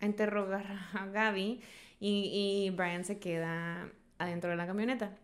a 0.00 0.06
interrogar 0.06 0.64
a 0.92 1.06
Gaby 1.06 1.60
y, 2.00 2.66
y 2.66 2.70
Brian 2.70 3.04
se 3.04 3.18
queda 3.18 3.90
adentro 4.18 4.50
de 4.50 4.56
la 4.56 4.66
camioneta. 4.66 5.16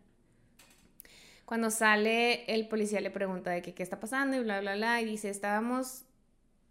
Cuando 1.45 1.71
sale, 1.71 2.45
el 2.47 2.69
policía 2.69 3.01
le 3.01 3.11
pregunta 3.11 3.51
de 3.51 3.63
que 3.63 3.75
qué 3.75 3.83
está 3.83 4.01
pasando 4.01 4.37
y 4.37 4.41
bla, 4.41 4.61
bla, 4.61 4.75
bla, 4.75 5.01
y 5.03 5.05
dice, 5.05 5.29
estábamos, 5.29 6.05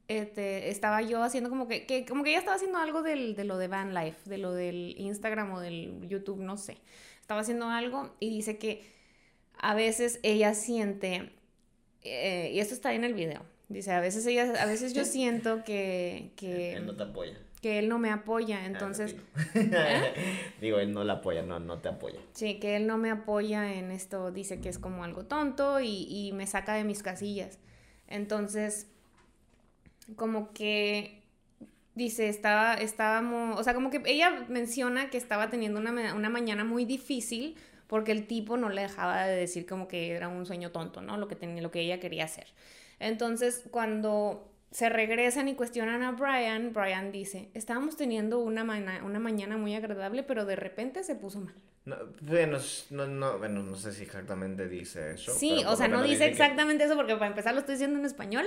este, 0.07 0.69
estaba 0.69 1.01
yo 1.01 1.21
haciendo 1.21 1.49
como 1.49 1.67
que, 1.67 1.85
que 1.85 2.05
como 2.05 2.23
que 2.23 2.31
ella 2.31 2.39
estaba 2.39 2.55
haciendo 2.55 2.79
algo 2.79 3.03
del, 3.03 3.35
de 3.35 3.43
lo 3.43 3.57
de 3.57 3.67
Van 3.67 3.93
Life, 3.93 4.29
de 4.29 4.37
lo 4.37 4.53
del 4.53 4.95
Instagram 4.97 5.53
o 5.53 5.59
del 5.59 6.07
YouTube, 6.07 6.39
no 6.39 6.57
sé. 6.57 6.77
Estaba 7.19 7.41
haciendo 7.41 7.67
algo 7.67 8.15
y 8.19 8.29
dice 8.29 8.57
que 8.57 8.83
a 9.57 9.75
veces 9.75 10.19
ella 10.23 10.55
siente, 10.55 11.31
eh, 12.01 12.51
y 12.53 12.59
esto 12.59 12.73
está 12.73 12.93
en 12.93 13.03
el 13.03 13.13
video, 13.13 13.45
dice, 13.69 13.91
a 13.91 13.99
veces 13.99 14.25
ella, 14.25 14.51
a 14.59 14.65
veces 14.65 14.93
yo 14.93 15.05
siento 15.05 15.63
que... 15.63 16.31
que 16.37 16.73
Él 16.73 16.87
no 16.87 16.95
te 16.95 17.03
apoya 17.03 17.37
que 17.61 17.77
él 17.77 17.89
no 17.89 17.99
me 17.99 18.09
apoya, 18.09 18.59
ah, 18.59 18.65
entonces... 18.65 19.15
¿eh? 19.53 20.13
digo, 20.61 20.79
él 20.79 20.93
no 20.93 21.03
la 21.03 21.13
apoya, 21.13 21.43
no, 21.43 21.59
no 21.59 21.79
te 21.79 21.89
apoya. 21.89 22.19
Sí, 22.33 22.59
que 22.59 22.75
él 22.75 22.87
no 22.87 22.97
me 22.97 23.11
apoya 23.11 23.73
en 23.73 23.91
esto, 23.91 24.31
dice 24.31 24.59
que 24.59 24.69
es 24.69 24.79
como 24.79 25.03
algo 25.03 25.25
tonto 25.25 25.79
y, 25.79 26.07
y 26.09 26.31
me 26.33 26.47
saca 26.47 26.73
de 26.73 26.83
mis 26.83 27.03
casillas. 27.03 27.59
Entonces, 28.07 28.87
como 30.15 30.51
que 30.53 31.21
dice, 31.95 32.29
estaba, 32.29 32.75
estábamos, 32.75 33.59
o 33.59 33.63
sea, 33.63 33.73
como 33.73 33.89
que 33.89 34.01
ella 34.05 34.45
menciona 34.49 35.09
que 35.09 35.17
estaba 35.17 35.49
teniendo 35.49 35.79
una, 35.79 36.13
una, 36.13 36.29
mañana 36.29 36.63
muy 36.63 36.85
difícil 36.85 37.55
porque 37.87 38.11
el 38.11 38.25
tipo 38.27 38.57
no 38.57 38.69
le 38.69 38.83
dejaba 38.83 39.25
de 39.25 39.35
decir 39.35 39.65
como 39.65 39.87
que 39.87 40.11
era 40.11 40.29
un 40.29 40.45
sueño 40.45 40.71
tonto, 40.71 41.01
¿no? 41.01 41.17
Lo 41.17 41.27
que, 41.27 41.35
tenía, 41.35 41.61
lo 41.61 41.71
que 41.71 41.81
ella 41.81 41.99
quería 41.99 42.23
hacer. 42.23 42.47
Entonces, 42.99 43.65
cuando 43.69 44.50
se 44.71 44.89
regresan 44.89 45.49
y 45.49 45.55
cuestionan 45.55 46.01
a 46.01 46.13
Brian, 46.13 46.71
Brian 46.73 47.11
dice, 47.11 47.49
estábamos 47.53 47.97
teniendo 47.97 48.39
una, 48.39 48.63
una 49.03 49.19
mañana 49.19 49.57
muy 49.57 49.75
agradable, 49.75 50.23
pero 50.23 50.45
de 50.45 50.55
repente 50.55 51.03
se 51.03 51.15
puso 51.15 51.41
mal. 51.41 51.53
No, 51.83 51.97
bueno, 52.21 52.57
no, 52.91 53.07
no, 53.07 53.37
bueno, 53.39 53.63
no 53.63 53.75
sé 53.75 53.91
si 53.91 54.03
exactamente 54.03 54.69
dice 54.69 55.11
eso. 55.11 55.33
Sí, 55.33 55.63
o 55.65 55.75
sea, 55.75 55.87
no 55.87 56.03
dice 56.03 56.25
exactamente 56.25 56.85
eso 56.85 56.95
porque 56.95 57.15
para 57.15 57.27
empezar 57.27 57.53
lo 57.53 57.59
estoy 57.59 57.75
diciendo 57.75 57.99
en 57.99 58.05
español. 58.05 58.45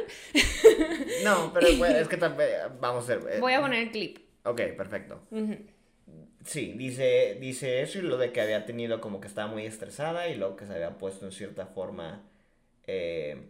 No, 1.24 1.52
pero 1.52 1.66
es 1.66 2.08
que 2.08 2.16
tal 2.16 2.34
vez, 2.34 2.54
vamos 2.80 3.08
a 3.10 3.16
ver. 3.16 3.36
Eh, 3.36 3.40
Voy 3.40 3.52
a 3.52 3.60
poner 3.60 3.82
el 3.82 3.90
clip. 3.90 4.18
Ok, 4.44 4.60
perfecto. 4.76 5.22
Sí, 6.44 6.74
dice, 6.76 7.38
dice 7.40 7.82
eso 7.82 7.98
y 7.98 8.02
lo 8.02 8.18
de 8.18 8.30
que 8.30 8.40
había 8.40 8.66
tenido 8.66 9.00
como 9.00 9.20
que 9.20 9.26
estaba 9.26 9.50
muy 9.50 9.66
estresada 9.66 10.28
y 10.28 10.36
lo 10.36 10.56
que 10.56 10.66
se 10.66 10.74
había 10.74 10.96
puesto 10.96 11.26
en 11.26 11.32
cierta 11.32 11.66
forma... 11.66 12.22
Eh, 12.86 13.48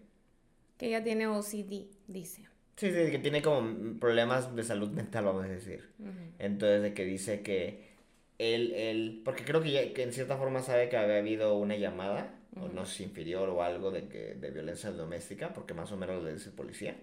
que 0.78 0.86
ella 0.86 1.04
tiene 1.04 1.26
OCD, 1.26 1.86
dice. 2.06 2.53
Sí, 2.76 2.90
sí, 2.90 3.10
que 3.10 3.18
tiene 3.20 3.40
como 3.40 3.98
problemas 4.00 4.54
de 4.54 4.64
salud 4.64 4.90
mental, 4.90 5.24
vamos 5.24 5.44
a 5.44 5.48
decir. 5.48 5.90
Entonces, 6.38 6.82
de 6.82 6.92
que 6.92 7.04
dice 7.04 7.42
que 7.42 7.94
él, 8.38 8.72
él, 8.72 9.22
porque 9.24 9.44
creo 9.44 9.62
que, 9.62 9.70
ya, 9.70 9.94
que 9.94 10.02
en 10.02 10.12
cierta 10.12 10.36
forma 10.36 10.60
sabe 10.62 10.88
que 10.88 10.96
había 10.96 11.18
habido 11.18 11.56
una 11.56 11.76
llamada, 11.76 12.34
o 12.60 12.68
no 12.68 12.84
sé, 12.84 13.04
inferior 13.04 13.48
o 13.48 13.62
algo 13.62 13.90
de, 13.90 14.08
que, 14.08 14.34
de 14.34 14.50
violencia 14.50 14.90
doméstica, 14.90 15.52
porque 15.54 15.74
más 15.74 15.92
o 15.92 15.96
menos 15.96 16.22
le 16.24 16.34
dice 16.34 16.50
policía. 16.50 16.96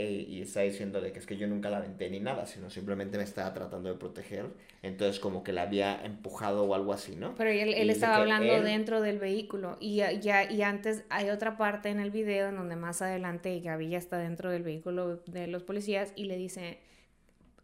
Eh, 0.00 0.24
y 0.28 0.42
está 0.42 0.60
diciendo 0.60 1.00
de 1.00 1.10
que 1.10 1.18
es 1.18 1.26
que 1.26 1.36
yo 1.36 1.48
nunca 1.48 1.70
la 1.70 1.78
aventé 1.78 2.08
ni 2.08 2.20
nada, 2.20 2.46
sino 2.46 2.70
simplemente 2.70 3.18
me 3.18 3.24
estaba 3.24 3.52
tratando 3.52 3.88
de 3.88 3.96
proteger, 3.96 4.46
entonces 4.80 5.18
como 5.18 5.42
que 5.42 5.52
la 5.52 5.62
había 5.62 6.04
empujado 6.04 6.62
o 6.62 6.74
algo 6.76 6.92
así, 6.92 7.16
¿no? 7.16 7.34
Pero 7.34 7.50
él, 7.50 7.74
él 7.74 7.90
estaba 7.90 8.18
hablando 8.18 8.62
dentro 8.62 9.00
del 9.00 9.18
vehículo 9.18 9.76
y 9.80 9.96
ya 9.96 10.48
y 10.48 10.62
antes 10.62 11.02
hay 11.10 11.30
otra 11.30 11.56
parte 11.56 11.88
en 11.88 11.98
el 11.98 12.12
video 12.12 12.48
en 12.48 12.54
donde 12.54 12.76
más 12.76 13.02
adelante 13.02 13.58
Gaby 13.58 13.88
ya 13.88 13.98
está 13.98 14.18
dentro 14.18 14.52
del 14.52 14.62
vehículo 14.62 15.16
de 15.26 15.48
los 15.48 15.64
policías 15.64 16.12
y 16.14 16.26
le 16.26 16.36
dice, 16.36 16.78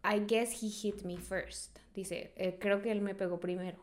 I 0.03 0.25
guess 0.27 0.61
he 0.61 0.67
hit 0.67 1.03
me 1.03 1.15
first, 1.15 1.79
dice, 1.93 2.33
eh, 2.35 2.57
creo 2.59 2.81
que 2.81 2.91
él 2.91 2.99
me 2.99 3.15
pegó 3.15 3.39
primero. 3.39 3.77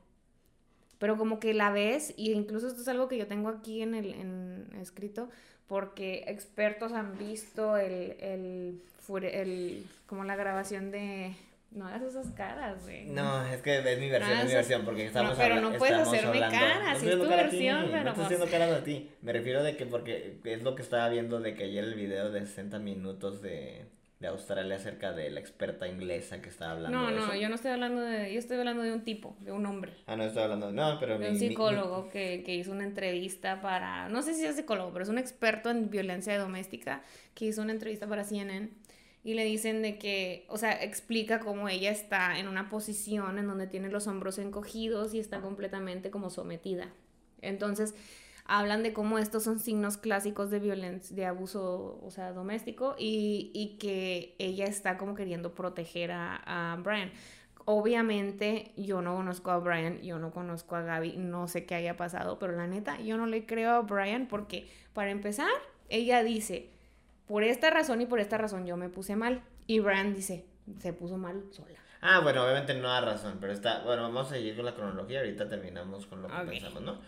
Pero 0.98 1.16
como 1.16 1.40
que 1.40 1.54
la 1.54 1.70
ves, 1.72 2.12
y 2.18 2.32
incluso 2.32 2.68
esto 2.68 2.82
es 2.82 2.88
algo 2.88 3.08
que 3.08 3.16
yo 3.16 3.26
tengo 3.26 3.48
aquí 3.48 3.80
en 3.80 3.94
el 3.94 4.12
en 4.12 4.68
escrito, 4.78 5.30
porque 5.72 6.24
expertos 6.26 6.92
han 6.92 7.16
visto 7.16 7.78
el, 7.78 8.14
el, 8.20 8.82
el 9.24 9.86
como 10.04 10.22
la 10.22 10.36
grabación 10.36 10.90
de 10.90 11.34
no 11.70 11.86
hagas 11.86 12.02
esas 12.02 12.26
caras, 12.32 12.82
güey. 12.82 13.06
No, 13.06 13.42
es 13.46 13.62
que 13.62 13.78
es 13.78 13.98
mi 13.98 14.10
versión, 14.10 14.38
es 14.40 14.44
mi 14.48 14.52
versión, 14.52 14.84
porque 14.84 15.06
estamos 15.06 15.32
No, 15.32 15.38
pero 15.38 15.62
no 15.62 15.72
puedes 15.78 15.96
hacerme 15.96 16.40
caras, 16.40 17.02
no 17.02 17.08
es 17.08 17.18
tu 17.18 17.26
versión, 17.26 17.88
pero 17.90 18.04
No 18.04 18.10
estoy 18.10 18.24
haciendo 18.26 18.50
caras 18.50 18.70
a 18.70 18.84
ti, 18.84 19.08
me 19.22 19.32
refiero 19.32 19.62
de 19.62 19.74
que 19.78 19.86
porque 19.86 20.36
es 20.44 20.62
lo 20.62 20.74
que 20.74 20.82
estaba 20.82 21.08
viendo 21.08 21.40
de 21.40 21.54
que 21.54 21.64
ayer 21.64 21.84
el 21.84 21.94
video 21.94 22.30
de 22.30 22.40
60 22.44 22.78
minutos 22.78 23.40
de 23.40 23.86
de 24.22 24.28
Australia 24.28 24.76
acerca 24.76 25.12
de 25.12 25.30
la 25.30 25.40
experta 25.40 25.88
inglesa 25.88 26.40
que 26.40 26.48
estaba 26.48 26.72
hablando. 26.72 27.10
No, 27.10 27.10
no, 27.10 27.34
yo 27.34 27.48
no 27.48 27.56
estoy 27.56 27.72
hablando 27.72 28.00
de, 28.00 28.32
yo 28.32 28.38
estoy 28.38 28.56
hablando 28.56 28.82
de 28.82 28.92
un 28.92 29.02
tipo, 29.02 29.36
de 29.40 29.50
un 29.50 29.66
hombre. 29.66 29.92
Ah, 30.06 30.16
no 30.16 30.22
estoy 30.22 30.44
hablando, 30.44 30.70
no, 30.70 30.96
pero... 31.00 31.18
De 31.18 31.30
un 31.30 31.38
psicólogo 31.38 32.08
Que, 32.08 32.44
que, 32.46 32.54
hizo 32.54 32.70
una 32.70 32.84
entrevista 32.84 33.60
para, 33.60 34.08
no 34.08 34.22
sé 34.22 34.34
si 34.34 34.44
es 34.44 34.54
psicólogo, 34.54 34.92
pero 34.92 35.02
es 35.02 35.08
un 35.08 35.18
experto 35.18 35.70
en 35.70 35.90
violencia 35.90 36.38
doméstica 36.38 37.02
que 37.34 37.46
hizo 37.46 37.62
una 37.62 37.72
entrevista 37.72 38.06
para 38.06 38.22
CNN 38.22 38.70
y 39.24 39.34
le 39.34 39.44
dicen 39.44 39.82
de 39.82 39.98
que, 39.98 40.46
o 40.48 40.56
sea, 40.56 40.72
explica 40.82 41.40
cómo 41.40 41.68
ella 41.68 41.90
está 41.90 42.38
en 42.38 42.46
una 42.46 42.68
posición 42.68 43.38
en 43.38 43.48
donde 43.48 43.66
tiene 43.66 43.88
los 43.88 44.06
hombros 44.06 44.38
encogidos 44.38 45.14
y 45.14 45.18
está 45.18 45.40
completamente 45.40 46.12
como 46.12 46.30
sometida. 46.30 46.92
Entonces, 47.40 47.94
hablan 48.44 48.82
de 48.82 48.92
cómo 48.92 49.18
estos 49.18 49.44
son 49.44 49.58
signos 49.58 49.96
clásicos 49.96 50.50
de 50.50 50.58
violencia, 50.58 51.14
de 51.14 51.26
abuso, 51.26 52.00
o 52.02 52.10
sea, 52.10 52.32
doméstico, 52.32 52.94
y, 52.98 53.50
y 53.54 53.78
que 53.78 54.34
ella 54.38 54.64
está 54.66 54.98
como 54.98 55.14
queriendo 55.14 55.54
proteger 55.54 56.12
a, 56.12 56.72
a, 56.72 56.76
Brian. 56.76 57.10
Obviamente 57.64 58.72
yo 58.76 59.02
no 59.02 59.14
conozco 59.14 59.50
a 59.50 59.58
Brian, 59.58 60.00
yo 60.02 60.18
no 60.18 60.32
conozco 60.32 60.74
a 60.74 60.82
Gaby, 60.82 61.16
no 61.16 61.46
sé 61.46 61.64
qué 61.64 61.76
haya 61.76 61.96
pasado, 61.96 62.38
pero 62.38 62.52
la 62.52 62.66
neta, 62.66 63.00
yo 63.00 63.16
no 63.16 63.26
le 63.26 63.46
creo 63.46 63.70
a 63.70 63.80
Brian 63.82 64.26
porque, 64.26 64.68
para 64.92 65.10
empezar, 65.10 65.50
ella 65.88 66.24
dice, 66.24 66.70
por 67.26 67.44
esta 67.44 67.70
razón 67.70 68.00
y 68.00 68.06
por 68.06 68.18
esta 68.18 68.38
razón 68.38 68.66
yo 68.66 68.76
me 68.76 68.88
puse 68.88 69.16
mal. 69.16 69.42
Y 69.66 69.78
Brian 69.78 70.14
dice, 70.14 70.44
se 70.80 70.92
puso 70.92 71.16
mal 71.16 71.44
sola. 71.50 71.78
Ah, 72.00 72.18
bueno, 72.18 72.42
obviamente 72.44 72.74
no 72.74 72.88
da 72.88 73.00
razón, 73.00 73.38
pero 73.40 73.52
está, 73.52 73.84
bueno, 73.84 74.02
vamos 74.02 74.26
a 74.26 74.30
seguir 74.30 74.56
con 74.56 74.64
la 74.64 74.74
cronología, 74.74 75.20
ahorita 75.20 75.48
terminamos 75.48 76.06
con 76.06 76.20
lo 76.20 76.28
que 76.28 76.34
pensamos, 76.34 76.82
¿no? 76.82 76.98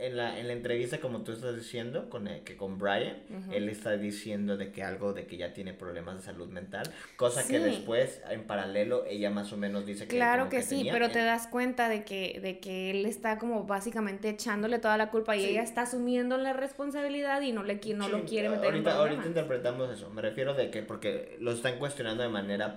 En 0.00 0.16
la, 0.16 0.38
en 0.38 0.46
la 0.46 0.52
entrevista, 0.52 0.98
como 0.98 1.22
tú 1.22 1.32
estás 1.32 1.56
diciendo, 1.56 2.08
con 2.10 2.28
que 2.44 2.56
con 2.56 2.78
Brian, 2.78 3.16
él 3.52 3.68
está 3.68 3.96
diciendo 3.96 4.56
de 4.56 4.72
que 4.72 4.82
algo 4.82 5.12
de 5.12 5.26
que 5.26 5.36
ya 5.36 5.52
tiene 5.52 5.72
problemas 5.72 6.16
de 6.16 6.22
salud 6.22 6.48
mental, 6.48 6.90
cosa 7.16 7.46
que 7.46 7.58
después, 7.58 8.22
en 8.30 8.44
paralelo, 8.44 9.04
ella 9.06 9.30
más 9.30 9.52
o 9.52 9.56
menos 9.56 9.86
dice 9.86 10.06
que... 10.06 10.16
Claro 10.16 10.48
que, 10.48 10.62
sí, 10.62 10.88
pero 10.90 11.10
te 11.10 11.20
das 11.20 11.46
cuenta 11.46 11.88
de 11.88 12.04
que, 12.04 12.40
de 12.40 12.58
que 12.58 12.90
él 12.90 13.06
está 13.06 13.38
como 13.38 13.64
básicamente 13.64 14.28
echándole 14.28 14.78
toda 14.78 14.96
la 14.96 15.10
culpa 15.10 15.36
y 15.36 15.44
ella 15.44 15.62
está 15.62 15.82
asumiendo 15.82 16.36
la 16.38 16.52
responsabilidad 16.52 17.40
y 17.42 17.52
no, 17.52 17.62
le, 17.62 17.80
no 17.94 18.08
lo 18.08 18.24
quiere 18.24 18.48
meter 18.48 18.66
ahorita, 18.66 18.90
en 18.90 18.96
Ahorita 18.96 19.26
interpretamos 19.26 19.90
eso, 19.90 20.10
me 20.10 20.22
refiero 20.22 20.54
de 20.54 20.70
que 20.70 20.82
porque 20.82 21.36
lo 21.40 21.52
están 21.52 21.78
cuestionando 21.78 22.22
de 22.22 22.28
manera 22.28 22.74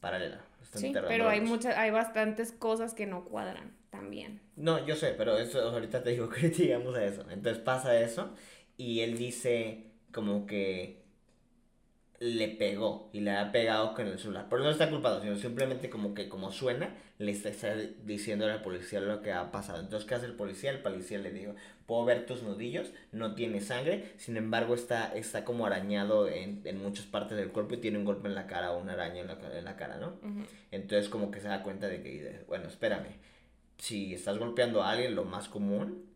paralela. 0.00 0.40
Sí, 0.72 0.92
pero 0.92 1.28
hay 1.28 1.40
muchas, 1.40 1.76
hay 1.76 1.90
bastantes 1.90 2.50
cosas 2.50 2.94
que 2.94 3.06
no 3.06 3.24
cuadran 3.24 3.72
también. 3.94 4.40
No, 4.56 4.84
yo 4.84 4.96
sé, 4.96 5.14
pero 5.16 5.38
eso 5.38 5.60
ahorita 5.60 6.02
te 6.02 6.10
digo 6.10 6.28
que 6.30 6.48
digamos 6.48 6.94
a 6.96 7.04
eso. 7.04 7.22
Entonces 7.30 7.62
pasa 7.62 7.98
eso 8.00 8.34
y 8.76 9.00
él 9.00 9.16
dice 9.16 9.84
como 10.12 10.46
que 10.46 11.04
le 12.20 12.48
pegó 12.48 13.10
y 13.12 13.20
le 13.20 13.32
ha 13.32 13.52
pegado 13.52 13.94
con 13.94 14.06
el 14.06 14.18
celular. 14.18 14.46
Pero 14.48 14.62
no 14.62 14.70
está 14.70 14.88
culpado, 14.88 15.20
sino 15.20 15.36
simplemente 15.36 15.90
como 15.90 16.14
que 16.14 16.28
como 16.28 16.52
suena, 16.52 16.94
le 17.18 17.32
está, 17.32 17.50
diciendo 18.04 18.46
al 18.46 18.62
policía 18.62 19.00
lo 19.00 19.20
que 19.20 19.32
ha 19.32 19.50
pasado. 19.52 19.80
Entonces, 19.80 20.08
¿qué 20.08 20.14
hace 20.14 20.26
el 20.26 20.34
policía? 20.34 20.70
El 20.70 20.80
policía 20.80 21.18
le 21.18 21.32
dijo, 21.32 21.54
puedo 21.86 22.04
ver 22.04 22.24
tus 22.24 22.42
nudillos, 22.42 22.92
no 23.12 23.34
tiene 23.34 23.60
sangre, 23.60 24.12
sin 24.16 24.36
embargo 24.36 24.74
está, 24.74 25.14
está 25.14 25.44
como 25.44 25.66
arañado 25.66 26.28
en, 26.28 26.62
en 26.64 26.82
muchas 26.82 27.06
partes 27.06 27.36
del 27.36 27.50
cuerpo 27.50 27.74
y 27.74 27.78
tiene 27.78 27.98
un 27.98 28.04
golpe 28.04 28.28
en 28.28 28.34
la 28.34 28.46
cara 28.46 28.72
o 28.72 28.80
una 28.80 28.94
araña 28.94 29.20
en 29.20 29.26
la, 29.26 29.38
en 29.58 29.64
la 29.64 29.76
cara, 29.76 29.98
¿no? 29.98 30.14
Entonces 30.70 31.08
como 31.08 31.30
que 31.30 31.40
se 31.40 31.48
da 31.48 31.62
cuenta 31.62 31.88
de 31.88 32.02
que, 32.02 32.44
bueno, 32.48 32.68
espérame, 32.68 33.16
si 33.78 34.14
estás 34.14 34.38
golpeando 34.38 34.82
a 34.82 34.90
alguien, 34.90 35.14
lo 35.14 35.24
más 35.24 35.48
común 35.48 36.14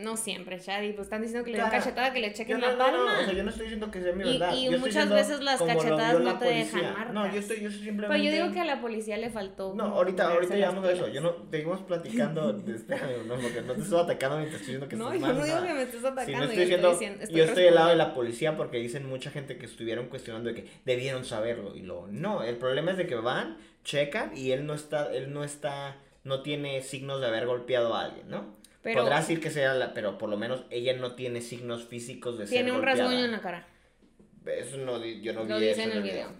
no 0.00 0.16
siempre, 0.16 0.58
Shadi, 0.58 0.92
pues 0.92 1.06
están 1.06 1.22
diciendo 1.22 1.44
que 1.44 1.52
le 1.52 1.58
den 1.58 1.70
cachetada, 1.70 2.12
que 2.12 2.20
le 2.20 2.32
chequen 2.34 2.60
la 2.60 2.76
palma. 2.76 2.98
No, 2.98 3.22
o 3.22 3.24
sea, 3.24 3.32
yo 3.32 3.42
no 3.42 3.48
estoy 3.48 3.64
diciendo 3.64 3.90
que 3.90 4.02
sea 4.02 4.12
mi 4.12 4.24
verdad. 4.24 4.54
Y, 4.54 4.66
y 4.66 4.78
muchas 4.78 5.08
veces 5.08 5.40
las 5.40 5.62
cachetadas 5.62 6.20
no 6.20 6.38
te 6.38 6.44
dejan 6.44 6.82
marcas. 6.82 7.14
No, 7.14 7.32
yo 7.32 7.40
estoy, 7.40 7.60
yo 7.62 7.70
simplemente... 7.70 8.08
Pero 8.08 8.22
yo 8.22 8.30
digo 8.30 8.52
que 8.52 8.60
a 8.60 8.64
la 8.66 8.80
policía 8.82 9.16
le 9.16 9.30
faltó... 9.30 9.74
No, 9.74 9.84
ahorita, 9.84 10.32
ahorita 10.32 10.54
llegamos 10.54 10.84
a 10.84 10.92
eso. 10.92 11.08
Yo 11.08 11.22
no, 11.22 11.34
seguimos 11.50 11.80
platicando, 11.80 12.52
de, 12.52 12.76
espérame, 12.76 13.26
no, 13.26 13.36
porque 13.36 13.62
no 13.62 13.72
te 13.72 13.80
estoy 13.80 14.00
atacando 14.00 14.40
ni 14.40 14.46
te 14.46 14.50
estoy 14.50 14.66
diciendo 14.66 14.88
que 14.88 14.96
no, 14.96 15.12
estás 15.12 15.20
mal. 15.20 15.34
No, 15.34 15.40
yo 15.40 15.40
no 15.40 15.46
digo 15.46 15.66
que 15.66 15.74
me 15.74 15.82
estés 15.82 16.04
atacando. 16.04 16.38
no 16.38 16.44
estoy 16.44 16.58
diciendo, 16.58 16.90
estoy 16.90 17.06
diciendo, 17.06 17.24
estoy 17.24 17.38
yo 17.38 17.44
estoy 17.44 17.64
del 17.64 17.74
lado 17.74 17.88
de 17.88 17.96
la 17.96 18.14
policía 18.14 18.56
porque 18.56 18.76
dicen 18.76 19.08
mucha 19.08 19.30
gente 19.30 19.56
que 19.56 19.64
estuvieron 19.64 20.08
cuestionando 20.08 20.50
de 20.50 20.56
que 20.56 20.70
debieron 20.84 21.24
saberlo. 21.24 21.74
Y 21.74 21.82
lo, 21.82 22.06
no, 22.08 22.42
el 22.42 22.58
problema 22.58 22.90
es 22.90 22.98
de 22.98 23.06
que 23.06 23.14
van, 23.14 23.56
checan 23.82 24.36
y 24.36 24.50
él 24.50 24.66
no 24.66 24.74
está, 24.74 25.10
él 25.10 25.32
no 25.32 25.42
está 25.42 25.96
no 26.28 26.42
tiene 26.42 26.82
signos 26.82 27.20
de 27.20 27.26
haber 27.26 27.46
golpeado 27.46 27.94
a 27.94 28.04
alguien, 28.04 28.28
¿no? 28.28 28.56
Podrá 28.82 29.18
decir 29.18 29.40
que 29.40 29.50
sea, 29.50 29.74
la, 29.74 29.92
pero 29.92 30.18
por 30.18 30.28
lo 30.28 30.36
menos 30.36 30.64
ella 30.70 30.94
no 30.94 31.14
tiene 31.14 31.40
signos 31.40 31.84
físicos 31.84 32.38
de 32.38 32.46
tiene 32.46 32.56
ser 32.56 32.64
Tiene 32.64 32.78
un 32.78 32.84
rasguño 32.84 33.24
en 33.24 33.32
la 33.32 33.40
cara. 33.40 33.66
Eso 34.46 34.76
no, 34.78 35.04
yo 35.04 35.32
no 35.32 35.44
lo 35.44 35.58
vi 35.58 35.68
eso 35.68 35.82
en 35.82 35.92
el 35.92 36.02
video. 36.02 36.32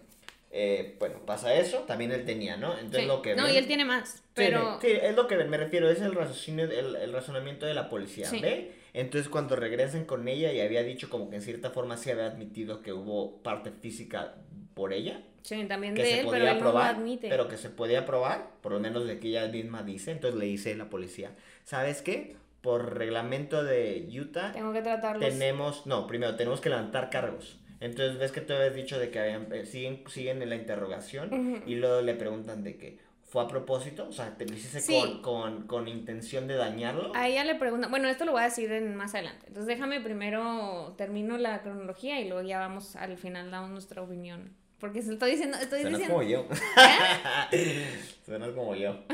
Eh, 0.50 0.96
bueno, 0.98 1.26
pasa 1.26 1.52
eso, 1.54 1.80
también 1.80 2.10
él 2.12 2.24
tenía, 2.24 2.56
¿no? 2.56 2.78
Entonces 2.78 3.06
lo 3.06 3.20
que... 3.20 3.34
No, 3.34 3.50
y 3.50 3.56
él 3.56 3.66
tiene 3.66 3.84
más, 3.84 4.22
pero... 4.32 4.78
Sí, 4.80 4.88
es 4.90 5.14
lo 5.14 5.26
que 5.26 5.36
me 5.36 5.58
refiero, 5.58 5.90
es 5.90 6.00
el, 6.00 6.16
el, 6.16 6.96
el 6.96 7.12
razonamiento 7.12 7.66
de 7.66 7.74
la 7.74 7.90
policía, 7.90 8.30
¿ve? 8.30 8.72
Entonces 8.94 9.28
cuando 9.28 9.56
regresan 9.56 10.06
con 10.06 10.26
ella 10.26 10.50
y 10.52 10.60
había 10.60 10.82
dicho 10.82 11.10
como 11.10 11.28
que 11.28 11.36
en 11.36 11.42
cierta 11.42 11.70
forma 11.70 11.98
sí 11.98 12.10
había 12.10 12.26
admitido 12.26 12.82
que 12.82 12.94
hubo 12.94 13.42
parte 13.42 13.70
física 13.70 14.36
por 14.78 14.92
ella. 14.92 15.20
Sí, 15.42 15.64
también 15.64 15.94
de 15.94 16.20
él, 16.20 16.26
pero 16.30 16.48
él 16.48 16.60
no 16.60 16.72
lo 16.72 16.78
admite. 16.78 17.28
Pero 17.28 17.48
que 17.48 17.56
se 17.56 17.68
podía 17.68 18.06
probar, 18.06 18.52
por 18.62 18.70
lo 18.70 18.78
menos 18.78 19.06
de 19.06 19.18
que 19.18 19.28
ella 19.28 19.48
misma 19.48 19.82
dice, 19.82 20.12
entonces 20.12 20.38
le 20.38 20.46
dice 20.46 20.74
la 20.76 20.88
policía, 20.88 21.32
¿sabes 21.64 22.00
qué? 22.00 22.36
Por 22.60 22.96
reglamento 22.96 23.64
de 23.64 24.08
Utah... 24.08 24.52
Tengo 24.52 24.72
que 24.72 24.82
tratarlos. 24.82 25.28
Tenemos, 25.28 25.84
no, 25.86 26.06
primero 26.06 26.36
tenemos 26.36 26.60
que 26.60 26.68
levantar 26.68 27.10
cargos. 27.10 27.58
Entonces 27.80 28.18
ves 28.18 28.30
que 28.30 28.40
tú 28.40 28.52
habías 28.52 28.74
dicho 28.74 29.00
de 29.00 29.10
que 29.10 29.18
habían, 29.18 29.52
eh, 29.52 29.66
siguen, 29.66 30.04
siguen 30.06 30.42
en 30.42 30.50
la 30.50 30.56
interrogación 30.56 31.62
y 31.66 31.74
luego 31.74 32.00
le 32.00 32.14
preguntan 32.14 32.62
de 32.62 32.76
que 32.76 32.98
fue 33.28 33.42
a 33.42 33.48
propósito, 33.48 34.06
o 34.08 34.12
sea, 34.12 34.36
te 34.36 34.46
lo 34.46 34.54
hiciste 34.54 35.20
con, 35.22 35.66
con, 35.66 35.86
intención 35.86 36.46
de 36.46 36.54
dañarlo. 36.54 37.12
A 37.14 37.28
ella 37.28 37.44
le 37.44 37.56
preguntan, 37.56 37.90
bueno, 37.90 38.08
esto 38.08 38.24
lo 38.24 38.32
voy 38.32 38.40
a 38.40 38.44
decir 38.44 38.72
en, 38.72 38.96
más 38.96 39.14
adelante. 39.14 39.46
Entonces 39.48 39.66
déjame 39.66 40.00
primero 40.00 40.94
termino 40.96 41.36
la 41.36 41.62
cronología 41.62 42.20
y 42.20 42.28
luego 42.28 42.46
ya 42.46 42.58
vamos 42.58 42.96
al 42.96 43.18
final 43.18 43.50
damos 43.50 43.70
nuestra 43.70 44.02
opinión. 44.02 44.56
Porque 44.80 45.00
estoy 45.00 45.32
diciendo, 45.32 45.56
estoy 45.60 45.82
Suenas 45.82 45.98
diciendo. 46.00 46.14
como 46.14 46.28
yo. 46.28 46.46
Suenas 48.26 48.50
como 48.50 48.74
yo. 48.76 49.04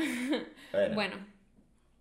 Bueno. 0.93 1.15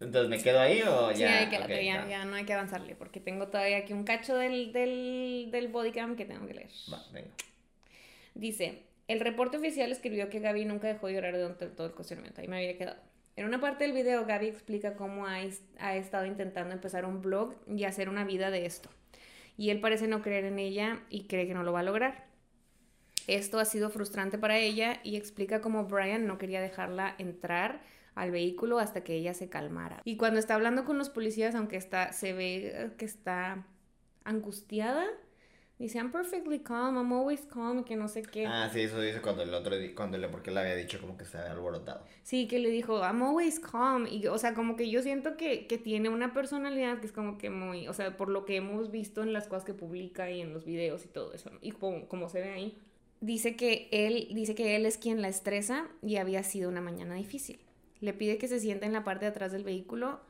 Entonces, 0.01 0.29
¿me 0.29 0.43
quedo 0.43 0.61
ahí 0.61 0.83
o 0.83 1.13
ya? 1.13 1.17
Sí, 1.17 1.23
hay 1.25 1.49
que, 1.49 1.85
ya, 1.85 2.07
ya, 2.07 2.25
no 2.25 2.37
hay 2.37 2.45
que 2.45 2.53
avanzarle, 2.53 2.95
porque 2.95 3.21
tengo 3.21 3.49
todavía 3.49 3.79
aquí 3.79 3.93
un 3.93 4.05
cacho 4.05 4.37
del, 4.37 4.73
del, 4.73 5.49
del 5.51 5.69
bodycam 5.69 6.17
que 6.17 6.27
tengo 6.27 6.47
que 6.47 6.55
leer. 6.55 6.71
Va, 6.93 7.03
venga. 7.13 7.31
Dice, 8.35 8.83
el 9.09 9.21
reporte 9.21 9.57
oficial 9.57 9.91
escribió 9.93 10.29
que 10.29 10.41
Gaby 10.41 10.67
nunca 10.67 10.89
dejó 10.89 11.07
de 11.07 11.15
llorar 11.15 11.35
durante 11.35 11.67
todo 11.69 11.87
el 11.87 11.95
cuestionamiento, 11.95 12.41
ahí 12.41 12.49
me 12.49 12.57
había 12.57 12.77
quedado. 12.77 12.99
En 13.37 13.47
una 13.47 13.61
parte 13.61 13.85
del 13.85 13.93
video, 13.93 14.27
Gaby 14.27 14.49
explica 14.49 14.95
cómo 14.95 15.27
ha, 15.27 15.39
ha 15.79 15.97
estado 15.97 16.27
intentando 16.27 16.75
empezar 16.75 17.05
un 17.05 17.23
blog 17.23 17.55
y 17.67 17.85
hacer 17.85 18.09
una 18.09 18.25
vida 18.25 18.51
de 18.51 18.67
esto. 18.67 18.91
Y 19.57 19.71
él 19.71 19.81
parece 19.81 20.07
no 20.07 20.21
creer 20.23 20.45
en 20.45 20.59
ella 20.59 21.01
y 21.11 21.25
cree 21.25 21.47
que 21.47 21.55
no 21.55 21.63
lo 21.63 21.73
va 21.73 21.81
a 21.81 21.85
lograr. 21.85 22.27
Esto 23.27 23.59
ha 23.59 23.65
sido 23.65 23.91
frustrante 23.91 24.39
para 24.39 24.59
ella 24.59 25.01
y 25.03 25.17
explica 25.17 25.61
cómo 25.61 25.85
Brian 25.85 26.27
no 26.27 26.39
quería 26.39 26.61
dejarla 26.61 27.15
entrar 27.19 27.83
al 28.15 28.31
vehículo 28.31 28.79
hasta 28.79 29.03
que 29.03 29.15
ella 29.15 29.35
se 29.35 29.49
calmara. 29.49 30.01
Y 30.05 30.17
cuando 30.17 30.39
está 30.39 30.55
hablando 30.55 30.85
con 30.85 30.99
los 30.99 31.09
policías, 31.09 31.55
aunque 31.55 31.77
está, 31.77 32.13
se 32.13 32.33
ve 32.33 32.93
que 32.97 33.05
está 33.05 33.67
angustiada, 34.25 35.07
dice, 35.79 35.99
I'm 35.99 36.13
perfectly 36.13 36.61
calm, 36.61 36.97
I'm 36.97 37.13
always 37.13 37.43
calm, 37.43 37.85
que 37.85 37.97
no 37.97 38.09
sé 38.09 38.23
qué. 38.23 38.47
Ah, 38.47 38.71
sí, 38.73 38.83
eso 38.83 39.01
dice 39.01 39.21
cuando 39.21 39.43
el 39.43 39.53
otro, 39.53 39.75
cuando 39.97 40.17
le, 40.19 40.29
porque 40.29 40.51
le 40.51 40.61
había 40.61 40.77
dicho 40.77 41.01
como 41.01 41.17
que 41.17 41.25
se 41.25 41.39
había 41.39 41.53
alborotado. 41.53 42.05
Sí, 42.23 42.47
que 42.47 42.59
le 42.59 42.71
dijo, 42.71 43.01
I'm 43.01 43.23
always 43.23 43.59
calm, 43.59 44.07
y, 44.07 44.27
o 44.29 44.39
sea, 44.39 44.55
como 44.55 44.77
que 44.77 44.89
yo 44.91 45.03
siento 45.03 45.37
que, 45.37 45.67
que 45.67 45.79
tiene 45.79 46.09
una 46.09 46.33
personalidad 46.33 47.01
que 47.01 47.07
es 47.07 47.13
como 47.13 47.37
que 47.37 47.51
muy, 47.51 47.89
o 47.89 47.93
sea, 47.93 48.17
por 48.17 48.29
lo 48.29 48.45
que 48.45 48.57
hemos 48.57 48.91
visto 48.91 49.23
en 49.23 49.33
las 49.33 49.49
cosas 49.49 49.65
que 49.65 49.75
publica 49.75 50.31
y 50.31 50.41
en 50.41 50.53
los 50.53 50.65
videos 50.65 51.05
y 51.05 51.09
todo 51.09 51.33
eso, 51.33 51.51
y 51.61 51.73
como, 51.73 52.07
como 52.09 52.29
se 52.29 52.41
ve 52.41 52.53
ahí. 52.53 52.79
Dice 53.25 53.57
que 53.57 53.89
él, 53.91 54.29
dice 54.35 54.55
que 54.55 54.77
él 54.77 54.85
es 54.85 54.99
quien 54.99 55.23
la 55.23 55.29
estresa 55.29 55.89
y 56.03 56.17
había 56.17 56.43
sido 56.43 56.69
una 56.69 56.83
mañana 56.83 57.15
difícil. 57.15 57.59
Le 58.01 58.13
pide 58.13 58.37
que 58.37 58.49
se 58.49 58.61
siente 58.61 58.85
en 58.85 58.93
la 58.93 59.03
parte 59.03 59.25
de 59.25 59.31
atrás 59.31 59.51
del 59.51 59.65
vehículo 59.65 60.21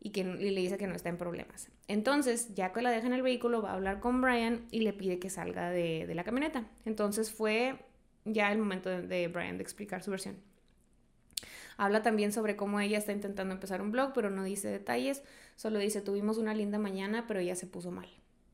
y, 0.00 0.10
que, 0.10 0.22
le 0.22 0.60
dice 0.60 0.78
que 0.78 0.86
no 0.86 0.94
está 0.94 1.08
en 1.08 1.16
problemas. 1.16 1.70
Entonces, 1.88 2.54
ya 2.54 2.72
que 2.72 2.82
la 2.82 2.92
deja 2.92 3.08
en 3.08 3.14
el 3.14 3.22
vehículo, 3.22 3.62
va 3.62 3.70
a 3.70 3.74
hablar 3.74 3.98
con 3.98 4.20
Brian 4.20 4.64
y 4.70 4.82
le 4.82 4.92
pide 4.92 5.18
que 5.18 5.28
salga 5.28 5.70
de, 5.70 6.08
la 6.14 6.22
camioneta. 6.22 6.68
Entonces 6.84 7.32
fue 7.32 7.80
ya 8.24 8.52
el 8.52 8.58
momento 8.58 8.90
de, 8.90 9.26
Brian 9.26 9.56
de 9.56 9.64
explicar 9.64 10.04
su 10.04 10.12
versión. 10.12 10.36
Habla 11.76 12.04
también 12.04 12.30
sobre 12.30 12.54
cómo 12.54 12.78
ella 12.78 12.98
está 12.98 13.10
intentando 13.10 13.54
empezar 13.54 13.82
un 13.82 13.90
blog, 13.90 14.12
pero 14.14 14.30
no 14.30 14.44
dice 14.44 14.68
detalles, 14.68 15.24
solo 15.56 15.80
dice 15.80 16.00
tuvimos 16.00 16.38
una 16.38 16.54
linda 16.54 16.78
mañana, 16.78 17.24
pero 17.26 17.40
ella 17.40 17.56
se 17.56 17.66
puso 17.66 17.90
mal. 17.90 18.08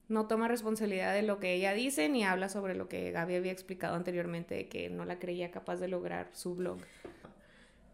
No 0.09 0.27
toma 0.27 0.49
responsabilidad 0.49 1.15
de 1.15 1.23
lo 1.23 1.39
que 1.39 1.55
ella 1.55 1.73
dice 1.73 2.09
ni 2.09 2.25
habla 2.25 2.49
sobre 2.49 2.75
lo 2.75 2.89
que 2.89 3.13
Gaby 3.13 3.37
había 3.37 3.53
explicado 3.53 3.95
anteriormente, 3.95 4.55
de 4.55 4.69
que 4.69 4.91
no 4.91 5.05
la 5.05 5.19
creía 5.19 5.51
capaz 5.51 5.77
de 5.77 5.89
lograr 5.89 6.29
su 6.33 6.55
blog 6.55 6.79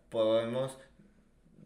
podemos 0.08 0.78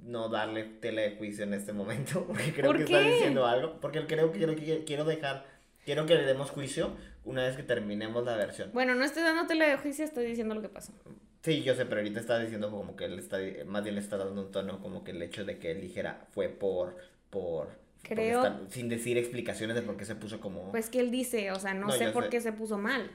no 0.04 0.28
darle 0.28 0.64
tele 0.64 1.02
de 1.02 1.16
juicio 1.16 1.44
en 1.44 1.54
este 1.54 1.72
momento, 1.72 2.24
porque 2.26 2.52
creo 2.52 2.72
que 2.72 2.82
está 2.82 3.00
diciendo 3.00 3.46
algo, 3.46 3.80
porque 3.80 4.04
creo 4.06 4.32
que 4.32 4.38
quiero, 4.38 4.84
quiero 4.84 5.04
dejar, 5.04 5.46
quiero 5.84 6.06
que 6.06 6.14
le 6.14 6.24
demos 6.24 6.50
juicio 6.50 6.96
una 7.24 7.44
vez 7.44 7.56
que 7.56 7.62
terminemos 7.62 8.24
la 8.24 8.36
versión. 8.36 8.70
Bueno, 8.72 8.94
no 8.94 9.04
estoy 9.04 9.22
dando 9.22 9.46
tele 9.46 9.68
de 9.68 9.76
juicio, 9.76 10.04
estoy 10.04 10.26
diciendo 10.26 10.54
lo 10.54 10.62
que 10.62 10.68
pasó. 10.68 10.92
Sí, 11.42 11.62
yo 11.62 11.74
sé, 11.74 11.86
pero 11.86 12.00
ahorita 12.00 12.20
está 12.20 12.38
diciendo 12.38 12.70
como 12.70 12.96
que 12.96 13.04
él 13.04 13.18
está, 13.18 13.38
más 13.66 13.82
bien 13.82 13.96
le 13.96 14.00
está 14.00 14.16
dando 14.16 14.42
un 14.42 14.52
tono 14.52 14.80
como 14.80 15.02
que 15.02 15.10
el 15.10 15.22
hecho 15.22 15.44
de 15.44 15.58
que 15.58 15.72
él 15.72 15.80
dijera 15.80 16.24
fue 16.30 16.48
por, 16.48 16.96
por, 17.30 17.68
Creo. 18.02 18.60
sin 18.68 18.88
decir 18.88 19.16
explicaciones 19.16 19.76
de 19.76 19.82
por 19.82 19.96
qué 19.96 20.04
se 20.04 20.14
puso 20.14 20.40
como. 20.40 20.70
Pues 20.70 20.90
que 20.90 21.00
él 21.00 21.10
dice, 21.10 21.52
o 21.52 21.58
sea, 21.58 21.74
no, 21.74 21.90
sé 21.92 22.10
por 22.10 22.28
qué 22.28 22.40
se 22.40 22.52
puso 22.52 22.78
mal. 22.78 23.10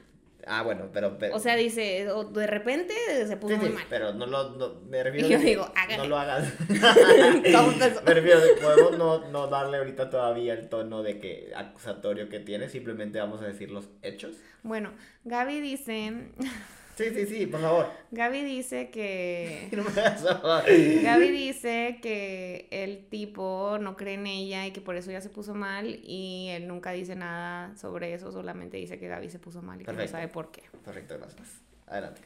Ah, 0.46 0.62
bueno, 0.62 0.88
pero, 0.92 1.18
O 1.32 1.38
sea, 1.40 1.56
dice, 1.56 2.08
de 2.32 2.46
repente 2.46 2.94
se 3.26 3.36
puso 3.36 3.56
muy 3.58 3.68
mal. 3.68 3.84
Pero 3.90 4.14
no 4.14 4.24
lo, 4.26 4.50
no, 4.56 4.80
me 4.88 5.02
refiero 5.02 5.26
y 5.26 5.30
yo 5.30 5.38
digo, 5.38 5.72
no 5.96 6.06
lo 6.06 6.16
hagas. 6.16 6.54
me 6.68 8.14
refiero, 8.14 8.40
podemos 8.62 8.96
no, 8.96 9.28
no 9.30 9.48
darle 9.48 9.78
ahorita 9.78 10.08
todavía 10.08 10.54
el 10.54 10.68
tono 10.68 11.02
de 11.02 11.18
que 11.18 11.52
acusatorio 11.54 12.28
que 12.28 12.40
tiene, 12.40 12.68
simplemente 12.68 13.18
vamos 13.18 13.42
a 13.42 13.46
decir 13.46 13.70
los 13.70 13.88
hechos. 14.02 14.36
Bueno, 14.62 14.92
Gaby 15.24 15.60
dice... 15.60 16.30
Sí, 16.98 17.10
sí, 17.14 17.26
sí, 17.26 17.46
por 17.46 17.60
favor. 17.60 17.86
Gaby 18.10 18.42
dice 18.42 18.90
que. 18.90 19.68
No 19.76 19.84
Gaby 19.84 21.30
dice 21.30 22.00
que 22.02 22.66
el 22.72 23.06
tipo 23.08 23.78
no 23.80 23.96
cree 23.96 24.14
en 24.14 24.26
ella 24.26 24.66
y 24.66 24.72
que 24.72 24.80
por 24.80 24.96
eso 24.96 25.12
ya 25.12 25.20
se 25.20 25.28
puso 25.28 25.54
mal. 25.54 26.00
Y 26.02 26.48
él 26.48 26.66
nunca 26.66 26.90
dice 26.90 27.14
nada 27.14 27.76
sobre 27.76 28.14
eso, 28.14 28.32
solamente 28.32 28.78
dice 28.78 28.98
que 28.98 29.06
Gaby 29.06 29.30
se 29.30 29.38
puso 29.38 29.62
mal 29.62 29.80
y 29.80 29.84
que 29.84 29.92
no 29.92 30.08
sabe 30.08 30.26
por 30.26 30.50
qué. 30.50 30.64
Perfecto, 30.84 31.16
gracias. 31.16 31.62
Adelante. 31.86 32.20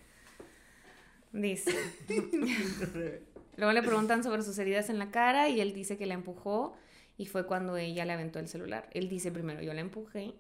Dice. 1.33 1.71
Luego 3.59 3.73
le 3.75 3.83
preguntan 3.83 4.25
sobre 4.25 4.43
sus 4.43 4.57
heridas 4.59 4.89
en 4.89 4.99
la 4.99 5.11
cara 5.11 5.51
y 5.51 5.61
él 5.61 5.75
dice 5.75 5.99
que 5.99 6.07
la 6.07 6.15
empujó 6.15 6.75
y 7.19 7.27
fue 7.27 7.47
cuando 7.47 7.77
ella 7.77 8.07
le 8.07 8.15
aventó 8.15 8.39
el 8.39 8.49
celular. 8.49 8.89
Él 8.93 9.11
dice 9.11 9.31
primero, 9.31 9.61
yo 9.61 9.75
la 9.75 9.83
empujé 9.83 10.33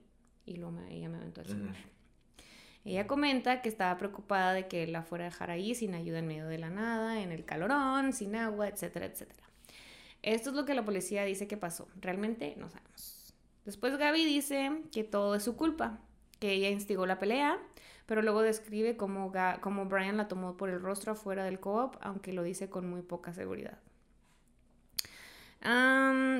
y 0.46 0.56
luego 0.56 0.80
ella 0.88 1.10
me 1.10 1.18
aventó 1.18 1.42
el 1.42 1.48
celular. 1.48 1.76
Ella 2.84 3.06
comenta 3.06 3.62
que 3.62 3.68
estaba 3.68 3.96
preocupada 3.96 4.54
de 4.54 4.66
que 4.66 4.86
la 4.86 5.02
fuera 5.02 5.26
a 5.26 5.30
dejar 5.30 5.50
ahí 5.50 5.74
sin 5.74 5.94
ayuda 5.94 6.18
en 6.18 6.26
medio 6.26 6.48
de 6.48 6.58
la 6.58 6.70
nada, 6.70 7.20
en 7.20 7.30
el 7.30 7.44
calorón, 7.44 8.12
sin 8.12 8.34
agua, 8.34 8.68
etcétera, 8.68 9.06
etcétera. 9.06 9.42
Esto 10.22 10.50
es 10.50 10.56
lo 10.56 10.64
que 10.64 10.74
la 10.74 10.84
policía 10.84 11.24
dice 11.24 11.46
que 11.46 11.56
pasó. 11.56 11.88
Realmente 12.00 12.54
no 12.56 12.68
sabemos. 12.68 13.34
Después 13.64 13.96
Gaby 13.96 14.24
dice 14.24 14.82
que 14.90 15.04
todo 15.04 15.36
es 15.36 15.44
su 15.44 15.56
culpa, 15.56 16.00
que 16.40 16.52
ella 16.52 16.70
instigó 16.70 17.06
la 17.06 17.20
pelea, 17.20 17.60
pero 18.06 18.22
luego 18.22 18.42
describe 18.42 18.96
cómo, 18.96 19.32
cómo 19.60 19.86
Brian 19.86 20.16
la 20.16 20.26
tomó 20.26 20.56
por 20.56 20.68
el 20.68 20.80
rostro 20.80 21.12
afuera 21.12 21.44
del 21.44 21.60
co-op, 21.60 21.96
aunque 22.00 22.32
lo 22.32 22.42
dice 22.42 22.68
con 22.68 22.90
muy 22.90 23.02
poca 23.02 23.32
seguridad 23.32 23.78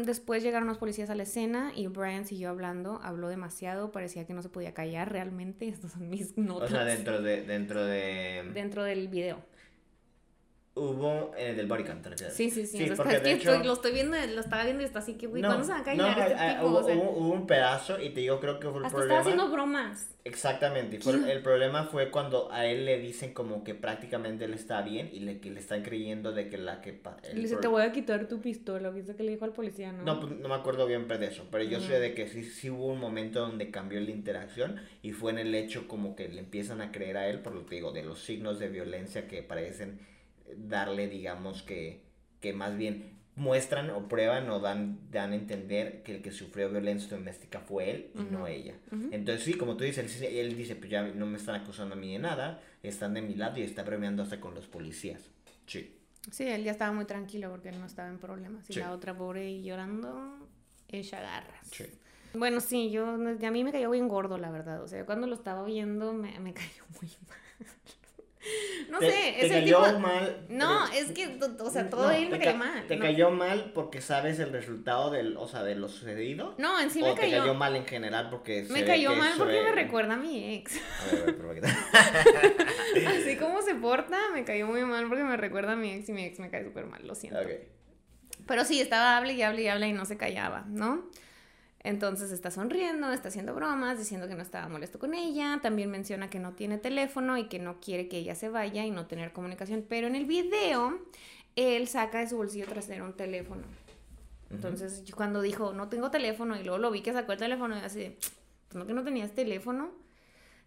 después 0.05 0.43
llegaron 0.43 0.69
los 0.69 0.79
policías 0.79 1.11
a 1.11 1.15
la 1.15 1.23
escena 1.23 1.73
y 1.75 1.87
Brian 1.87 2.25
siguió 2.25 2.51
hablando, 2.51 3.01
habló 3.03 3.29
demasiado, 3.29 3.93
parecía 3.93 4.27
que 4.27 4.35
no 4.35 4.43
se 4.43 4.49
podía 4.49 4.75
callar 4.75 5.13
realmente, 5.13 5.69
estas 5.69 5.93
son 5.93 6.09
mis 6.09 6.37
notas. 6.37 6.71
O 6.71 6.75
sea, 6.75 6.85
dentro 6.85 7.23
de... 7.23 7.43
Dentro, 7.43 7.85
de... 7.85 8.51
dentro 8.53 8.83
del 8.83 9.09
video. 9.09 9.39
Hubo 10.75 11.33
en 11.37 11.49
el 11.49 11.57
del 11.57 11.67
body 11.67 11.85
count, 11.85 12.07
Sí, 12.31 12.51
sí, 12.51 12.67
sí. 12.67 12.91
porque 12.97 13.17
es 13.17 13.21
que 13.21 13.33
hecho, 13.33 13.59
lo 13.63 13.75
estoy 13.75 13.93
viendo, 13.93 14.17
lo 14.17 14.41
estaba 14.41 14.65
viendo 14.65 14.83
y 14.83 14.87
está 14.87 15.01
así 15.01 15.15
que, 15.15 15.27
güey, 15.27 15.43
¿cuándo 15.43 15.65
se 15.65 15.73
van 15.73 15.83
a 15.83 15.85
caer? 15.85 15.99
No, 15.99 16.67
hubo, 16.67 16.81
hubo, 16.81 17.33
un 17.33 17.47
pedazo 17.47 18.01
y 18.01 18.09
te 18.09 18.21
digo, 18.21 18.41
creo 18.41 18.59
que 18.59 18.71
fue 18.71 18.79
el 18.79 18.87
hasta 18.87 18.97
problema. 18.97 19.21
estaba 19.21 19.21
haciendo 19.21 19.53
bromas. 19.53 20.09
Exactamente. 20.25 20.99
El 21.31 21.43
problema 21.43 21.85
fue 21.85 22.11
cuando 22.11 22.51
a 22.53 22.67
él 22.67 22.85
le 22.85 22.99
dicen 22.99 23.35
como 23.35 23.65
que 23.65 23.75
prácticamente 23.75 24.45
él 24.45 24.55
está 24.55 24.81
bien 24.83 25.11
y 25.13 25.21
le, 25.21 25.41
que 25.41 25.51
le 25.51 25.61
están 25.61 25.83
creyendo 25.83 26.33
de 26.33 26.49
que 26.49 26.59
la 26.59 26.81
que... 26.81 27.01
Le 27.35 27.41
dice, 27.41 27.57
te 27.57 27.69
voy 27.69 27.83
a 27.83 27.93
quitar 27.93 28.29
tu 28.29 28.41
pistola, 28.41 28.93
que 28.93 29.03
que 29.15 29.23
le 29.25 29.33
dijo 29.33 29.45
al 29.45 29.53
policía, 29.53 29.93
¿no? 29.93 30.05
No, 30.05 30.21
pues, 30.21 30.39
no 30.39 30.49
me 30.49 30.55
acuerdo 30.55 30.87
bien 30.87 31.07
de 31.07 31.27
eso, 31.27 31.47
pero 31.51 31.65
yo 31.65 31.81
sé 31.81 32.01
de 32.01 32.15
que 32.15 32.29
sí, 32.29 32.45
sí 32.45 32.71
hubo 32.71 32.87
un 32.87 33.01
momento 33.01 33.41
donde 33.41 33.71
cambió 33.71 34.01
la 34.01 34.11
interacción 34.11 34.81
y 35.03 35.13
fue 35.13 35.33
en 35.33 35.39
el 35.39 35.55
hecho 35.55 35.89
como 35.89 36.17
que 36.17 36.29
le 36.29 36.41
empiezan 36.41 36.81
a 36.81 36.93
creer 36.93 37.17
a 37.17 37.29
él, 37.29 37.41
por 37.41 37.55
lo 37.55 37.67
que 37.67 37.75
digo, 37.77 37.93
de 37.93 38.03
los 38.03 38.23
signos 38.23 38.59
de 38.59 38.69
violencia 38.69 39.29
que 39.29 39.43
parecen 39.43 39.99
darle, 40.57 41.09
digamos, 41.09 41.63
que, 41.63 42.03
que 42.41 42.53
más 42.53 42.77
bien 42.77 43.13
muestran 43.35 43.91
o 43.91 44.09
prueban 44.09 44.49
o 44.51 44.61
dan, 44.61 45.11
dan 45.11 45.33
a 45.33 45.35
entender 45.35 46.03
que 46.03 46.17
el 46.17 46.23
que 46.23 46.31
sufrió 46.31 46.71
violencia 46.71 47.09
doméstica 47.17 47.61
fue 47.61 47.91
él 47.91 48.11
y 48.15 48.23
no 48.31 48.47
ella. 48.47 48.75
Entonces 49.11 49.45
sí, 49.45 49.55
como 49.55 49.77
tú 49.77 49.85
dices, 49.85 50.21
él, 50.23 50.57
dice, 50.57 50.77
pues 50.77 50.91
ya 50.91 51.03
no 51.03 51.27
me 51.27 51.39
están 51.39 51.55
acusando 51.55 51.95
a 51.95 51.99
mí 51.99 52.13
de 52.13 52.19
nada, 52.19 52.61
están 52.83 53.15
de 53.15 53.23
mi 53.23 53.35
lado 53.35 53.59
y 53.59 53.63
está 53.63 53.85
premiando 53.85 54.23
hasta 54.23 54.41
con 54.41 54.55
los 54.55 54.67
policías. 54.67 55.31
Sí. 55.67 55.99
Sí, 56.31 56.45
él 56.45 56.63
ya 56.63 56.73
estaba 56.73 56.93
muy 56.93 57.05
tranquilo 57.05 57.51
porque 57.51 57.71
él 57.71 57.81
no 57.81 57.87
estaba 57.87 58.09
en 58.09 58.19
problemas. 58.19 58.69
Y 58.71 58.75
la 58.75 58.93
otra 58.93 59.17
pobre 59.17 59.51
y 59.51 59.63
llorando, 59.63 60.49
ella 60.89 61.21
garras. 61.21 61.69
Sí. 61.71 61.85
Bueno, 62.35 62.61
sí, 62.61 62.91
yo, 62.91 63.07
a 63.15 63.17
mí 63.51 63.65
me 63.65 63.73
cayó 63.73 63.91
bien 63.91 64.09
gordo, 64.09 64.39
la 64.39 64.51
verdad. 64.51 64.83
O 64.83 64.89
sea, 64.89 65.05
cuando 65.05 65.27
lo 65.27 65.35
estaba 65.35 65.65
viendo 65.65 66.13
me, 66.13 66.39
me 66.39 66.53
cayó 66.55 66.85
muy 67.01 67.11
mal. 67.29 67.39
No 68.91 69.01
sé, 69.01 69.37
te 69.41 69.49
cayó 69.49 69.99
mal. 69.99 70.45
No, 70.49 70.87
es 70.93 71.13
que, 71.13 71.39
o 71.59 71.71
sea, 71.71 71.89
todo 71.89 72.11
él 72.11 72.29
me 72.29 72.39
cayó 72.39 72.57
mal. 72.57 72.87
¿Te 72.87 72.99
cayó 72.99 73.31
mal 73.31 73.73
porque 73.75 74.01
sabes 74.01 74.39
el 74.39 74.53
resultado 74.53 75.11
del, 75.11 75.37
o 75.39 75.49
sea, 75.49 75.63
de 75.63 75.77
lo 75.77 75.89
sucedido? 75.89 76.55
No, 76.59 76.79
en 76.79 76.91
sí 76.91 77.01
me 77.01 77.15
cayó. 77.15 77.31
te 77.31 77.39
cayó 77.39 77.55
mal 77.55 77.75
en 77.77 77.87
general 77.87 78.29
porque 78.29 78.67
Me 78.69 78.85
cayó 78.85 79.15
mal 79.15 79.33
porque 79.39 79.63
me 79.63 79.73
recuerda 79.73 80.15
a 80.15 80.17
mi 80.19 80.57
ex. 80.57 80.79
A 81.13 81.15
ver, 81.15 82.57
Así 83.07 83.37
como 83.37 83.63
se 83.63 83.75
porta, 83.75 84.19
me 84.35 84.45
cayó 84.45 84.67
muy 84.67 84.85
mal 84.85 85.09
porque 85.09 85.25
me 85.25 85.37
recuerda 85.37 85.73
a 85.73 85.77
mi 85.77 85.93
ex 85.93 86.09
y 86.09 86.13
mi 86.13 86.25
ex 86.25 86.39
me 86.39 86.51
cae 86.51 86.65
súper 86.65 86.87
mal, 86.87 87.07
lo 87.07 87.15
siento. 87.15 87.41
Pero 88.47 88.65
sí, 88.65 88.81
estaba 88.81 89.17
hable 89.17 89.35
y 89.35 89.43
hable 89.43 89.63
y 89.63 89.69
hable 89.69 89.89
y 89.89 89.93
no 89.93 90.05
se 90.05 90.17
callaba, 90.17 90.65
¿no? 90.69 91.09
Entonces 91.85 92.31
está 92.31 92.51
sonriendo, 92.51 93.11
está 93.13 93.29
haciendo 93.29 93.55
bromas, 93.55 93.99
diciendo 93.99 94.29
que 94.29 94.35
no 94.35 94.43
estaba 94.43 94.69
molesto 94.69 94.99
con 94.99 95.15
ella. 95.15 95.59
También 95.63 95.91
menciona 95.91 96.31
que 96.31 96.39
no 96.39 96.53
tiene 96.53 96.79
teléfono 96.79 97.37
y 97.39 97.49
que 97.49 97.59
no 97.59 97.81
quiere 97.81 98.09
que 98.09 98.19
ella 98.19 98.35
se 98.37 98.49
vaya 98.49 98.85
y 98.85 98.91
no 98.91 99.07
tener 99.07 99.33
comunicación. 99.33 99.85
Pero 99.89 100.07
en 100.07 100.15
el 100.15 100.27
video, 100.27 101.01
él 101.57 101.89
saca 101.89 102.21
de 102.21 102.29
su 102.29 102.37
bolsillo 102.37 102.67
trasero 102.67 103.05
un 103.05 103.15
teléfono. 103.15 103.63
Entonces, 104.51 105.03
cuando 105.17 105.43
dijo, 105.43 105.73
no 105.73 105.89
tengo 105.89 106.11
teléfono, 106.11 106.57
y 106.57 106.63
luego 106.63 106.79
lo 106.79 106.91
vi 106.91 107.01
que 107.01 107.13
sacó 107.13 107.33
el 107.33 107.39
teléfono, 107.39 107.77
y 107.77 107.81
así, 107.81 108.17
pues 108.69 108.77
no 108.77 108.87
que 108.87 108.93
no 108.93 109.03
tenías 109.03 109.33
teléfono. 109.33 109.91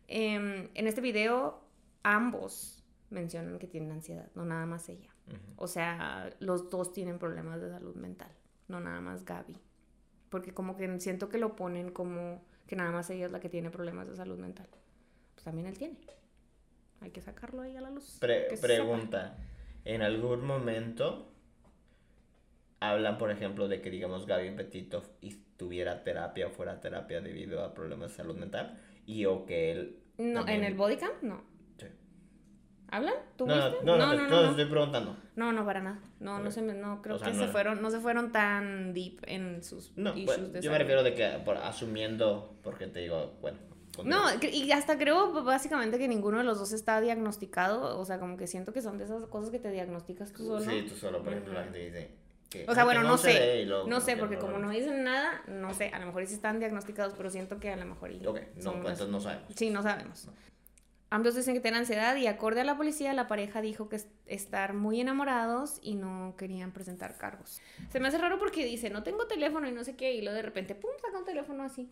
Em, 0.08 0.70
en 0.74 0.88
este 0.88 1.02
video, 1.02 1.62
ambos 2.04 2.84
mencionan 3.10 3.60
que 3.60 3.68
tienen 3.68 3.92
ansiedad, 3.92 4.28
no 4.34 4.44
nada 4.44 4.66
más 4.66 4.90
ella. 4.90 5.12
O 5.56 5.68
sea, 5.68 6.32
los 6.40 6.70
dos 6.70 6.94
tienen 6.94 7.20
problemas 7.20 7.62
de 7.62 7.70
salud 7.70 7.96
mental, 7.96 8.32
no 8.68 8.80
nada 8.80 9.02
más 9.02 9.24
Gaby 9.24 9.56
porque 10.36 10.54
como 10.54 10.76
que 10.76 11.00
siento 11.00 11.30
que 11.30 11.38
lo 11.38 11.56
ponen 11.56 11.92
como 11.92 12.44
que 12.68 12.76
nada 12.76 12.92
más 12.92 13.10
ella 13.10 13.28
es 13.28 13.32
la 13.32 13.40
que 13.40 13.48
tiene 13.48 13.70
problemas 13.70 14.10
de 14.10 14.18
salud 14.18 14.38
mental. 14.38 14.68
Pues 15.34 15.46
también 15.46 15.66
él 15.66 15.78
tiene. 15.78 15.96
Hay 17.00 17.12
que 17.12 17.22
sacarlo 17.22 17.62
ahí 17.62 17.78
a 17.78 17.80
la 17.80 17.90
luz. 17.90 18.20
pregunta, 18.20 19.38
¿en 19.86 20.02
algún 20.02 20.46
momento 20.46 21.32
hablan, 22.82 23.18
por 23.18 23.32
ejemplo, 23.32 23.70
de 23.70 23.80
que 23.80 23.90
digamos 23.90 24.26
Gaby 24.26 24.58
Petito 24.58 25.04
tuviera 25.56 26.04
terapia 26.04 26.48
o 26.48 26.50
fuera 26.50 26.82
terapia 26.82 27.22
debido 27.22 27.64
a 27.64 27.74
problemas 27.74 28.10
de 28.10 28.18
salud 28.18 28.36
mental? 28.36 28.78
Y 29.06 29.24
o 29.24 29.46
que 29.46 29.72
él... 29.72 30.00
No, 30.18 30.46
en 30.50 30.66
el 30.66 30.74
bodycamp 30.74 31.24
no. 31.24 31.46
¿Hablan? 32.96 33.16
¿Tú 33.36 33.46
no, 33.46 33.56
viste? 33.56 33.86
No, 33.86 33.98
no, 33.98 34.14
no, 34.14 34.28
no, 34.28 34.50
estoy 34.52 34.66
preguntando. 34.66 35.18
No, 35.36 35.52
no, 35.52 35.66
para 35.66 35.82
nada. 35.82 36.00
No, 36.22 36.40
no, 36.40 36.50
se 36.50 36.62
no 36.62 37.02
creo 37.02 37.20
que 37.20 37.34
se 37.34 37.48
fueron, 37.48 37.82
no 37.82 37.92
se 37.92 38.00
fueron 38.00 38.32
tan 38.32 38.94
deep 38.94 39.20
en 39.28 39.62
sus 39.64 39.92
no, 39.98 40.16
issues 40.16 40.54
de 40.54 40.62
Yo 40.62 40.72
me 40.72 40.78
refiero 40.78 41.04
de 41.04 41.14
que 41.14 41.28
por 41.44 41.58
asumiendo, 41.58 42.56
porque 42.64 42.88
te 42.88 43.02
digo, 43.02 43.34
bueno. 43.42 43.58
No, 44.06 44.24
y 44.42 44.72
hasta 44.72 44.98
creo 44.98 45.44
básicamente 45.44 45.98
que 45.98 46.08
ninguno 46.08 46.38
de 46.38 46.46
los 46.46 46.58
dos 46.58 46.72
está 46.72 47.02
diagnosticado, 47.02 48.00
o 48.00 48.06
sea, 48.06 48.18
como 48.20 48.38
que 48.38 48.48
siento 48.48 48.72
que 48.72 48.82
son 48.82 48.98
de 48.98 49.06
esas 49.06 49.26
cosas 49.28 49.52
que 49.52 49.60
te 49.60 49.72
diagnosticas 49.72 50.32
tú 50.32 50.46
solo. 50.46 50.62
Sí, 50.62 50.86
tú 50.88 50.96
solo, 50.96 51.22
por 51.22 51.34
ejemplo, 51.34 51.54
la 51.54 51.64
gente 51.64 51.80
dice... 51.80 52.12
O 52.68 52.74
sea, 52.74 52.86
bueno, 52.86 53.04
no, 53.04 53.18
sé, 53.18 53.66
no 53.88 54.00
sé, 54.00 54.16
porque 54.16 54.38
como 54.38 54.58
no 54.58 54.70
dicen 54.70 55.04
nada, 55.04 55.42
no 55.48 55.74
sé, 55.74 55.90
a 55.90 56.00
lo 56.00 56.06
mejor 56.06 56.26
sí 56.26 56.36
están 56.36 56.60
diagnosticados, 56.60 57.14
pero 57.18 57.30
siento 57.30 57.60
que 57.60 57.72
a 57.72 57.76
lo 57.76 57.86
mejor... 57.86 58.12
ok, 58.12 58.40
no, 58.64 58.72
pues 58.82 58.94
entonces 58.94 59.08
no 59.10 59.20
sabemos. 59.20 59.46
Sí, 59.54 59.70
no 59.70 59.84
sabemos. 59.84 60.30
Ambos 61.10 61.36
dicen 61.36 61.54
que 61.54 61.60
tienen 61.60 61.82
ansiedad 61.82 62.16
y 62.16 62.28
acorde 62.28 62.62
a 62.62 62.64
la 62.64 62.78
policía, 62.78 63.14
la 63.14 63.28
pareja 63.28 63.62
dijo 63.62 63.90
que 63.90 64.00
estar 64.26 64.74
muy 64.74 65.00
enamorados 65.00 65.80
y 65.82 65.96
no 65.96 66.36
querían 66.38 66.72
presentar 66.72 67.16
cargos. 67.18 67.62
Se 67.90 68.00
me 68.00 68.08
hace 68.08 68.18
raro 68.18 68.40
porque 68.40 68.66
dice, 68.66 68.90
no 68.90 69.04
tengo 69.04 69.28
teléfono 69.28 69.68
y 69.68 69.72
no 69.72 69.84
sé 69.84 69.96
qué, 69.96 70.14
y 70.14 70.22
luego 70.22 70.36
de 70.36 70.42
repente, 70.42 70.74
pum, 70.74 70.92
saca 71.02 71.18
un 71.18 71.26
teléfono 71.26 71.64
así. 71.64 71.90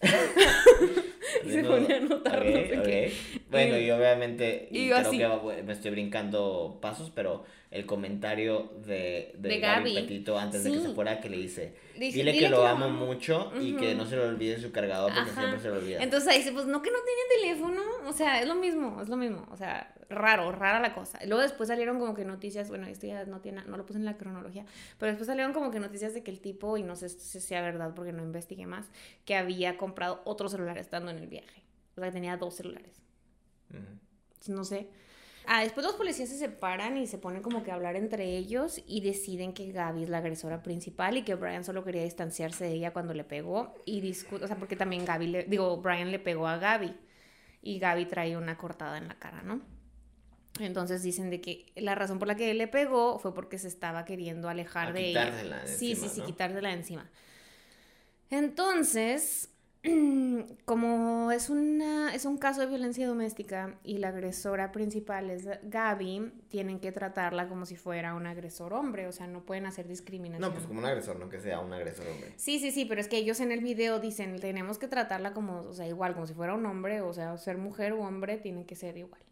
y 1.44 1.50
se 1.50 1.64
pone 1.64 1.92
a 1.92 1.96
anotar 1.96 2.44
no 2.46 2.52
sé 2.52 2.82
qué. 2.84 3.12
Bueno, 3.50 3.76
y, 3.78 3.90
obviamente 3.90 4.68
y 4.70 4.88
creo 4.88 5.10
que 5.46 5.62
me 5.64 5.72
estoy 5.72 5.90
brincando 5.90 6.78
pasos, 6.80 7.10
pero 7.14 7.44
el 7.70 7.84
comentario 7.84 8.72
de, 8.86 9.34
de, 9.36 9.58
Gaby, 9.58 9.94
Petito 9.94 10.38
antes 10.38 10.64
de 10.64 10.72
que 10.72 10.80
se 10.80 10.88
fuera 10.94 11.20
que 11.20 11.28
le 11.28 11.36
dice, 11.36 11.74
dile, 11.98 12.32
que, 12.32 12.48
lo 12.48 12.66
amo 12.66 12.88
mucho 12.88 13.52
y 13.60 13.74
que 13.74 13.94
no 13.94 14.06
se 14.06 14.16
le 14.16 14.22
olvide 14.22 14.58
su 14.58 14.72
cargador 14.72 15.12
porque 15.14 15.32
siempre 15.32 15.60
se 15.60 15.68
lo 15.68 15.74
olvida. 15.74 16.02
Entonces 16.02 16.34
dice, 16.34 16.52
pues 16.52 16.64
no 16.66 16.80
que 16.80 16.90
no 16.90 16.96
tiene 17.04 17.54
teléfono, 17.54 17.82
o 18.06 18.12
sea, 18.12 18.40
es 18.40 18.48
lo 18.48 18.54
mismo, 18.54 19.02
es 19.02 19.10
lo 19.10 19.16
mismo, 19.16 19.46
o 19.50 19.56
sea, 19.56 19.94
raro, 20.08 20.50
rara 20.50 20.80
la 20.80 20.94
cosa. 20.94 21.18
Luego 21.26 21.42
después 21.42 21.68
salieron 21.68 21.98
como 21.98 22.14
que 22.14 22.24
noticias, 22.24 22.70
bueno, 22.70 22.86
esto 22.86 23.06
ya 23.06 23.26
no 23.26 23.40
tiene, 23.40 23.62
no 23.66 23.76
lo 23.76 23.84
puse 23.84 23.98
en 23.98 24.06
la 24.06 24.16
cronología, 24.16 24.64
pero 24.98 25.10
después 25.10 25.26
salieron 25.26 25.52
como 25.52 25.70
que 25.70 25.78
noticias 25.78 26.14
de 26.14 26.22
que 26.22 26.30
el 26.30 26.40
tipo, 26.40 26.78
y 26.78 26.82
no 26.82 26.96
sé 26.96 27.10
si 27.10 27.40
sea 27.40 27.60
verdad 27.60 27.92
porque 27.94 28.12
no 28.12 28.22
investigué 28.22 28.66
más, 28.66 28.86
que 29.26 29.36
había 29.36 29.76
comprado 29.76 30.22
otro 30.24 30.48
celular 30.48 30.78
estando 30.78 31.10
en 31.10 31.18
el 31.18 31.26
viaje. 31.26 31.62
O 31.98 32.00
sea, 32.00 32.10
tenía 32.10 32.36
dos 32.38 32.54
celulares. 32.54 33.02
No 34.46 34.64
sé. 34.64 34.88
Ah, 35.50 35.62
después 35.62 35.86
los 35.86 35.96
policías 35.96 36.28
se 36.28 36.36
separan 36.36 36.98
y 36.98 37.06
se 37.06 37.16
ponen 37.16 37.40
como 37.40 37.62
que 37.64 37.70
a 37.70 37.74
hablar 37.74 37.96
entre 37.96 38.36
ellos 38.36 38.82
y 38.86 39.00
deciden 39.00 39.54
que 39.54 39.72
Gaby 39.72 40.02
es 40.02 40.10
la 40.10 40.18
agresora 40.18 40.62
principal 40.62 41.16
y 41.16 41.22
que 41.22 41.36
Brian 41.36 41.64
solo 41.64 41.82
quería 41.82 42.02
distanciarse 42.02 42.64
de 42.64 42.72
ella 42.72 42.92
cuando 42.92 43.14
le 43.14 43.24
pegó 43.24 43.74
y 43.86 44.02
discute, 44.02 44.44
o 44.44 44.46
sea, 44.46 44.56
porque 44.56 44.76
también 44.76 45.06
Gaby 45.06 45.26
le, 45.26 45.44
digo, 45.44 45.78
Brian 45.78 46.10
le 46.10 46.18
pegó 46.18 46.46
a 46.46 46.58
Gaby 46.58 46.94
y 47.62 47.78
Gaby 47.78 48.04
trae 48.04 48.36
una 48.36 48.58
cortada 48.58 48.98
en 48.98 49.08
la 49.08 49.18
cara, 49.18 49.40
¿no? 49.40 49.62
Entonces 50.60 51.02
dicen 51.02 51.30
de 51.30 51.40
que 51.40 51.72
la 51.76 51.94
razón 51.94 52.18
por 52.18 52.28
la 52.28 52.34
que 52.34 52.50
él 52.50 52.58
le 52.58 52.68
pegó 52.68 53.18
fue 53.18 53.32
porque 53.32 53.56
se 53.56 53.68
estaba 53.68 54.04
queriendo 54.04 54.50
alejar 54.50 54.92
de 54.92 55.08
ella. 55.08 55.30
De 55.30 55.66
sí, 55.66 55.94
sí, 55.94 56.10
sí, 56.10 56.20
quitársela 56.20 56.68
de 56.68 56.74
encima. 56.74 57.10
Entonces, 58.28 59.48
como 60.64 61.30
es, 61.32 61.50
una, 61.50 62.14
es 62.14 62.24
un 62.24 62.38
caso 62.38 62.60
de 62.60 62.66
violencia 62.66 63.06
doméstica 63.06 63.78
y 63.82 63.98
la 63.98 64.08
agresora 64.08 64.72
principal 64.72 65.30
es 65.30 65.48
Gaby, 65.62 66.32
tienen 66.48 66.80
que 66.80 66.92
tratarla 66.92 67.48
como 67.48 67.66
si 67.66 67.76
fuera 67.76 68.14
un 68.14 68.26
agresor 68.26 68.72
hombre, 68.72 69.06
o 69.06 69.12
sea, 69.12 69.26
no 69.26 69.44
pueden 69.44 69.66
hacer 69.66 69.88
discriminación. 69.88 70.40
No, 70.40 70.52
pues 70.52 70.66
como 70.66 70.80
un 70.80 70.86
agresor, 70.86 71.18
no 71.18 71.28
que 71.28 71.40
sea 71.40 71.60
un 71.60 71.72
agresor 71.72 72.06
hombre. 72.06 72.32
Sí, 72.36 72.58
sí, 72.58 72.70
sí, 72.70 72.84
pero 72.84 73.00
es 73.00 73.08
que 73.08 73.18
ellos 73.18 73.40
en 73.40 73.52
el 73.52 73.60
video 73.60 74.00
dicen, 74.00 74.38
tenemos 74.40 74.78
que 74.78 74.88
tratarla 74.88 75.32
como, 75.32 75.62
o 75.62 75.72
sea, 75.72 75.86
igual, 75.86 76.14
como 76.14 76.26
si 76.26 76.34
fuera 76.34 76.54
un 76.54 76.66
hombre, 76.66 77.00
o 77.00 77.12
sea, 77.12 77.36
ser 77.38 77.58
mujer 77.58 77.92
o 77.92 78.00
hombre 78.00 78.38
tienen 78.38 78.64
que 78.64 78.76
ser 78.76 78.96
igual. 78.96 79.22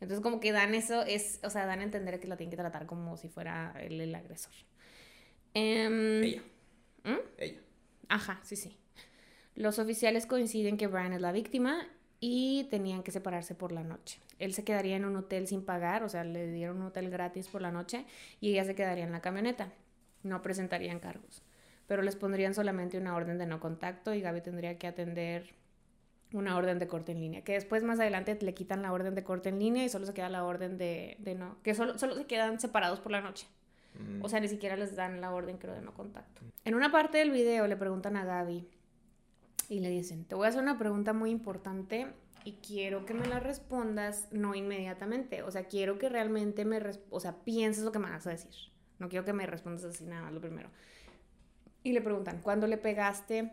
Entonces 0.00 0.22
como 0.22 0.40
que 0.40 0.52
dan 0.52 0.74
eso, 0.74 1.02
es, 1.02 1.40
o 1.44 1.50
sea, 1.50 1.64
dan 1.66 1.80
a 1.80 1.82
entender 1.84 2.20
que 2.20 2.28
la 2.28 2.36
tienen 2.36 2.50
que 2.50 2.56
tratar 2.56 2.86
como 2.86 3.16
si 3.16 3.28
fuera 3.28 3.74
él 3.80 4.00
el 4.00 4.14
agresor. 4.14 4.52
Em, 5.54 6.22
Ella. 6.22 6.42
¿Mm? 7.04 7.18
Ella. 7.38 7.60
Ajá, 8.08 8.40
sí, 8.42 8.56
sí. 8.56 8.76
Los 9.54 9.78
oficiales 9.78 10.26
coinciden 10.26 10.76
que 10.76 10.88
Brian 10.88 11.12
es 11.12 11.20
la 11.20 11.32
víctima 11.32 11.86
y 12.20 12.64
tenían 12.70 13.02
que 13.02 13.12
separarse 13.12 13.54
por 13.54 13.70
la 13.70 13.84
noche. 13.84 14.18
Él 14.38 14.52
se 14.52 14.64
quedaría 14.64 14.96
en 14.96 15.04
un 15.04 15.14
hotel 15.16 15.46
sin 15.46 15.64
pagar, 15.64 16.02
o 16.02 16.08
sea, 16.08 16.24
le 16.24 16.50
dieron 16.50 16.78
un 16.78 16.86
hotel 16.86 17.08
gratis 17.10 17.48
por 17.48 17.62
la 17.62 17.70
noche 17.70 18.04
y 18.40 18.50
ella 18.50 18.64
se 18.64 18.74
quedaría 18.74 19.04
en 19.04 19.12
la 19.12 19.20
camioneta. 19.20 19.72
No 20.22 20.42
presentarían 20.42 20.98
cargos, 20.98 21.42
pero 21.86 22.02
les 22.02 22.16
pondrían 22.16 22.54
solamente 22.54 22.98
una 22.98 23.14
orden 23.14 23.38
de 23.38 23.46
no 23.46 23.60
contacto 23.60 24.12
y 24.12 24.20
Gaby 24.22 24.40
tendría 24.40 24.78
que 24.78 24.86
atender 24.86 25.54
una 26.32 26.56
orden 26.56 26.80
de 26.80 26.88
corte 26.88 27.12
en 27.12 27.20
línea, 27.20 27.44
que 27.44 27.52
después 27.52 27.84
más 27.84 28.00
adelante 28.00 28.36
le 28.40 28.54
quitan 28.54 28.82
la 28.82 28.92
orden 28.92 29.14
de 29.14 29.22
corte 29.22 29.50
en 29.50 29.60
línea 29.60 29.84
y 29.84 29.88
solo 29.88 30.04
se 30.04 30.14
queda 30.14 30.28
la 30.28 30.44
orden 30.44 30.78
de, 30.78 31.16
no, 31.38 31.58
que 31.62 31.74
solo, 31.74 31.96
solo 31.96 32.16
se 32.16 32.24
quedan 32.24 32.58
separados 32.58 32.98
por 32.98 33.12
la 33.12 33.20
noche. 33.20 33.46
Mm. 34.00 34.24
O 34.24 34.28
sea, 34.28 34.40
ni 34.40 34.48
siquiera 34.48 34.76
les 34.76 34.96
dan 34.96 35.20
la 35.20 35.32
orden, 35.32 35.58
creo, 35.58 35.74
de 35.74 35.82
no 35.82 35.94
contacto. 35.94 36.40
En 36.64 36.74
una 36.74 36.90
parte 36.90 37.18
del 37.18 37.30
video 37.30 37.68
le 37.68 37.76
preguntan 37.76 38.16
a 38.16 38.24
Gaby 38.24 38.66
y 39.68 39.80
le 39.80 39.90
dicen, 39.90 40.24
te 40.24 40.34
voy 40.34 40.46
a 40.46 40.48
hacer 40.48 40.62
una 40.62 40.78
pregunta 40.78 41.12
muy 41.12 41.30
importante 41.30 42.06
y 42.44 42.52
quiero 42.54 43.06
que 43.06 43.14
me 43.14 43.26
la 43.26 43.40
respondas 43.40 44.28
no 44.30 44.54
inmediatamente. 44.54 45.42
O 45.42 45.50
sea, 45.50 45.64
quiero 45.64 45.98
que 45.98 46.08
realmente 46.08 46.64
me, 46.64 46.80
o 47.10 47.20
sea, 47.20 47.36
pienses 47.44 47.84
lo 47.84 47.92
que 47.92 47.98
me 47.98 48.10
vas 48.10 48.26
a 48.26 48.30
decir. 48.30 48.52
No 48.98 49.08
quiero 49.08 49.24
que 49.24 49.32
me 49.32 49.46
respondas 49.46 49.84
así 49.84 50.04
nada 50.04 50.22
más 50.22 50.32
lo 50.32 50.40
primero. 50.40 50.68
Y 51.82 51.92
le 51.92 52.00
preguntan, 52.00 52.40
¿cuándo 52.42 52.66
le 52.66 52.78
pegaste 52.78 53.52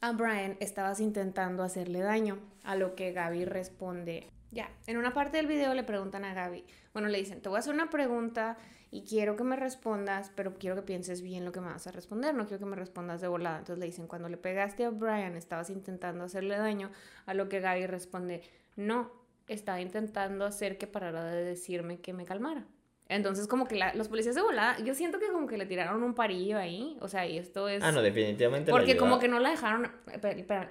a 0.00 0.12
Brian? 0.12 0.56
Estabas 0.60 1.00
intentando 1.00 1.62
hacerle 1.62 2.00
daño. 2.00 2.38
A 2.64 2.76
lo 2.76 2.94
que 2.94 3.12
Gaby 3.12 3.44
responde, 3.44 4.28
ya. 4.50 4.70
En 4.86 4.96
una 4.96 5.12
parte 5.12 5.36
del 5.36 5.46
video 5.46 5.74
le 5.74 5.82
preguntan 5.82 6.24
a 6.24 6.32
Gaby, 6.32 6.64
bueno, 6.92 7.08
le 7.08 7.18
dicen, 7.18 7.42
te 7.42 7.48
voy 7.48 7.56
a 7.56 7.58
hacer 7.60 7.74
una 7.74 7.90
pregunta 7.90 8.56
y 8.94 9.02
quiero 9.02 9.34
que 9.34 9.42
me 9.42 9.56
respondas, 9.56 10.30
pero 10.36 10.54
quiero 10.54 10.76
que 10.76 10.82
pienses 10.82 11.20
bien 11.20 11.44
lo 11.44 11.50
que 11.50 11.60
me 11.60 11.66
vas 11.66 11.84
a 11.88 11.90
responder, 11.90 12.32
no 12.32 12.46
quiero 12.46 12.60
que 12.60 12.70
me 12.70 12.76
respondas 12.76 13.20
de 13.20 13.26
volada. 13.26 13.58
Entonces 13.58 13.80
le 13.80 13.86
dicen, 13.86 14.06
cuando 14.06 14.28
le 14.28 14.36
pegaste 14.36 14.84
a 14.84 14.90
Brian, 14.90 15.34
estabas 15.34 15.68
intentando 15.68 16.22
hacerle 16.22 16.56
daño, 16.56 16.92
a 17.26 17.34
lo 17.34 17.48
que 17.48 17.58
Gaby 17.58 17.88
responde, 17.88 18.44
no, 18.76 19.10
estaba 19.48 19.80
intentando 19.80 20.44
hacer 20.44 20.78
que 20.78 20.86
parara 20.86 21.24
de 21.24 21.42
decirme 21.42 21.98
que 21.98 22.12
me 22.12 22.24
calmara. 22.24 22.68
Entonces, 23.08 23.46
como 23.46 23.66
que 23.68 23.76
la- 23.76 23.92
los 23.94 24.08
policías 24.08 24.34
de 24.34 24.40
volada, 24.40 24.78
yo 24.80 24.94
siento 24.94 25.18
que 25.18 25.26
como 25.28 25.46
que 25.46 25.58
le 25.58 25.66
tiraron 25.66 26.02
un 26.02 26.14
parillo 26.14 26.56
ahí, 26.58 26.96
o 27.00 27.08
sea, 27.08 27.26
y 27.26 27.36
esto 27.36 27.68
es... 27.68 27.82
Ah, 27.82 27.92
no, 27.92 28.00
definitivamente. 28.00 28.70
Porque 28.70 28.96
como 28.96 29.18
que 29.18 29.28
no 29.28 29.40
la 29.40 29.50
dejaron, 29.50 29.92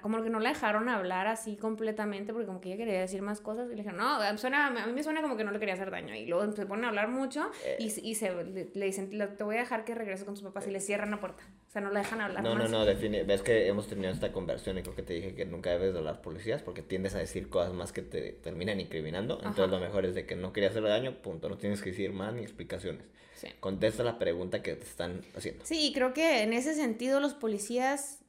como 0.02 0.20
que 0.22 0.30
no 0.30 0.40
la 0.40 0.48
dejaron 0.48 0.88
hablar 0.88 1.28
así 1.28 1.56
completamente, 1.56 2.32
porque 2.32 2.46
como 2.46 2.60
que 2.60 2.70
ella 2.70 2.76
quería 2.78 3.00
decir 3.00 3.22
más 3.22 3.40
cosas, 3.40 3.66
y 3.68 3.70
le 3.70 3.76
dijeron, 3.84 3.98
no, 3.98 4.38
suena, 4.38 4.66
a 4.66 4.86
mí 4.86 4.92
me 4.92 5.02
suena 5.04 5.22
como 5.22 5.36
que 5.36 5.44
no 5.44 5.52
le 5.52 5.60
quería 5.60 5.74
hacer 5.74 5.92
daño, 5.92 6.12
y 6.14 6.26
luego 6.26 6.50
se 6.52 6.66
ponen 6.66 6.86
a 6.86 6.88
hablar 6.88 7.06
mucho, 7.08 7.50
y, 7.78 7.84
y 8.02 8.14
se, 8.16 8.34
le, 8.44 8.68
le 8.74 8.84
dicen, 8.86 9.16
"Le- 9.16 9.28
te 9.28 9.44
voy 9.44 9.54
a 9.56 9.60
dejar 9.60 9.84
que 9.84 9.94
regrese 9.94 10.24
con 10.24 10.34
sus 10.36 10.44
papás, 10.44 10.66
y 10.66 10.72
le 10.72 10.80
cierran 10.80 11.12
la 11.12 11.20
puerta, 11.20 11.44
sea, 11.74 11.82
no 11.82 11.90
la 11.90 12.00
dejan 12.00 12.20
hablar 12.20 12.42
No, 12.42 12.54
no, 12.54 12.60
más. 12.62 12.70
no, 12.70 12.86
defini- 12.86 13.26
ves 13.26 13.42
que 13.42 13.66
hemos 13.68 13.86
tenido 13.88 14.10
esta 14.10 14.32
conversión 14.32 14.78
y 14.78 14.82
creo 14.82 14.94
que 14.94 15.02
te 15.02 15.12
dije 15.12 15.34
que 15.34 15.44
nunca 15.44 15.70
debes 15.70 15.92
de 15.92 15.98
hablar 15.98 16.22
policías 16.22 16.62
porque 16.62 16.80
tiendes 16.82 17.14
a 17.14 17.18
decir 17.18 17.48
cosas 17.50 17.72
más 17.74 17.92
que 17.92 18.00
te 18.02 18.32
terminan 18.32 18.80
incriminando. 18.80 19.36
Entonces 19.44 19.68
lo 19.70 19.80
mejor 19.80 20.06
es 20.06 20.14
de 20.14 20.24
que 20.24 20.36
no 20.36 20.52
quería 20.52 20.70
hacer 20.70 20.82
daño, 20.84 21.20
punto. 21.20 21.48
No 21.48 21.58
tienes 21.58 21.82
que 21.82 21.90
decir 21.90 22.12
más 22.12 22.32
ni 22.32 22.42
explicaciones. 22.42 23.04
Sí. 23.34 23.48
Contesta 23.60 24.02
la 24.04 24.18
pregunta 24.18 24.62
que 24.62 24.74
te 24.76 24.84
están 24.84 25.20
haciendo. 25.36 25.64
Sí, 25.66 25.88
y 25.88 25.92
creo 25.92 26.14
que 26.14 26.42
en 26.42 26.52
ese 26.52 26.74
sentido 26.74 27.20
los 27.20 27.34
policías, 27.34 28.20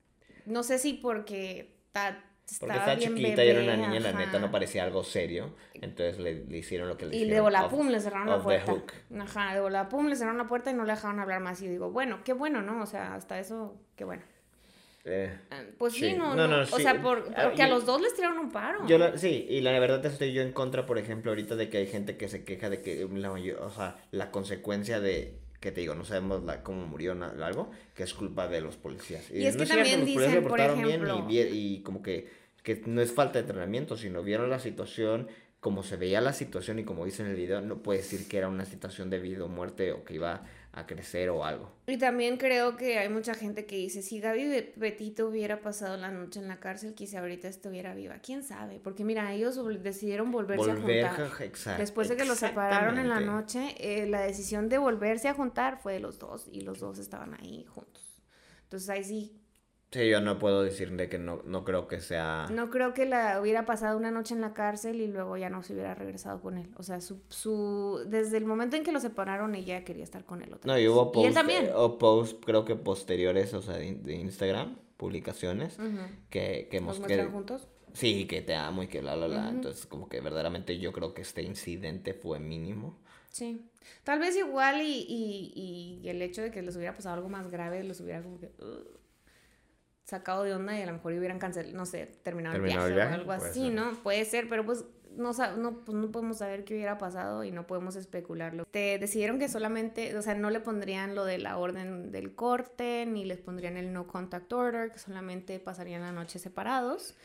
no 0.45 0.63
sé 0.63 0.79
si 0.79 0.93
porque 0.93 1.75
ta- 1.91 2.23
Porque 2.59 2.75
estaba 2.77 2.95
bien 2.95 3.15
chiquita 3.15 3.43
y 3.43 3.49
era 3.49 3.61
una 3.63 3.75
niña, 3.75 3.99
la 3.99 4.11
neta 4.13 4.29
ajá. 4.29 4.39
no 4.39 4.51
parecía 4.51 4.83
algo 4.83 5.03
serio. 5.03 5.55
Entonces 5.73 6.19
le, 6.19 6.45
le 6.45 6.57
hicieron 6.59 6.87
lo 6.87 6.95
que 6.95 7.05
le 7.07 7.13
Y 7.15 7.17
hicieron. 7.21 7.35
de 7.35 7.41
volada, 7.41 7.65
off- 7.65 7.71
pum, 7.73 7.87
le 7.89 7.99
cerraron 7.99 8.27
la 8.29 8.37
the 8.37 8.43
puerta. 8.43 8.71
hook. 8.71 8.91
Ajá, 9.19 9.53
de 9.55 9.61
volada, 9.61 9.89
pum, 9.89 10.07
le 10.07 10.15
cerraron 10.15 10.37
la 10.37 10.47
puerta 10.47 10.69
y 10.69 10.73
no 10.75 10.85
le 10.85 10.93
dejaron 10.93 11.19
hablar 11.19 11.41
más. 11.41 11.61
Y 11.61 11.67
digo, 11.67 11.89
bueno, 11.91 12.19
qué 12.23 12.33
bueno, 12.33 12.61
¿no? 12.61 12.81
O 12.83 12.85
sea, 12.85 13.15
hasta 13.15 13.39
eso, 13.39 13.75
qué 13.95 14.03
bueno. 14.03 14.21
Eh, 15.07 15.35
Ah, 15.51 15.61
Pues 15.77 15.93
sí, 15.93 15.99
Sí. 16.11 16.13
no, 16.13 16.35
No, 16.35 16.47
no, 16.47 16.57
no, 16.57 16.63
O 16.63 16.65
sí. 16.65 16.81
sea, 16.81 17.01
por, 17.01 17.31
Ah, 17.35 17.43
porque 17.45 17.61
a 17.63 17.67
y- 17.67 17.69
los 17.71 17.85
dos 17.85 18.01
les 18.01 18.13
tiraron 18.15 18.37
un 18.39 18.51
paro. 18.51 18.87
Yo 18.87 18.97
la- 18.97 19.17
sí, 19.17 19.45
y 19.49 19.61
la 19.61 19.77
verdad 19.79 20.03
estoy 20.05 20.33
yo 20.33 20.41
en 20.41 20.51
contra, 20.51 20.85
por 20.85 20.97
ejemplo, 20.97 21.31
ahorita 21.31 21.55
de 21.55 21.69
que 21.69 21.77
hay 21.77 21.87
gente 21.87 22.15
que 22.17 22.27
se 22.27 22.43
queja 22.43 22.69
de 22.69 22.81
que 22.81 23.07
la, 23.13 23.31
o 23.31 23.69
sea, 23.71 23.97
la 24.11 24.31
consecuencia 24.31 24.99
de 24.99 25.37
que 25.59 25.71
te 25.71 25.81
digo, 25.81 25.95
no 25.95 26.05
sabemos 26.05 26.43
la, 26.43 26.61
cómo 26.63 26.85
murió 26.85 27.15
na- 27.15 27.33
algo, 27.45 27.71
que 27.95 28.03
es 28.03 28.13
culpa 28.13 28.47
de 28.47 28.61
los 28.61 28.75
policías. 28.77 29.29
Y 29.31 29.45
es 29.45 29.55
no 29.55 29.61
que 29.61 29.65
cierto, 29.65 29.83
también 29.83 29.99
los 30.01 30.09
policías 30.09 30.25
dicen, 30.31 30.31
se 30.31 30.41
por 30.41 30.49
portaron 30.49 30.77
bien 30.83 30.89
ejemplo- 31.03 31.25
y, 31.29 31.39
y 31.39 31.81
como 31.81 32.01
que, 32.01 32.29
que 32.63 32.81
no 32.85 33.01
es 33.01 33.11
falta 33.11 33.33
de 33.33 33.39
entrenamiento, 33.41 33.97
sino 33.97 34.21
vieron 34.23 34.49
la 34.49 34.59
situación, 34.59 35.27
como 35.59 35.81
se 35.83 35.95
veía 35.97 36.21
la 36.21 36.33
situación 36.33 36.77
y 36.79 36.83
como 36.83 37.05
dice 37.05 37.23
en 37.23 37.29
el 37.29 37.35
video, 37.35 37.61
no 37.61 37.81
puede 37.81 37.99
decir 37.99 38.27
que 38.27 38.37
era 38.37 38.47
una 38.47 38.65
situación 38.65 39.09
de 39.09 39.19
vida 39.19 39.43
o 39.43 39.47
muerte 39.47 39.91
o 39.93 40.03
que 40.03 40.13
iba 40.15 40.43
a 40.75 40.85
crecer 40.85 41.29
o 41.29 41.45
algo. 41.45 41.71
Y 41.87 41.97
también 41.97 42.35
creo 42.37 42.75
que 42.75 42.99
hay 42.99 43.07
mucha 43.07 43.33
gente 43.33 43.65
que 43.65 43.77
dice, 43.77 44.01
si 44.01 44.19
Gaby 44.19 44.73
Petito 44.77 45.29
hubiera 45.29 45.61
pasado 45.61 45.95
la 45.95 46.11
noche 46.11 46.39
en 46.39 46.49
la 46.49 46.59
cárcel, 46.59 46.93
quizá 46.93 47.19
ahorita 47.21 47.47
estuviera 47.47 47.95
viva. 47.95 48.19
¿Quién 48.19 48.43
sabe? 48.43 48.79
Porque 48.83 49.05
mira, 49.05 49.33
ellos 49.33 49.57
decidieron 49.81 50.31
volverse 50.31 50.73
Volver, 50.73 51.05
a 51.05 51.13
juntar. 51.15 51.43
exacto, 51.43 51.81
Después 51.81 52.09
de 52.09 52.17
que 52.17 52.25
los 52.25 52.39
separaron 52.39 52.97
en 52.97 53.07
la 53.07 53.21
noche, 53.21 53.75
eh, 53.79 54.05
la 54.05 54.21
decisión 54.21 54.67
de 54.67 54.77
volverse 54.77 55.29
a 55.29 55.33
juntar 55.33 55.77
fue 55.77 55.93
de 55.93 56.01
los 56.01 56.19
dos 56.19 56.47
y 56.51 56.61
los 56.61 56.79
dos 56.79 56.99
estaban 56.99 57.33
ahí 57.35 57.63
juntos. 57.65 58.21
Entonces 58.63 58.89
ahí 58.89 59.03
sí, 59.03 59.41
Sí, 59.95 60.09
yo 60.09 60.19
no 60.19 60.37
puedo 60.39 60.61
decir 60.61 60.91
de 60.97 61.07
que 61.07 61.17
no, 61.17 61.41
no 61.45 61.63
creo 61.63 61.87
que 61.87 62.01
sea... 62.01 62.47
no 62.51 62.69
creo 62.69 62.93
que 62.93 63.05
la 63.05 63.39
hubiera 63.39 63.65
pasado 63.65 63.97
una 63.97 64.11
noche 64.11 64.33
en 64.33 64.41
la 64.41 64.53
cárcel 64.53 64.99
y 64.99 65.07
luego 65.07 65.37
ya 65.37 65.49
no 65.49 65.63
se 65.63 65.71
hubiera 65.71 65.95
regresado 65.95 66.41
con 66.41 66.57
él. 66.57 66.69
O 66.75 66.83
sea, 66.83 66.99
su, 66.99 67.21
su 67.29 68.01
desde 68.05 68.35
el 68.35 68.45
momento 68.45 68.75
en 68.75 68.83
que 68.83 68.91
los 68.91 69.03
separaron 69.03 69.55
ella 69.55 69.85
quería 69.85 70.03
estar 70.03 70.25
con 70.25 70.41
él 70.41 70.53
otra 70.53 70.69
No, 70.73 70.77
y 70.77 70.85
hubo 70.89 71.03
y 71.11 71.13
posts, 71.13 71.27
él 71.29 71.33
también. 71.33 71.69
o 71.73 71.97
posts 71.97 72.35
creo 72.45 72.65
que 72.65 72.75
posteriores, 72.75 73.53
o 73.53 73.61
sea, 73.61 73.75
de, 73.77 73.93
de 73.95 74.15
Instagram, 74.15 74.75
publicaciones, 74.97 75.79
Ujú. 75.79 75.97
que, 76.29 76.67
que, 76.69 76.81
¿Los 76.81 76.99
que- 76.99 77.23
juntos? 77.23 77.69
sí, 77.93 78.25
que 78.27 78.41
te 78.41 78.53
amo 78.53 78.83
y 78.83 78.87
que 78.87 79.01
la, 79.01 79.15
la, 79.15 79.29
la, 79.29 79.49
entonces 79.49 79.85
como 79.85 80.09
que 80.09 80.19
verdaderamente 80.19 80.77
yo 80.77 80.91
creo 80.91 81.13
que 81.13 81.21
este 81.21 81.41
incidente 81.41 82.13
fue 82.13 82.39
mínimo. 82.39 82.99
Sí. 83.29 83.65
Tal 84.03 84.19
vez 84.19 84.35
igual 84.35 84.81
y, 84.81 85.05
y, 85.07 86.01
y 86.03 86.09
el 86.09 86.21
hecho 86.21 86.41
de 86.41 86.51
que 86.51 86.61
les 86.61 86.75
hubiera 86.75 86.93
pasado 86.93 87.15
algo 87.15 87.29
más 87.29 87.49
grave 87.49 87.81
los 87.85 88.01
hubiera 88.01 88.21
como 88.21 88.39
que 88.39 88.47
uh, 88.59 88.95
sacado 90.05 90.43
de 90.43 90.53
onda 90.53 90.77
y 90.77 90.81
a 90.81 90.85
lo 90.85 90.93
mejor 90.93 91.13
hubieran 91.13 91.39
cancelado, 91.39 91.75
no 91.75 91.85
sé, 91.85 92.05
terminado 92.23 92.55
el 92.55 92.61
Terminado 92.61 92.87
viaje, 92.87 92.89
el 92.89 92.95
viaje, 92.95 93.11
o 93.11 93.19
algo 93.19 93.31
así, 93.31 93.63
ser. 93.65 93.73
¿no? 93.73 93.91
Puede 94.03 94.23
ser, 94.25 94.47
pero 94.47 94.65
pues 94.65 94.85
no, 95.17 95.31
no, 95.57 95.79
pues 95.83 95.97
no 95.97 96.11
podemos 96.11 96.37
saber 96.37 96.63
qué 96.63 96.75
hubiera 96.75 96.97
pasado 96.97 97.43
y 97.43 97.51
no 97.51 97.65
podemos 97.65 97.95
especularlo. 97.95 98.65
Te 98.65 98.99
decidieron 98.99 99.39
que 99.39 99.49
solamente, 99.49 100.15
o 100.15 100.21
sea, 100.21 100.35
no 100.35 100.49
le 100.49 100.59
pondrían 100.59 101.15
lo 101.15 101.25
de 101.25 101.39
la 101.39 101.57
orden 101.57 102.11
del 102.11 102.35
corte, 102.35 103.05
ni 103.05 103.25
les 103.25 103.39
pondrían 103.39 103.77
el 103.77 103.93
no 103.93 104.07
contact 104.07 104.51
order, 104.53 104.91
que 104.91 104.99
solamente 104.99 105.59
pasarían 105.59 106.01
la 106.01 106.11
noche 106.11 106.37
separados. 106.37 107.15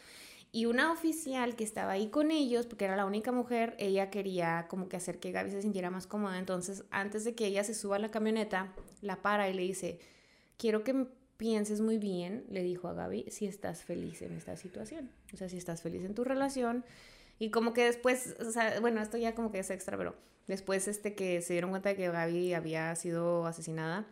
Y 0.52 0.64
una 0.64 0.90
oficial 0.90 1.54
que 1.54 1.62
estaba 1.62 1.92
ahí 1.92 2.08
con 2.08 2.30
ellos, 2.30 2.66
porque 2.66 2.84
era 2.84 2.96
la 2.96 3.04
única 3.04 3.30
mujer, 3.30 3.76
ella 3.78 4.10
quería 4.10 4.66
como 4.68 4.88
que 4.88 4.96
hacer 4.96 5.20
que 5.20 5.30
Gaby 5.30 5.50
se 5.50 5.62
sintiera 5.62 5.90
más 5.90 6.06
cómoda. 6.06 6.38
Entonces, 6.38 6.84
antes 6.90 7.24
de 7.24 7.34
que 7.34 7.46
ella 7.46 7.62
se 7.62 7.74
suba 7.74 7.96
a 7.96 7.98
la 8.00 8.10
camioneta, 8.10 8.72
la 9.00 9.22
para 9.22 9.48
y 9.48 9.54
le 9.54 9.62
dice, 9.62 10.00
quiero 10.56 10.82
que 10.82 11.06
pienses 11.40 11.80
muy 11.80 11.96
bien, 11.96 12.44
le 12.50 12.62
dijo 12.62 12.86
a 12.86 12.92
Gaby, 12.92 13.24
si 13.30 13.46
estás 13.46 13.82
feliz 13.82 14.20
en 14.20 14.32
esta 14.32 14.58
situación. 14.58 15.10
O 15.32 15.38
sea, 15.38 15.48
si 15.48 15.56
estás 15.56 15.80
feliz 15.80 16.04
en 16.04 16.14
tu 16.14 16.22
relación. 16.22 16.84
Y 17.38 17.50
como 17.50 17.72
que 17.72 17.82
después, 17.84 18.36
o 18.46 18.52
sea, 18.52 18.78
bueno, 18.80 19.00
esto 19.00 19.16
ya 19.16 19.34
como 19.34 19.50
que 19.50 19.60
es 19.60 19.70
extra, 19.70 19.96
pero 19.96 20.14
después 20.48 20.86
este 20.86 21.14
que 21.14 21.40
se 21.40 21.54
dieron 21.54 21.70
cuenta 21.70 21.88
de 21.88 21.96
que 21.96 22.10
Gaby 22.10 22.52
había 22.52 22.94
sido 22.94 23.46
asesinada, 23.46 24.06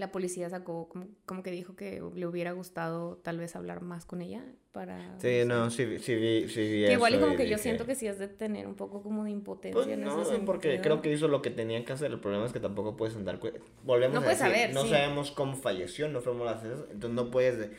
la 0.00 0.10
policía 0.10 0.50
sacó, 0.50 0.88
como, 0.88 1.06
como 1.26 1.42
que 1.44 1.50
dijo 1.52 1.76
que 1.76 2.02
le 2.14 2.26
hubiera 2.26 2.52
gustado 2.52 3.18
tal 3.18 3.38
vez 3.38 3.54
hablar 3.54 3.82
más 3.82 4.04
con 4.04 4.20
ella 4.22 4.44
para... 4.72 5.18
Sí, 5.20 5.42
no, 5.46 5.70
sí, 5.70 5.98
sí 6.00 6.14
vi, 6.16 6.48
sí 6.48 6.60
vi 6.62 6.86
Que 6.86 6.92
igual 6.94 7.14
y 7.14 7.18
como 7.18 7.36
que 7.36 7.44
yo 7.44 7.50
dije, 7.50 7.58
siento 7.58 7.86
que 7.86 7.94
sí 7.94 8.08
has 8.08 8.18
de 8.18 8.26
tener 8.28 8.66
un 8.66 8.74
poco 8.74 9.02
como 9.02 9.24
de 9.24 9.30
impotencia 9.30 9.82
Pues 9.82 9.86
en 9.88 10.02
no, 10.02 10.22
ese 10.22 10.38
porque 10.40 10.80
creo 10.80 11.00
que 11.02 11.12
hizo 11.12 11.28
lo 11.28 11.42
que 11.42 11.50
tenían 11.50 11.84
que 11.84 11.92
hacer. 11.92 12.10
El 12.10 12.18
problema 12.20 12.46
es 12.46 12.52
que 12.52 12.60
tampoco 12.60 12.96
puedes 12.96 13.14
andar. 13.14 13.38
Volvemos 13.84 14.14
No 14.14 14.20
a 14.20 14.24
puedes 14.24 14.38
decir, 14.40 14.52
saber, 14.54 14.74
no 14.74 14.82
sí. 14.82 14.88
sabemos 14.90 15.30
cómo 15.30 15.54
falleció, 15.56 16.08
no 16.08 16.20
fuimos 16.20 16.46
las 16.46 16.64
entonces 16.64 17.10
no 17.10 17.30
puedes, 17.30 17.58
de- 17.58 17.70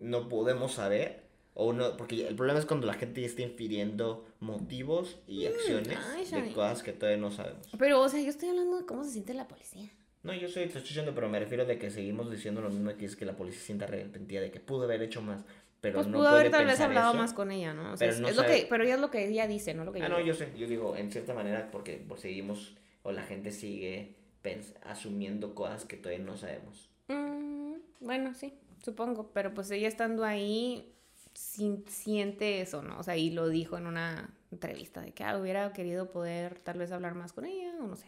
no 0.00 0.28
podemos 0.28 0.72
saber. 0.72 1.22
O 1.54 1.74
no, 1.74 1.98
porque 1.98 2.26
el 2.26 2.34
problema 2.34 2.58
es 2.58 2.64
cuando 2.64 2.86
la 2.86 2.94
gente 2.94 3.20
ya 3.20 3.26
está 3.26 3.42
infiriendo 3.42 4.24
motivos 4.40 5.18
y 5.26 5.44
acciones 5.46 5.98
Mm, 5.98 6.16
ay, 6.34 6.42
de 6.48 6.52
cosas 6.54 6.82
que 6.82 6.92
todavía 6.92 7.20
no 7.20 7.30
sabemos. 7.30 7.68
Pero, 7.78 8.00
o 8.00 8.08
sea, 8.08 8.20
yo 8.22 8.30
estoy 8.30 8.48
hablando 8.48 8.78
de 8.78 8.86
cómo 8.86 9.04
se 9.04 9.10
siente 9.10 9.34
la 9.34 9.46
policía. 9.48 9.90
No, 10.22 10.32
yo 10.32 10.48
soy, 10.48 10.62
te 10.64 10.68
estoy 10.78 10.82
diciendo, 10.82 11.12
pero 11.14 11.28
me 11.28 11.40
refiero 11.40 11.64
de 11.64 11.78
que 11.78 11.90
seguimos 11.90 12.30
diciendo 12.30 12.60
lo 12.60 12.70
mismo 12.70 12.96
que 12.96 13.06
es 13.06 13.16
que 13.16 13.24
la 13.24 13.36
policía 13.36 13.60
se 13.60 13.66
sienta 13.66 13.86
arrepentida 13.86 14.40
de 14.40 14.50
que 14.52 14.60
pudo 14.60 14.84
haber 14.84 15.02
hecho 15.02 15.20
más, 15.20 15.44
pero 15.80 15.94
Pues 15.96 16.06
no 16.06 16.18
pudo 16.18 16.28
haber 16.28 16.50
tal 16.52 16.64
vez 16.66 16.78
hablado 16.80 17.10
eso. 17.10 17.18
más 17.18 17.32
con 17.32 17.50
ella, 17.50 17.74
¿no? 17.74 17.92
O 17.92 17.96
sea, 17.96 18.06
pero 18.06 18.12
es, 18.12 18.20
no 18.20 18.28
es 18.28 18.36
lo 18.36 18.46
que, 18.46 18.66
pero 18.70 18.84
ella 18.84 18.94
es 18.94 19.00
lo 19.00 19.10
que 19.10 19.26
ella 19.26 19.48
dice, 19.48 19.74
no 19.74 19.84
lo 19.84 19.92
que 19.92 19.98
Ah, 20.00 20.02
yo 20.04 20.08
no, 20.10 20.16
digo. 20.18 20.28
yo 20.28 20.34
sé, 20.34 20.52
yo 20.56 20.66
digo, 20.68 20.96
en 20.96 21.10
cierta 21.10 21.34
manera, 21.34 21.70
porque 21.72 22.04
pues, 22.06 22.20
seguimos, 22.20 22.76
o 23.02 23.10
la 23.10 23.22
gente 23.24 23.50
sigue 23.50 24.14
pens- 24.44 24.74
asumiendo 24.84 25.56
cosas 25.56 25.84
que 25.86 25.96
todavía 25.96 26.24
no 26.24 26.36
sabemos. 26.36 26.88
Mm, 27.08 27.74
bueno, 28.00 28.32
sí, 28.34 28.54
supongo, 28.84 29.32
pero 29.32 29.52
pues 29.54 29.72
ella 29.72 29.88
estando 29.88 30.24
ahí 30.24 30.94
sin- 31.34 31.84
siente 31.88 32.60
eso, 32.60 32.80
¿no? 32.82 32.96
O 33.00 33.02
sea, 33.02 33.16
y 33.16 33.30
lo 33.30 33.48
dijo 33.48 33.76
en 33.76 33.86
una 33.88 34.30
entrevista 34.52 35.00
de 35.00 35.10
que 35.12 35.24
ah, 35.24 35.36
hubiera 35.36 35.72
querido 35.72 36.10
poder 36.10 36.60
tal 36.60 36.78
vez 36.78 36.92
hablar 36.92 37.16
más 37.16 37.32
con 37.32 37.44
ella, 37.44 37.74
o 37.80 37.88
no 37.88 37.96
sé. 37.96 38.06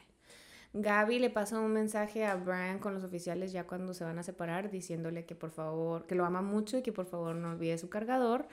Gaby 0.77 1.21
le 1.21 1.31
pasó 1.31 1.61
un 1.63 1.73
mensaje 1.73 2.25
a 2.25 2.35
Brian 2.35 2.81
con 2.81 2.95
los 2.95 3.05
oficiales 3.05 3.53
ya 3.53 3.65
cuando 3.65 3.95
se 3.95 4.03
van 4.03 4.19
a 4.19 4.25
separar, 4.25 4.71
diciéndole 4.71 5.25
que 5.25 5.37
por 5.37 5.53
favor, 5.53 6.05
que 6.07 6.17
lo 6.17 6.25
ama 6.25 6.43
mucho 6.43 6.77
y 6.77 6.83
que 6.83 6.93
por 6.93 7.07
favor 7.07 7.37
no 7.37 7.53
olvide 7.53 7.79
su 7.79 7.89
cargador, 7.89 8.49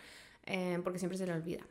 eh, 0.45 0.79
porque 0.83 0.99
siempre 0.99 1.17
se 1.17 1.25
le 1.25 1.33
olvida. 1.33 1.65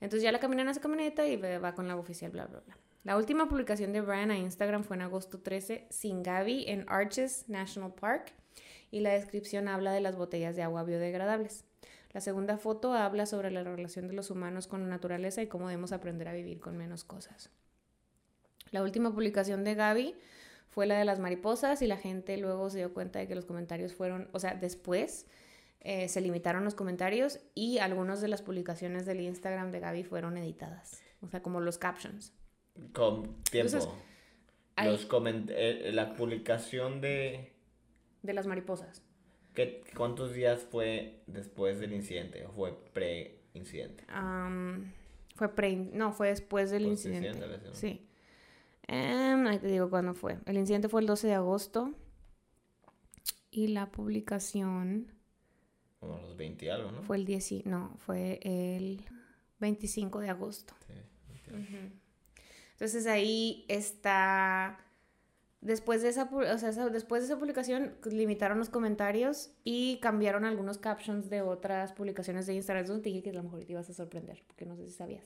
Entonces 0.00 0.24
ya 0.24 0.32
la 0.32 0.40
caminan 0.40 0.66
a 0.66 0.74
su 0.74 0.80
camioneta 0.80 1.24
y 1.28 1.36
va 1.36 1.74
con 1.74 1.86
la 1.86 1.94
oficial, 1.94 2.32
bla, 2.32 2.46
bla, 2.46 2.60
bla. 2.66 2.76
La 3.04 3.16
última 3.16 3.48
publicación 3.48 3.92
de 3.92 4.00
Brian 4.00 4.32
a 4.32 4.36
Instagram 4.36 4.82
fue 4.82 4.96
en 4.96 5.02
agosto 5.02 5.38
13, 5.38 5.86
sin 5.90 6.24
Gaby, 6.24 6.64
en 6.66 6.84
Arches 6.88 7.48
National 7.48 7.94
Park, 7.94 8.32
y 8.90 8.98
la 8.98 9.12
descripción 9.12 9.68
habla 9.68 9.92
de 9.92 10.00
las 10.00 10.16
botellas 10.16 10.56
de 10.56 10.62
agua 10.62 10.82
biodegradables. 10.82 11.64
La 12.12 12.20
segunda 12.20 12.58
foto 12.58 12.94
habla 12.94 13.26
sobre 13.26 13.52
la 13.52 13.62
relación 13.62 14.08
de 14.08 14.14
los 14.14 14.32
humanos 14.32 14.66
con 14.66 14.80
la 14.82 14.88
naturaleza 14.88 15.40
y 15.40 15.46
cómo 15.46 15.68
debemos 15.68 15.92
aprender 15.92 16.26
a 16.26 16.32
vivir 16.32 16.58
con 16.58 16.76
menos 16.76 17.04
cosas. 17.04 17.50
La 18.70 18.82
última 18.82 19.12
publicación 19.12 19.64
de 19.64 19.74
Gaby 19.74 20.14
fue 20.68 20.86
la 20.86 20.98
de 20.98 21.04
las 21.04 21.20
mariposas 21.20 21.82
y 21.82 21.86
la 21.86 21.96
gente 21.96 22.36
luego 22.38 22.70
se 22.70 22.78
dio 22.78 22.92
cuenta 22.92 23.18
de 23.20 23.28
que 23.28 23.34
los 23.34 23.44
comentarios 23.44 23.94
fueron, 23.94 24.28
o 24.32 24.38
sea, 24.40 24.54
después 24.54 25.26
eh, 25.80 26.08
se 26.08 26.20
limitaron 26.20 26.64
los 26.64 26.74
comentarios 26.74 27.38
y 27.54 27.78
algunas 27.78 28.20
de 28.20 28.28
las 28.28 28.42
publicaciones 28.42 29.06
del 29.06 29.20
Instagram 29.20 29.70
de 29.70 29.80
Gaby 29.80 30.02
fueron 30.04 30.36
editadas, 30.36 31.02
o 31.20 31.28
sea, 31.28 31.42
como 31.42 31.60
los 31.60 31.78
captions. 31.78 32.32
Con 32.92 33.22
tiempo. 33.44 33.76
Entonces, 33.76 33.88
hay- 34.76 34.90
Los 34.90 35.08
coment- 35.08 35.52
eh, 35.54 35.90
la 35.92 36.14
publicación 36.16 37.00
de... 37.00 37.52
De 38.22 38.32
las 38.32 38.46
mariposas. 38.46 39.02
¿qué, 39.54 39.84
¿Cuántos 39.96 40.32
días 40.32 40.62
fue 40.68 41.20
después 41.28 41.78
del 41.78 41.92
incidente? 41.92 42.44
¿O 42.46 42.50
fue 42.50 42.72
pre-incidente? 42.92 44.02
Am, 44.08 44.90
fue 45.36 45.54
pre, 45.54 45.76
no, 45.76 46.12
fue 46.12 46.28
después 46.30 46.72
del 46.72 46.84
Post 46.86 47.06
incidente. 47.06 47.28
incidente. 47.38 47.68
Sí. 47.74 48.08
Em, 48.88 49.46
ahí 49.46 49.58
te 49.58 49.68
digo 49.68 49.90
cuándo 49.90 50.14
fue. 50.14 50.38
El 50.46 50.56
incidente 50.56 50.88
fue 50.88 51.00
el 51.00 51.06
12 51.06 51.26
de 51.26 51.34
agosto. 51.34 51.94
Y 53.50 53.68
la 53.68 53.90
publicación 53.90 55.12
Como 56.00 56.18
los 56.18 56.36
20 56.36 56.64
y 56.64 56.68
algo, 56.68 56.90
¿no? 56.90 57.02
fue 57.02 57.16
el 57.16 57.24
10, 57.24 57.66
no, 57.66 57.94
fue 57.98 58.40
el 58.42 59.04
25 59.60 60.18
de 60.20 60.30
agosto. 60.30 60.74
Sí, 60.86 60.92
Ujú. 61.50 61.92
Entonces 62.72 63.06
ahí 63.06 63.64
está 63.68 64.84
Después 65.64 66.02
de, 66.02 66.10
esa, 66.10 66.24
o 66.30 66.58
sea, 66.58 66.90
después 66.90 67.22
de 67.22 67.26
esa 67.26 67.38
publicación 67.38 67.94
limitaron 68.04 68.58
los 68.58 68.68
comentarios 68.68 69.50
y 69.64 69.98
cambiaron 70.02 70.44
algunos 70.44 70.76
captions 70.76 71.30
de 71.30 71.40
otras 71.40 71.94
publicaciones 71.94 72.46
de 72.46 72.52
Instagram. 72.52 73.00
Te 73.00 73.08
dije 73.08 73.22
que 73.22 73.30
a 73.30 73.32
lo 73.32 73.44
mejor 73.44 73.64
te 73.64 73.72
ibas 73.72 73.88
a 73.88 73.94
sorprender, 73.94 74.44
porque 74.46 74.66
no 74.66 74.76
sé 74.76 74.84
si 74.84 74.90
sabías. 74.90 75.24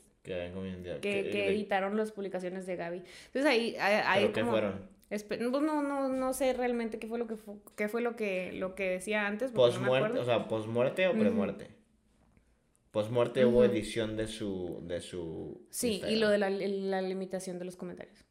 Que, 1.01 1.25
que, 1.25 1.31
que 1.31 1.49
editaron 1.49 1.97
las 1.97 2.13
publicaciones 2.13 2.67
de 2.67 2.77
Gaby. 2.77 3.03
Entonces 3.27 3.47
ahí... 3.47 3.77
ahí 3.79 4.29
qué 4.29 4.45
fueron? 4.45 4.89
Pues 5.09 5.41
no, 5.41 5.83
no, 5.83 6.09
no 6.09 6.33
sé 6.35 6.53
realmente 6.53 6.99
qué 6.99 7.07
fue 7.07 7.19
lo 7.19 7.27
que 7.27 7.37
fue, 7.37 7.55
qué 7.77 7.89
fue 7.89 8.03
lo 8.03 8.15
que, 8.15 8.53
lo 8.53 8.75
que 8.75 8.91
decía 8.91 9.27
antes. 9.27 9.53
¿Posmuerte? 9.53 10.19
o 10.19 10.25
sea, 10.25 10.49
¿posmuerte 10.49 11.07
o 11.09 11.13
premuerte? 11.13 11.69
Posmuerte 12.91 13.47
hubo 13.47 13.65
edición 13.65 14.17
de 14.17 14.27
su... 14.27 14.83
De 14.87 15.01
su 15.01 15.67
sí, 15.71 16.03
y 16.07 16.17
lo 16.17 16.29
de 16.29 16.39
la, 16.39 16.51
la 16.51 17.01
limitación 17.01 17.59
de 17.59 17.65
los 17.65 17.77
comentarios. 17.77 18.25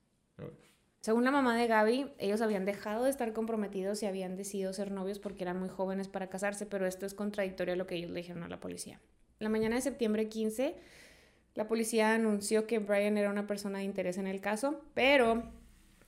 Según 1.01 1.23
la 1.23 1.31
mamá 1.31 1.57
de 1.57 1.67
Gaby, 1.67 2.11
ellos 2.17 2.41
habían 2.41 2.65
dejado 2.65 3.05
de 3.05 3.09
estar 3.09 3.31
comprometidos 3.31 4.03
y 4.03 4.07
habían 4.07 4.35
decidido 4.35 4.73
ser 4.73 4.91
novios 4.91 5.19
porque 5.19 5.43
eran 5.43 5.57
muy 5.57 5.69
jóvenes 5.69 6.09
para 6.09 6.29
casarse, 6.29 6.65
pero 6.65 6.85
esto 6.85 7.05
es 7.05 7.13
contradictorio 7.13 7.75
a 7.75 7.77
lo 7.77 7.87
que 7.87 7.95
ellos 7.95 8.11
le 8.11 8.19
dijeron 8.19 8.43
a 8.43 8.49
la 8.49 8.59
policía. 8.59 8.99
La 9.39 9.49
mañana 9.49 9.75
de 9.75 9.81
septiembre 9.81 10.27
15, 10.27 10.75
la 11.57 11.67
policía 11.67 12.13
anunció 12.13 12.67
que 12.67 12.77
Brian 12.77 13.17
era 13.17 13.31
una 13.31 13.47
persona 13.47 13.79
de 13.79 13.83
interés 13.83 14.19
en 14.19 14.27
el 14.27 14.41
caso, 14.41 14.79
pero 14.93 15.41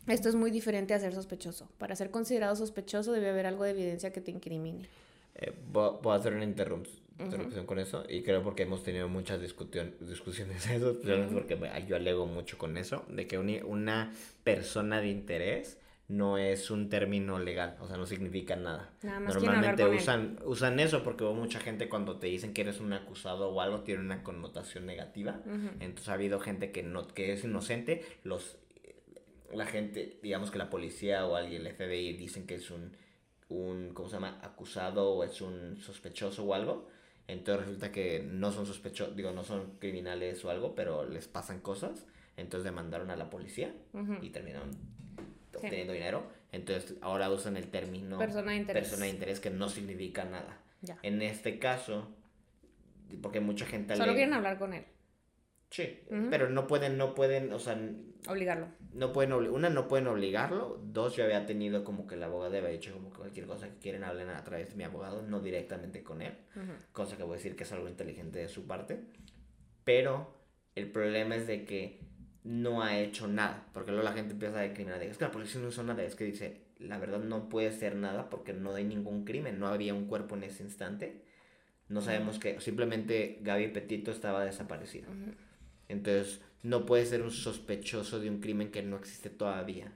esto 0.06 0.30
es 0.30 0.36
muy 0.36 0.52
diferente 0.52 0.94
a 0.94 1.00
ser 1.00 1.16
sospechoso. 1.16 1.68
Para 1.80 1.96
ser 1.96 2.12
considerado 2.12 2.56
sospechoso 2.56 3.12
debe 3.12 3.32
haber 3.32 3.48
algo 3.48 3.64
de 3.64 3.72
evidencia 3.72 4.14
que 4.14 4.22
te 4.22 4.30
incrimine. 4.30 4.88
Eh, 5.34 5.52
voy 5.74 5.98
a 6.06 6.14
hacer 6.14 6.34
una 6.34 6.44
interrupción 6.44 7.66
con 7.66 7.80
eso 7.80 8.04
y 8.08 8.22
creo 8.22 8.44
porque 8.44 8.62
hemos 8.62 8.84
tenido 8.84 9.10
muchas 9.10 9.42
discusiones 9.42 10.68
eso, 10.70 10.96
porque 11.34 11.60
yo 11.88 11.96
alego 11.96 12.28
mucho 12.28 12.60
con 12.60 12.78
eso, 12.78 13.04
de 13.10 13.26
que 13.26 13.40
una 13.40 14.14
persona 14.44 15.02
de 15.02 15.08
interés 15.08 15.80
no 16.10 16.38
es 16.38 16.72
un 16.72 16.90
término 16.90 17.40
legal, 17.40 17.78
o 17.80 17.88
sea, 17.88 17.96
no 17.96 18.06
significa 18.06 18.56
nada. 18.56 18.92
Normalmente 19.04 19.86
usan, 19.86 20.40
usan 20.44 20.80
eso 20.80 21.04
porque 21.04 21.24
mucha 21.24 21.60
gente 21.60 21.88
cuando 21.88 22.18
te 22.18 22.28
dicen 22.28 22.54
que 22.54 22.62
eres 22.62 22.80
un 22.80 22.92
acusado 22.94 23.50
o 23.50 23.62
algo 23.62 23.82
tiene 23.82 24.02
una 24.02 24.24
connotación 24.24 24.86
negativa. 24.86 25.40
Entonces 25.80 26.10
ha 26.10 26.14
habido 26.14 26.40
gente 26.40 26.72
que 26.72 26.84
no 26.84 27.08
que 27.08 27.34
es 27.34 27.44
inocente, 27.44 28.04
los 28.24 28.58
la 29.54 29.66
gente, 29.66 30.20
digamos 30.22 30.52
que 30.52 30.58
la 30.58 30.70
policía 30.70 31.26
o 31.26 31.36
alguien 31.36 31.66
el 31.66 31.74
FBI 31.74 32.14
dicen 32.14 32.46
que 32.46 32.56
es 32.56 32.70
un 32.70 32.98
un 33.48 33.94
¿cómo 33.94 34.10
se 34.10 34.16
llama? 34.16 34.40
acusado 34.44 35.12
o 35.12 35.24
es 35.24 35.42
un 35.42 35.78
sospechoso 35.78 36.44
o 36.44 36.54
algo 36.54 36.88
entonces 37.30 37.66
resulta 37.66 37.92
que 37.92 38.28
no 38.28 38.52
son 38.52 38.66
sospechosos, 38.66 39.16
digo, 39.16 39.32
no 39.32 39.44
son 39.44 39.78
criminales 39.78 40.44
o 40.44 40.50
algo, 40.50 40.74
pero 40.74 41.08
les 41.08 41.28
pasan 41.28 41.60
cosas. 41.60 42.08
Entonces 42.38 42.64
demandaron 42.64 43.12
a 43.12 43.16
la 43.16 43.30
policía 43.30 43.72
y 44.22 44.30
terminaron 44.30 44.72
obteniendo 45.60 45.94
dinero. 45.94 46.24
Entonces 46.52 46.96
ahora 47.02 47.30
usan 47.30 47.58
el 47.58 47.68
término 47.70 48.18
persona 48.18 48.52
de 48.52 48.58
interés, 48.58 48.84
persona 48.84 49.06
de 49.06 49.12
interés 49.12 49.40
que 49.40 49.50
no 49.50 49.70
significa 49.70 50.26
nada. 50.26 50.58
En 51.04 51.22
este 51.22 51.60
caso, 51.60 52.16
porque 53.22 53.40
mucha 53.40 53.66
gente... 53.66 53.96
Solo 53.96 54.14
quieren 54.14 54.34
hablar 54.34 54.58
con 54.58 54.74
él. 54.74 54.86
Sí, 55.70 56.00
pero 56.32 56.50
no 56.50 56.66
pueden, 56.68 56.98
no 56.98 57.14
pueden, 57.14 57.54
o 57.54 57.60
sea... 57.60 57.80
Obligarlo. 58.28 58.68
No 58.94 59.14
pueden, 59.14 59.34
una, 59.34 59.70
no 59.70 59.88
pueden 59.88 60.08
obligarlo. 60.08 60.82
Dos, 60.84 61.16
yo 61.16 61.24
había 61.24 61.46
tenido 61.46 61.84
como 61.84 62.08
que 62.08 62.16
el 62.16 62.24
abogado 62.24 62.58
había 62.58 62.70
dicho 62.70 62.92
como 62.92 63.12
que 63.12 63.18
cualquier 63.18 63.46
cosa 63.46 63.68
que 63.68 63.78
quieren 63.78 64.04
hablen 64.04 64.30
a 64.30 64.44
través 64.44 64.70
de 64.70 64.76
mi 64.76 64.84
abogado, 64.84 65.22
no 65.22 65.42
directamente 65.42 66.02
con 66.02 66.22
él. 66.22 66.34
Cosa 66.92 67.18
que 67.18 67.24
voy 67.24 67.34
a 67.34 67.38
decir 67.38 67.56
que 67.56 67.64
es 67.64 67.72
algo 67.72 67.88
inteligente 67.88 68.40
de 68.40 68.48
su 68.48 68.66
parte. 68.66 69.00
Pero 69.84 70.34
el 70.76 70.92
problema 70.92 71.36
es 71.36 71.46
de 71.46 71.66
que 71.66 72.09
no 72.44 72.82
ha 72.84 72.98
hecho 72.98 73.28
nada. 73.28 73.66
Porque 73.74 73.92
luego 73.92 74.06
la 74.06 74.14
gente 74.14 74.34
empieza 74.34 74.60
a 74.60 74.62
decriminar. 74.62 75.02
Es 75.04 75.18
que 75.18 75.26
la 75.26 75.32
policía 75.32 75.62
no 75.62 75.70
hizo 75.70 75.84
nada. 75.84 76.04
Es 76.04 76.16
que 76.16 76.24
dice, 76.24 76.62
la 76.80 76.98
verdad 76.98 77.20
no 77.20 77.50
puede 77.50 77.72
ser 77.72 77.96
nada 77.96 78.30
porque 78.30 78.54
no 78.54 78.76
hay 78.76 78.84
ningún 78.84 79.26
crimen. 79.26 79.60
No 79.60 79.68
había 79.68 79.94
un 79.94 80.06
cuerpo 80.06 80.36
en 80.36 80.44
ese 80.44 80.64
instante. 80.64 81.22
No 81.88 82.02
sabemos 82.02 82.38
que 82.38 82.62
simplemente 82.62 83.40
Gaby 83.42 83.70
Petito 83.70 84.12
estaba 84.12 84.46
desaparecida. 84.46 85.08
Entonces, 85.88 86.40
no 86.62 86.86
puede 86.86 87.06
ser 87.06 87.24
un 87.24 87.32
sospechoso 87.32 88.20
de 88.20 88.30
un 88.30 88.40
crimen 88.40 88.72
que 88.72 88.84
no 88.84 88.98
existe 88.98 89.32
todavía. 89.32 89.92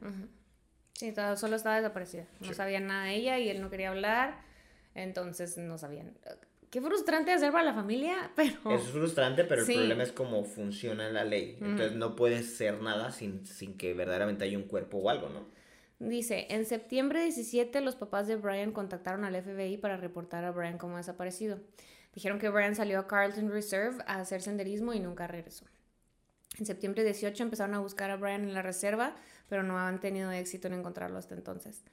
Sí, 0.94 1.14
solo 1.36 1.56
estaba 1.56 1.76
desaparecida. 1.76 2.26
No 2.40 2.54
sabían 2.54 2.88
nada 2.88 3.06
de 3.06 3.16
ella 3.16 3.38
y 3.38 3.50
él 3.50 3.62
no 3.62 3.70
quería 3.70 3.90
hablar. 3.90 4.42
Entonces, 4.96 5.58
no 5.58 5.78
sabían. 5.78 6.14
Qué 6.74 6.82
frustrante 6.82 7.32
hacer 7.32 7.52
para 7.52 7.66
la 7.66 7.76
familia, 7.76 8.32
pero... 8.36 8.72
Es 8.72 8.90
frustrante, 8.90 9.44
pero 9.44 9.62
el 9.62 9.68
problema 9.72 10.02
es 10.02 10.12
cómo 10.12 10.44
funciona 10.44 11.08
la 11.12 11.24
ley. 11.24 11.60
Entonces, 11.62 11.94
no 11.94 12.16
puede 12.16 12.42
ser 12.42 12.82
nada 12.82 13.12
sin, 13.12 13.46
sin 13.46 13.78
que 13.78 13.94
verdaderamente 13.94 14.44
haya 14.44 14.58
un 14.58 14.64
cuerpo 14.64 14.98
o 14.98 15.12
algo, 15.12 15.30
¿no? 15.30 15.46
Dice, 16.00 16.48
en 16.50 16.66
septiembre 16.66 17.22
17 17.22 17.80
los 17.82 17.96
papás 17.96 18.26
de 18.26 18.38
Brian 18.38 18.72
contactaron 18.72 19.24
al 19.24 19.40
FBI 19.40 19.78
para 19.78 19.98
reportar 19.98 20.46
a 20.46 20.52
Brian 20.52 20.80
como 20.80 20.98
desaparecido. 20.98 21.60
Dijeron 22.16 22.40
que 22.40 22.50
Brian 22.50 22.74
salió 22.74 22.98
a 22.98 23.08
Carlton 23.08 23.52
Reserve 23.52 24.04
a 24.08 24.16
hacer 24.16 24.42
senderismo 24.42 24.96
y 24.96 25.00
nunca 25.00 25.28
regresó. 25.28 25.66
En 26.58 26.66
septiembre 26.66 27.04
18 27.04 27.44
empezaron 27.44 27.76
a 27.76 27.82
buscar 27.82 28.10
a 28.10 28.16
Brian 28.16 28.42
en 28.42 28.56
la 28.56 28.64
reserva, 28.64 29.16
pero 29.48 29.62
no 29.62 29.78
han 29.78 30.00
tenido 30.00 30.32
éxito 30.32 30.68
en 30.70 30.74
encontrarlo 30.74 31.20
hasta 31.20 31.36
entonces. 31.36 31.84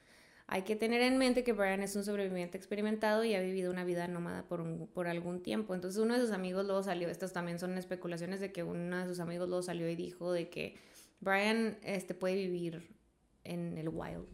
Hay 0.52 0.62
que 0.62 0.74
tener 0.74 1.00
en 1.00 1.16
mente 1.16 1.44
que 1.44 1.52
Brian 1.52 1.80
es 1.80 1.94
un 1.94 2.02
sobreviviente 2.02 2.58
experimentado 2.58 3.22
y 3.22 3.36
ha 3.36 3.40
vivido 3.40 3.70
una 3.70 3.84
vida 3.84 4.08
nómada 4.08 4.42
por, 4.48 4.88
por 4.88 5.06
algún 5.06 5.44
tiempo. 5.44 5.76
Entonces 5.76 6.02
uno 6.02 6.14
de 6.14 6.20
sus 6.20 6.32
amigos 6.32 6.66
luego 6.66 6.82
salió, 6.82 7.08
estas 7.08 7.32
también 7.32 7.60
son 7.60 7.78
especulaciones 7.78 8.40
de 8.40 8.50
que 8.50 8.64
uno 8.64 8.98
de 8.98 9.06
sus 9.06 9.20
amigos 9.20 9.48
luego 9.48 9.62
salió 9.62 9.88
y 9.88 9.94
dijo 9.94 10.32
de 10.32 10.50
que 10.50 10.74
Brian 11.20 11.78
este, 11.84 12.14
puede 12.14 12.34
vivir 12.34 12.96
en 13.44 13.78
el 13.78 13.90
wild, 13.90 14.26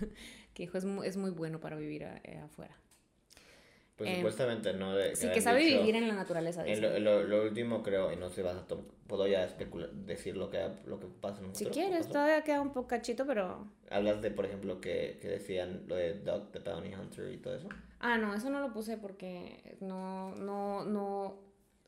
que 0.54 0.64
es 0.64 0.84
muy, 0.84 1.06
es 1.06 1.16
muy 1.16 1.30
bueno 1.30 1.60
para 1.60 1.76
vivir 1.76 2.02
eh, 2.02 2.40
afuera. 2.42 2.76
Pues 4.00 4.16
supuestamente 4.16 4.72
no. 4.72 4.96
De, 4.96 5.14
sí, 5.14 5.28
que 5.28 5.42
sabe 5.42 5.62
vivir 5.62 5.94
en 5.94 6.08
la 6.08 6.14
naturaleza. 6.14 6.66
En 6.66 7.04
lo, 7.04 7.22
lo, 7.22 7.42
último 7.42 7.82
creo, 7.82 8.10
y 8.10 8.16
no 8.16 8.30
sé, 8.30 8.42
vas 8.42 8.56
a 8.56 8.64
puedo 9.06 9.26
ya 9.26 9.44
especular, 9.44 9.90
decir 9.92 10.38
lo 10.38 10.48
que, 10.48 10.58
lo 10.86 10.98
que 10.98 11.06
pasa 11.20 11.44
en 11.44 11.54
Si 11.54 11.66
quieres, 11.66 12.08
todavía 12.08 12.42
queda 12.42 12.62
un 12.62 12.72
poco 12.72 12.88
cachito, 12.88 13.26
pero... 13.26 13.68
Hablas 13.90 14.22
de, 14.22 14.30
por 14.30 14.46
ejemplo, 14.46 14.80
que, 14.80 15.18
que 15.20 15.28
decían 15.28 15.82
lo 15.86 15.96
de 15.96 16.14
Doug 16.14 16.50
the 16.50 16.60
Bounty 16.60 16.94
Hunter 16.94 17.30
y 17.30 17.36
todo 17.36 17.56
eso. 17.56 17.68
Ah, 17.98 18.16
no, 18.16 18.34
eso 18.34 18.48
no 18.48 18.60
lo 18.60 18.72
puse 18.72 18.96
porque 18.96 19.76
no, 19.80 20.34
no, 20.36 20.86
no... 20.86 21.38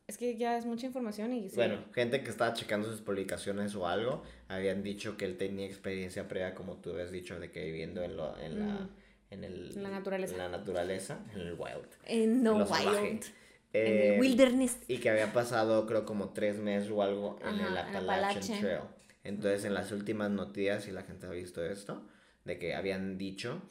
Es 0.07 0.19
que 0.19 0.37
ya 0.37 0.59
es 0.59 0.67
mucha 0.67 0.85
información 0.85 1.33
y... 1.33 1.49
Bueno, 1.55 1.79
gente 1.95 2.23
que 2.23 2.29
estaba 2.29 2.53
checando 2.53 2.91
sus 2.91 3.01
publicaciones 3.01 3.75
o 3.75 3.89
algo, 3.89 4.23
habían 4.49 4.83
dicho 4.83 5.17
que 5.17 5.25
él 5.25 5.39
tenía 5.39 5.65
experiencia 5.65 6.29
previa, 6.29 6.55
como 6.55 6.77
tú 6.77 6.91
habías 6.91 7.11
dicho, 7.11 7.41
de 7.41 7.51
que 7.51 7.65
viviendo 7.65 8.03
en, 8.03 8.19
lo, 8.19 8.39
en 8.39 8.59
la... 8.59 8.91
En, 9.33 9.45
el, 9.45 9.83
la 9.83 9.89
naturaleza. 9.89 10.33
En 10.33 10.39
la 10.39 10.49
naturaleza, 10.49 11.19
en 11.35 11.41
el 11.41 11.55
wild. 11.55 11.89
En 12.05 12.43
no 12.43 12.57
wild. 12.59 13.25
en 13.73 13.87
el 13.87 14.15
eh, 14.15 14.19
wilderness. 14.21 14.79
Y 14.89 14.99
que 14.99 15.09
había 15.09 15.33
pasado, 15.33 15.87
creo, 15.87 16.05
como 16.05 16.31
tres 16.31 16.59
meses 16.59 16.91
o 16.91 17.03
algo 17.03 17.39
en 17.43 17.59
el 17.59 17.77
Appalachian 17.77 18.61
Trail. 18.61 18.81
Entonces, 19.25 19.65
en 19.65 19.73
las 19.73 19.91
últimas 19.91 20.31
noticias, 20.31 20.85
si 20.85 20.91
la 20.91 21.03
gente 21.03 21.27
ha 21.27 21.31
visto 21.31 21.65
esto, 21.65 22.07
de 22.45 22.59
que 22.59 22.75
habían 22.75 23.17
dicho 23.17 23.63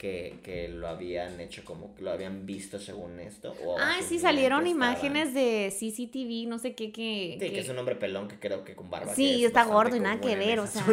que, 0.00 0.38
que, 0.42 0.66
lo 0.68 0.88
habían 0.88 1.38
hecho 1.42 1.62
como 1.62 1.94
que 1.94 2.02
lo 2.02 2.10
habían 2.10 2.46
visto 2.46 2.78
según 2.78 3.20
esto. 3.20 3.54
ah, 3.78 3.98
sí, 4.00 4.18
salieron 4.18 4.66
imágenes 4.66 5.34
de 5.34 5.68
CCTV, 5.70 6.48
no 6.48 6.58
sé 6.58 6.74
qué, 6.74 6.90
que... 6.90 7.36
Sí, 7.38 7.50
que... 7.50 7.60
es 7.60 7.68
un 7.68 7.78
hombre 7.78 7.96
pelón 7.96 8.26
que 8.26 8.38
creo 8.38 8.64
que 8.64 8.74
con 8.74 8.88
barba. 8.88 9.14
Sí, 9.14 9.44
está 9.44 9.64
gordo 9.64 9.94
y 9.96 10.00
nada 10.00 10.18
que 10.18 10.36
ver, 10.36 10.60
o 10.60 10.66
sea. 10.66 10.86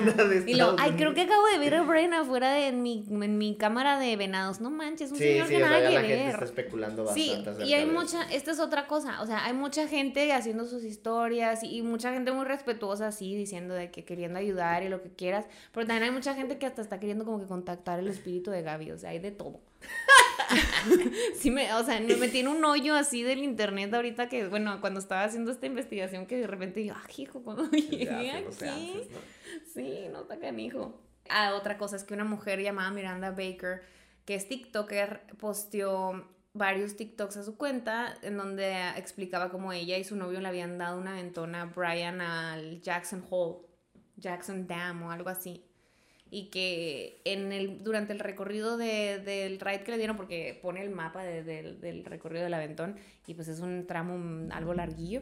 Y 0.46 0.56
lo, 0.56 0.76
ay, 0.78 0.92
creo 0.98 1.14
que 1.14 1.22
acabo 1.22 1.48
de 1.48 1.58
ver 1.60 1.76
a 1.76 1.84
Brian 1.84 2.14
afuera 2.14 2.52
de 2.52 2.74
mi, 2.74 3.06
en 3.10 3.38
mi 3.38 3.56
cámara 3.56 3.98
de 3.98 4.14
venados. 4.18 4.60
No 4.60 4.72
manches, 4.72 5.10
un 5.14 5.18
señor 5.18 5.48
que 5.48 5.60
nada 5.60 5.88
que 5.88 5.96
la 5.96 6.02
Gente 6.02 6.30
está 6.30 6.44
especulando 6.44 7.06
bastante. 7.06 7.64
Sí, 7.64 7.70
y 7.70 7.74
hay 7.76 7.86
mucha, 7.86 8.30
esta 8.30 8.52
es 8.52 8.60
otra 8.60 8.88
cosa, 8.88 9.22
o 9.22 9.26
sea, 9.26 9.46
hay 9.46 9.54
mucha 9.54 9.88
gente 9.88 10.34
haciendo 10.34 10.66
sus 10.66 10.84
historias 10.84 11.64
y, 11.64 11.78
y 11.78 11.82
mucha 11.82 12.12
gente 12.12 12.34
muy 12.34 12.44
respetuosa 12.44 13.08
así, 13.08 13.36
diciendo 13.36 13.74
de 13.74 13.90
que 13.90 14.04
queriendo 14.04 14.38
ayudar 14.38 14.84
y 14.84 14.90
lo 14.90 15.02
que 15.02 15.12
quieras, 15.12 15.46
pero 15.72 15.88
también 15.88 16.04
hay 16.04 16.12
mucha 16.12 16.34
gente 16.34 16.58
que 16.58 16.66
hasta 16.66 16.82
está 16.82 17.00
queriendo 17.00 17.24
como 17.24 17.40
que 17.40 17.46
contactar 17.46 18.00
el 18.00 18.10
espíritu 18.10 18.52
de 18.52 18.64
Gaby, 18.64 18.97
o 18.98 19.00
sea, 19.00 19.12
hay 19.12 19.20
de 19.20 19.32
todo. 19.32 19.62
sí 21.36 21.52
me, 21.52 21.74
o 21.74 21.84
sea, 21.84 22.00
me 22.00 22.40
en 22.40 22.48
un 22.48 22.64
hoyo 22.66 22.96
así 22.96 23.24
del 23.24 23.44
internet 23.44 23.94
ahorita 23.94 24.30
que, 24.30 24.48
bueno, 24.48 24.82
cuando 24.82 25.00
estaba 25.00 25.24
haciendo 25.24 25.52
esta 25.52 25.66
investigación 25.66 26.26
que 26.26 26.38
de 26.38 26.48
repente 26.48 26.80
digo, 26.80 26.96
ah, 26.98 27.08
hijo, 27.16 27.44
cuando 27.44 27.70
llegué 27.72 28.32
aquí. 28.32 29.10
Sí, 29.74 30.08
no 30.12 30.22
está 30.22 30.40
canijo. 30.40 31.00
Ah, 31.30 31.54
otra 31.56 31.78
cosa 31.78 31.96
es 31.96 32.04
que 32.04 32.14
una 32.14 32.24
mujer 32.24 32.62
llamada 32.62 32.90
Miranda 32.92 33.32
Baker, 33.32 33.84
que 34.26 34.36
es 34.36 34.48
TikToker, 34.48 35.28
posteó 35.40 36.28
varios 36.54 36.96
TikToks 36.96 37.38
a 37.38 37.44
su 37.44 37.56
cuenta 37.56 38.18
en 38.24 38.38
donde 38.38 38.90
explicaba 38.96 39.52
cómo 39.52 39.74
ella 39.74 39.98
y 39.98 40.04
su 40.04 40.16
novio 40.16 40.42
le 40.42 40.48
habían 40.48 40.78
dado 40.78 41.00
una 41.00 41.14
ventona 41.14 41.64
a 41.64 41.66
Brian 41.66 42.20
al 42.22 42.82
Jackson 42.82 43.24
Hole, 43.30 43.68
Jackson 44.16 44.66
Dam 44.66 45.04
o 45.04 45.12
algo 45.12 45.30
así 45.30 45.68
y 46.30 46.50
que 46.50 47.22
en 47.26 47.52
el, 47.52 47.84
durante 47.84 48.14
el 48.14 48.20
recorrido 48.20 48.78
de, 48.78 49.20
del 49.20 49.60
ride 49.60 49.84
que 49.84 49.92
le 49.92 49.98
dieron, 49.98 50.18
porque 50.18 50.58
pone 50.62 50.82
el 50.82 50.90
mapa 50.90 51.24
del 51.24 52.04
recorrido 52.06 52.44
del 52.44 52.54
aventón 52.54 52.98
y 53.26 53.34
pues 53.34 53.48
es 53.48 53.60
un 53.60 53.88
tramo 53.88 54.50
algo 54.52 54.74
larguillo, 54.74 55.22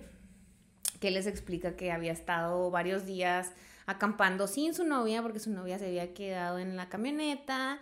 que 0.99 1.11
les 1.11 1.27
explica 1.27 1.75
que 1.75 1.91
había 1.91 2.11
estado 2.11 2.71
varios 2.71 3.05
días 3.05 3.51
acampando 3.85 4.47
sin 4.47 4.73
su 4.73 4.83
novia 4.83 5.21
porque 5.21 5.39
su 5.39 5.51
novia 5.51 5.77
se 5.77 5.87
había 5.87 6.13
quedado 6.13 6.57
en 6.57 6.75
la 6.75 6.89
camioneta 6.89 7.79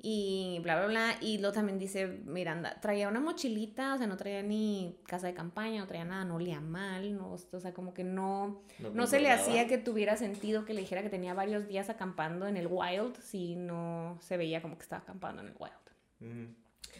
y 0.00 0.60
bla, 0.62 0.76
bla, 0.76 0.86
bla. 0.86 1.18
Y 1.20 1.38
luego 1.38 1.52
también 1.52 1.78
dice 1.78 2.06
Miranda, 2.06 2.78
traía 2.80 3.08
una 3.08 3.20
mochilita, 3.20 3.94
o 3.94 3.98
sea, 3.98 4.06
no 4.06 4.16
traía 4.16 4.42
ni 4.42 4.96
casa 5.06 5.26
de 5.26 5.34
campaña, 5.34 5.80
no 5.80 5.86
traía 5.88 6.04
nada, 6.04 6.24
no 6.24 6.36
olía 6.36 6.60
mal, 6.60 7.16
no, 7.16 7.32
o 7.32 7.60
sea, 7.60 7.74
como 7.74 7.92
que 7.94 8.04
no, 8.04 8.62
no, 8.78 9.06
se 9.06 9.20
le 9.20 9.30
hacía 9.30 9.66
que 9.66 9.76
tuviera 9.76 10.16
sentido 10.16 10.64
que 10.64 10.72
le 10.72 10.80
dijera 10.80 11.02
que 11.02 11.10
tenía 11.10 11.34
varios 11.34 11.66
días 11.66 11.90
acampando 11.90 12.46
en 12.46 12.56
el 12.56 12.68
wild 12.70 13.16
si 13.20 13.56
no 13.56 14.18
se 14.20 14.36
veía 14.36 14.62
como 14.62 14.78
que 14.78 14.82
estaba 14.82 15.02
acampando 15.02 15.42
en 15.42 15.48
el 15.48 15.54
wild. 15.58 16.48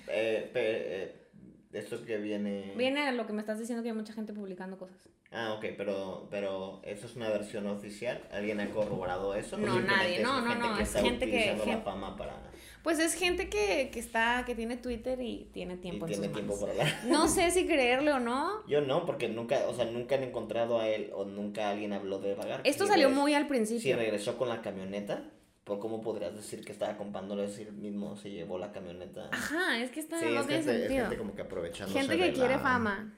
eh, 0.08 0.50
eh, 0.54 1.28
esto 1.72 2.04
que 2.04 2.16
viene... 2.16 2.72
Viene 2.76 3.06
a 3.06 3.12
lo 3.12 3.26
que 3.26 3.32
me 3.32 3.40
estás 3.40 3.58
diciendo 3.58 3.82
que 3.82 3.90
hay 3.90 3.94
mucha 3.94 4.12
gente 4.12 4.32
publicando 4.32 4.78
cosas. 4.78 5.08
Ah, 5.30 5.52
ok, 5.52 5.66
pero, 5.76 6.26
pero 6.30 6.80
¿eso 6.82 7.06
es 7.06 7.14
una 7.14 7.28
versión 7.28 7.66
oficial? 7.66 8.26
¿Alguien 8.32 8.60
ha 8.60 8.70
corroborado 8.70 9.34
eso? 9.34 9.58
No, 9.58 9.78
nadie, 9.80 10.22
no, 10.22 10.40
no, 10.40 10.54
no, 10.54 10.78
es 10.78 10.94
gente 10.94 11.30
que... 11.30 11.54
la 11.66 11.78
fama 11.78 12.16
para... 12.16 12.34
Pues 12.82 12.98
es 12.98 13.14
gente 13.14 13.48
que, 13.48 13.90
que, 13.92 13.98
está, 13.98 14.44
que 14.46 14.54
tiene 14.54 14.76
Twitter 14.76 15.20
y 15.20 15.50
tiene 15.52 15.76
tiempo 15.76 16.06
y 16.06 16.10
tiene 16.10 16.28
tiempo 16.28 16.58
para 16.58 16.72
hablar. 16.72 16.86
No 17.06 17.28
sé 17.28 17.50
si 17.50 17.66
creerle 17.66 18.12
o 18.12 18.20
no. 18.20 18.66
Yo 18.66 18.80
no, 18.80 19.04
porque 19.04 19.28
nunca, 19.28 19.58
o 19.68 19.74
sea, 19.74 19.84
nunca 19.84 20.14
han 20.14 20.22
encontrado 20.22 20.78
a 20.78 20.88
él 20.88 21.10
o 21.14 21.24
nunca 21.24 21.70
alguien 21.70 21.92
habló 21.92 22.18
de 22.18 22.34
vagar. 22.34 22.60
Esto 22.64 22.86
salió 22.86 23.10
muy 23.10 23.34
al 23.34 23.46
principio. 23.46 23.80
Si 23.80 23.92
regresó 23.92 24.38
con 24.38 24.48
la 24.48 24.62
camioneta, 24.62 25.24
¿por 25.64 25.78
cómo 25.78 26.00
podrías 26.00 26.34
decir 26.34 26.64
que 26.64 26.72
estaba 26.72 26.96
comprándolo 26.96 27.48
si 27.48 27.62
él 27.62 27.72
mismo 27.72 28.16
se 28.16 28.30
llevó 28.30 28.58
la 28.58 28.72
camioneta? 28.72 29.28
Ajá, 29.32 29.80
es 29.80 29.90
que 29.90 30.00
está, 30.00 30.18
sí, 30.20 30.26
no 30.26 30.40
es 30.40 30.46
tiene 30.46 30.62
gente, 30.62 30.78
sentido. 30.78 30.98
Es 30.98 31.08
gente 31.08 31.18
como 31.18 31.34
que 31.34 31.42
aprovechando. 31.42 31.92
Gente 31.92 32.16
que 32.16 32.32
quiere 32.32 32.58
fama. 32.58 33.14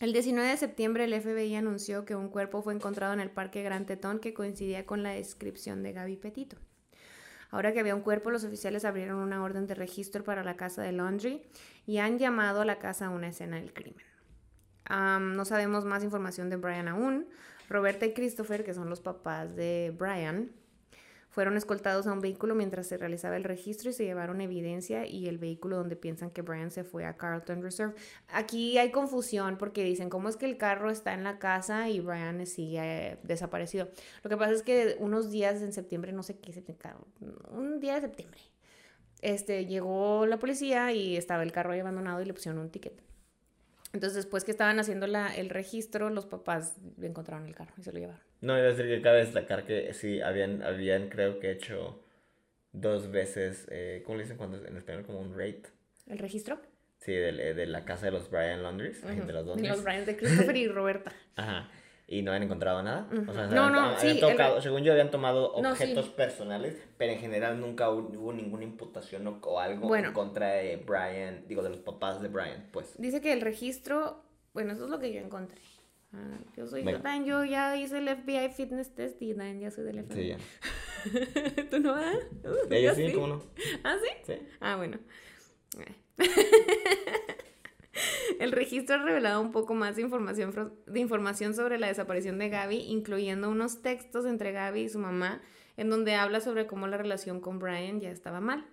El 0.00 0.12
19 0.12 0.48
de 0.48 0.56
septiembre 0.56 1.04
el 1.04 1.20
FBI 1.20 1.56
anunció 1.56 2.04
que 2.04 2.14
un 2.14 2.28
cuerpo 2.28 2.62
fue 2.62 2.72
encontrado 2.72 3.12
en 3.14 3.20
el 3.20 3.30
Parque 3.30 3.64
Gran 3.64 3.84
Tetón 3.84 4.20
que 4.20 4.32
coincidía 4.32 4.86
con 4.86 5.02
la 5.02 5.10
descripción 5.10 5.82
de 5.82 5.92
Gaby 5.92 6.16
Petito. 6.16 6.56
Ahora 7.50 7.72
que 7.72 7.80
había 7.80 7.94
un 7.94 8.02
cuerpo, 8.02 8.30
los 8.30 8.44
oficiales 8.44 8.84
abrieron 8.84 9.18
una 9.18 9.42
orden 9.42 9.66
de 9.66 9.74
registro 9.74 10.22
para 10.22 10.44
la 10.44 10.56
casa 10.56 10.82
de 10.82 10.92
Laundry 10.92 11.42
y 11.86 11.98
han 11.98 12.18
llamado 12.18 12.60
a 12.60 12.64
la 12.64 12.78
casa 12.78 13.06
a 13.06 13.10
una 13.10 13.28
escena 13.28 13.56
del 13.56 13.72
crimen. 13.72 14.04
No 14.88 15.44
sabemos 15.44 15.84
más 15.84 16.04
información 16.04 16.50
de 16.50 16.56
Brian 16.56 16.88
aún. 16.88 17.26
Roberta 17.68 18.06
y 18.06 18.14
Christopher, 18.14 18.64
que 18.64 18.72
son 18.72 18.88
los 18.88 19.00
papás 19.00 19.54
de 19.54 19.94
Brian, 19.98 20.50
fueron 21.38 21.56
escoltados 21.56 22.08
a 22.08 22.12
un 22.12 22.20
vehículo 22.20 22.56
mientras 22.56 22.88
se 22.88 22.96
realizaba 22.96 23.36
el 23.36 23.44
registro 23.44 23.90
y 23.90 23.92
se 23.92 24.02
llevaron 24.02 24.40
evidencia 24.40 25.06
y 25.06 25.28
el 25.28 25.38
vehículo 25.38 25.76
donde 25.76 25.94
piensan 25.94 26.30
que 26.30 26.42
Brian 26.42 26.72
se 26.72 26.82
fue 26.82 27.04
a 27.04 27.16
Carlton 27.16 27.62
Reserve. 27.62 27.94
Aquí 28.26 28.76
hay 28.76 28.90
confusión 28.90 29.56
porque 29.56 29.84
dicen, 29.84 30.10
¿cómo 30.10 30.28
es 30.28 30.36
que 30.36 30.46
el 30.46 30.56
carro 30.56 30.90
está 30.90 31.14
en 31.14 31.22
la 31.22 31.38
casa 31.38 31.88
y 31.90 32.00
Brian 32.00 32.44
sigue 32.44 32.80
eh, 32.80 33.18
desaparecido? 33.22 33.88
Lo 34.24 34.30
que 34.30 34.36
pasa 34.36 34.50
es 34.50 34.64
que 34.64 34.96
unos 34.98 35.30
días 35.30 35.62
en 35.62 35.72
septiembre, 35.72 36.10
no 36.10 36.24
sé 36.24 36.40
qué, 36.40 36.52
un 37.52 37.78
día 37.78 37.94
de 37.94 38.00
septiembre, 38.00 38.40
este, 39.22 39.64
llegó 39.66 40.26
la 40.26 40.40
policía 40.40 40.92
y 40.92 41.16
estaba 41.16 41.44
el 41.44 41.52
carro 41.52 41.70
ahí 41.70 41.78
abandonado 41.78 42.20
y 42.20 42.24
le 42.24 42.34
pusieron 42.34 42.60
un 42.60 42.70
ticket. 42.70 43.00
Entonces, 43.92 44.16
después 44.16 44.42
que 44.42 44.50
estaban 44.50 44.80
haciendo 44.80 45.06
la, 45.06 45.32
el 45.36 45.50
registro, 45.50 46.10
los 46.10 46.26
papás 46.26 46.74
encontraron 47.00 47.46
el 47.46 47.54
carro 47.54 47.74
y 47.78 47.84
se 47.84 47.92
lo 47.92 48.00
llevaron. 48.00 48.27
No, 48.40 48.56
iba 48.56 48.66
a 48.66 48.70
decir 48.70 48.86
que 48.86 49.02
cabe 49.02 49.18
destacar 49.18 49.64
que 49.64 49.92
sí, 49.94 50.20
habían, 50.20 50.62
habían 50.62 51.08
creo 51.08 51.38
que 51.40 51.50
hecho 51.50 52.00
dos 52.72 53.10
veces, 53.10 53.66
eh, 53.70 54.02
¿cómo 54.04 54.16
le 54.18 54.24
dicen 54.24 54.36
cuando 54.36 54.64
en 54.64 54.76
español? 54.76 55.04
Como 55.04 55.20
un 55.20 55.32
rate. 55.36 55.62
¿El 56.06 56.18
registro? 56.18 56.60
Sí, 56.98 57.12
de, 57.12 57.54
de 57.54 57.66
la 57.66 57.84
casa 57.84 58.06
de 58.06 58.12
los 58.12 58.30
Brian 58.30 58.62
Laundries, 58.62 59.02
uh 59.04 59.08
-huh. 59.08 59.24
de 59.26 59.32
los 59.32 59.46
Laundries. 59.46 59.70
Los 59.70 59.84
Brian 59.84 60.04
de 60.04 60.16
Christopher 60.16 60.56
y 60.56 60.68
Roberta. 60.68 61.12
Ajá. 61.36 61.68
¿Y 62.10 62.22
no 62.22 62.32
han 62.32 62.42
encontrado 62.42 62.82
nada? 62.82 63.06
Uh 63.10 63.16
-huh. 63.16 63.28
o 63.28 63.34
sea, 63.34 63.46
no, 63.48 63.64
habían, 63.64 63.72
no, 63.72 63.80
habían 63.96 64.14
sí, 64.14 64.20
tocado, 64.20 64.56
el... 64.56 64.62
según 64.62 64.82
yo, 64.82 64.92
habían 64.92 65.10
tomado 65.10 65.60
No, 65.60 65.70
objetos 65.72 66.06
sí. 66.06 66.12
personales, 66.16 66.76
pero 66.96 67.12
en 67.12 67.18
general 67.18 67.60
nunca 67.60 67.90
hubo 67.90 68.32
ninguna 68.32 68.64
imputación 68.64 69.26
o, 69.26 69.38
o 69.42 69.60
algo 69.60 69.86
Bueno. 69.88 70.08
en 70.08 70.14
contra 70.14 70.48
de 70.54 70.76
Brian, 70.78 71.44
digo, 71.46 71.62
de 71.62 71.68
los 71.70 71.80
papás 71.80 72.22
de 72.22 72.28
Brian, 72.28 72.68
pues. 72.72 72.94
Dice 72.98 73.20
que 73.20 73.32
el 73.32 73.42
registro, 73.42 74.22
bueno, 74.54 74.72
eso 74.72 74.84
es 74.84 74.90
lo 74.90 74.98
que 74.98 75.12
yo 75.12 75.20
encontré. 75.20 75.60
Ah, 76.12 76.38
yo 76.56 76.66
soy. 76.66 76.82
Dan, 76.82 77.24
yo 77.24 77.44
ya 77.44 77.76
hice 77.76 77.98
el 77.98 78.08
FBI 78.08 78.48
Fitness 78.50 78.94
Test 78.94 79.20
y 79.20 79.34
Dan 79.34 79.60
ya 79.60 79.70
soy 79.70 79.84
del 79.84 80.04
FBI. 80.04 80.16
Sí, 80.16 80.28
ya. 80.28 80.38
¿Tú 81.70 81.80
no 81.80 81.92
vas? 81.92 82.16
Uh, 82.44 82.74
yo 82.74 82.94
sí, 82.94 83.12
¿cómo 83.12 83.26
no? 83.26 83.42
¿Ah, 83.84 83.96
sí? 84.02 84.08
Sí. 84.24 84.38
Ah, 84.60 84.76
bueno. 84.76 84.98
El 88.38 88.52
registro 88.52 88.96
ha 88.96 89.04
revelado 89.04 89.40
un 89.40 89.50
poco 89.50 89.74
más 89.74 89.96
de 89.96 90.02
información, 90.02 90.72
de 90.86 91.00
información 91.00 91.54
sobre 91.54 91.78
la 91.78 91.88
desaparición 91.88 92.38
de 92.38 92.48
Gaby, 92.48 92.76
incluyendo 92.76 93.50
unos 93.50 93.82
textos 93.82 94.26
entre 94.26 94.52
Gaby 94.52 94.82
y 94.82 94.88
su 94.88 94.98
mamá, 94.98 95.42
en 95.76 95.90
donde 95.90 96.14
habla 96.14 96.40
sobre 96.40 96.66
cómo 96.66 96.86
la 96.86 96.96
relación 96.96 97.40
con 97.40 97.58
Brian 97.58 98.00
ya 98.00 98.10
estaba 98.10 98.40
mal. 98.40 98.66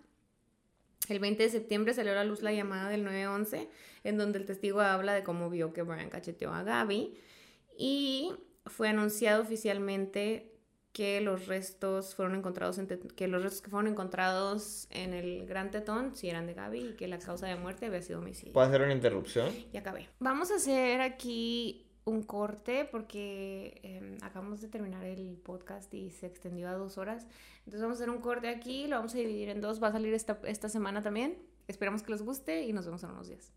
El 1.07 1.19
20 1.19 1.43
de 1.43 1.49
septiembre 1.49 1.93
salió 1.93 2.11
a 2.11 2.15
la 2.15 2.23
luz 2.23 2.41
la 2.41 2.51
llamada 2.51 2.89
del 2.89 3.03
911, 3.03 3.69
en 4.03 4.17
donde 4.17 4.39
el 4.39 4.45
testigo 4.45 4.81
habla 4.81 5.13
de 5.13 5.23
cómo 5.23 5.49
vio 5.49 5.73
que 5.73 5.81
Brian 5.81 6.09
cacheteó 6.09 6.53
a 6.53 6.63
Gaby, 6.63 7.17
y 7.77 8.33
fue 8.65 8.89
anunciado 8.89 9.41
oficialmente 9.41 10.51
que 10.95 11.19
los 11.19 11.47
restos 11.47 12.15
fueron 12.15 12.35
encontrados 12.35 12.77
en 12.77 12.87
que 12.87 13.27
los 13.27 13.43
restos 13.43 13.61
que 13.61 13.69
fueron 13.69 13.91
encontrados 13.91 14.87
en 14.91 15.13
el 15.13 15.45
Gran 15.45 15.69
Tetón 15.69 16.15
sí 16.15 16.29
eran 16.29 16.47
de 16.47 16.53
Gaby 16.53 16.79
y 16.79 16.93
que 16.93 17.09
la 17.09 17.19
causa 17.19 17.47
de 17.47 17.57
muerte 17.57 17.87
había 17.87 18.01
sido 18.01 18.19
homicidio. 18.19 18.53
¿Puedo 18.53 18.65
hacer 18.65 18.81
una 18.81 18.93
interrupción? 18.93 19.53
Ya 19.73 19.81
acabé. 19.81 20.07
Vamos 20.19 20.51
a 20.51 20.55
hacer 20.55 21.01
aquí 21.01 21.84
un 22.05 22.21
corte 22.21 22.87
porque 22.89 23.79
eh, 23.83 24.17
acabamos 24.21 24.61
de 24.61 24.67
terminar 24.67 25.03
el 25.05 25.37
podcast 25.43 25.93
y 25.93 26.11
se 26.11 26.27
extendió 26.27 26.69
a 26.69 26.73
dos 26.73 26.97
horas. 26.97 27.27
Entonces 27.59 27.81
vamos 27.81 27.99
a 27.99 28.03
hacer 28.03 28.09
un 28.09 28.21
corte 28.21 28.47
aquí, 28.47 28.87
lo 28.87 28.97
vamos 28.97 29.13
a 29.15 29.17
dividir 29.17 29.49
en 29.49 29.59
dos. 29.59 29.81
Va 29.81 29.87
a 29.87 29.91
salir 29.91 30.13
esta, 30.13 30.39
esta 30.43 30.69
semana 30.69 31.01
también. 31.01 31.37
Esperamos 31.67 32.03
que 32.03 32.11
les 32.11 32.21
guste 32.21 32.63
y 32.63 32.73
nos 32.73 32.85
vemos 32.85 33.03
en 33.03 33.09
unos 33.09 33.27
días. 33.27 33.51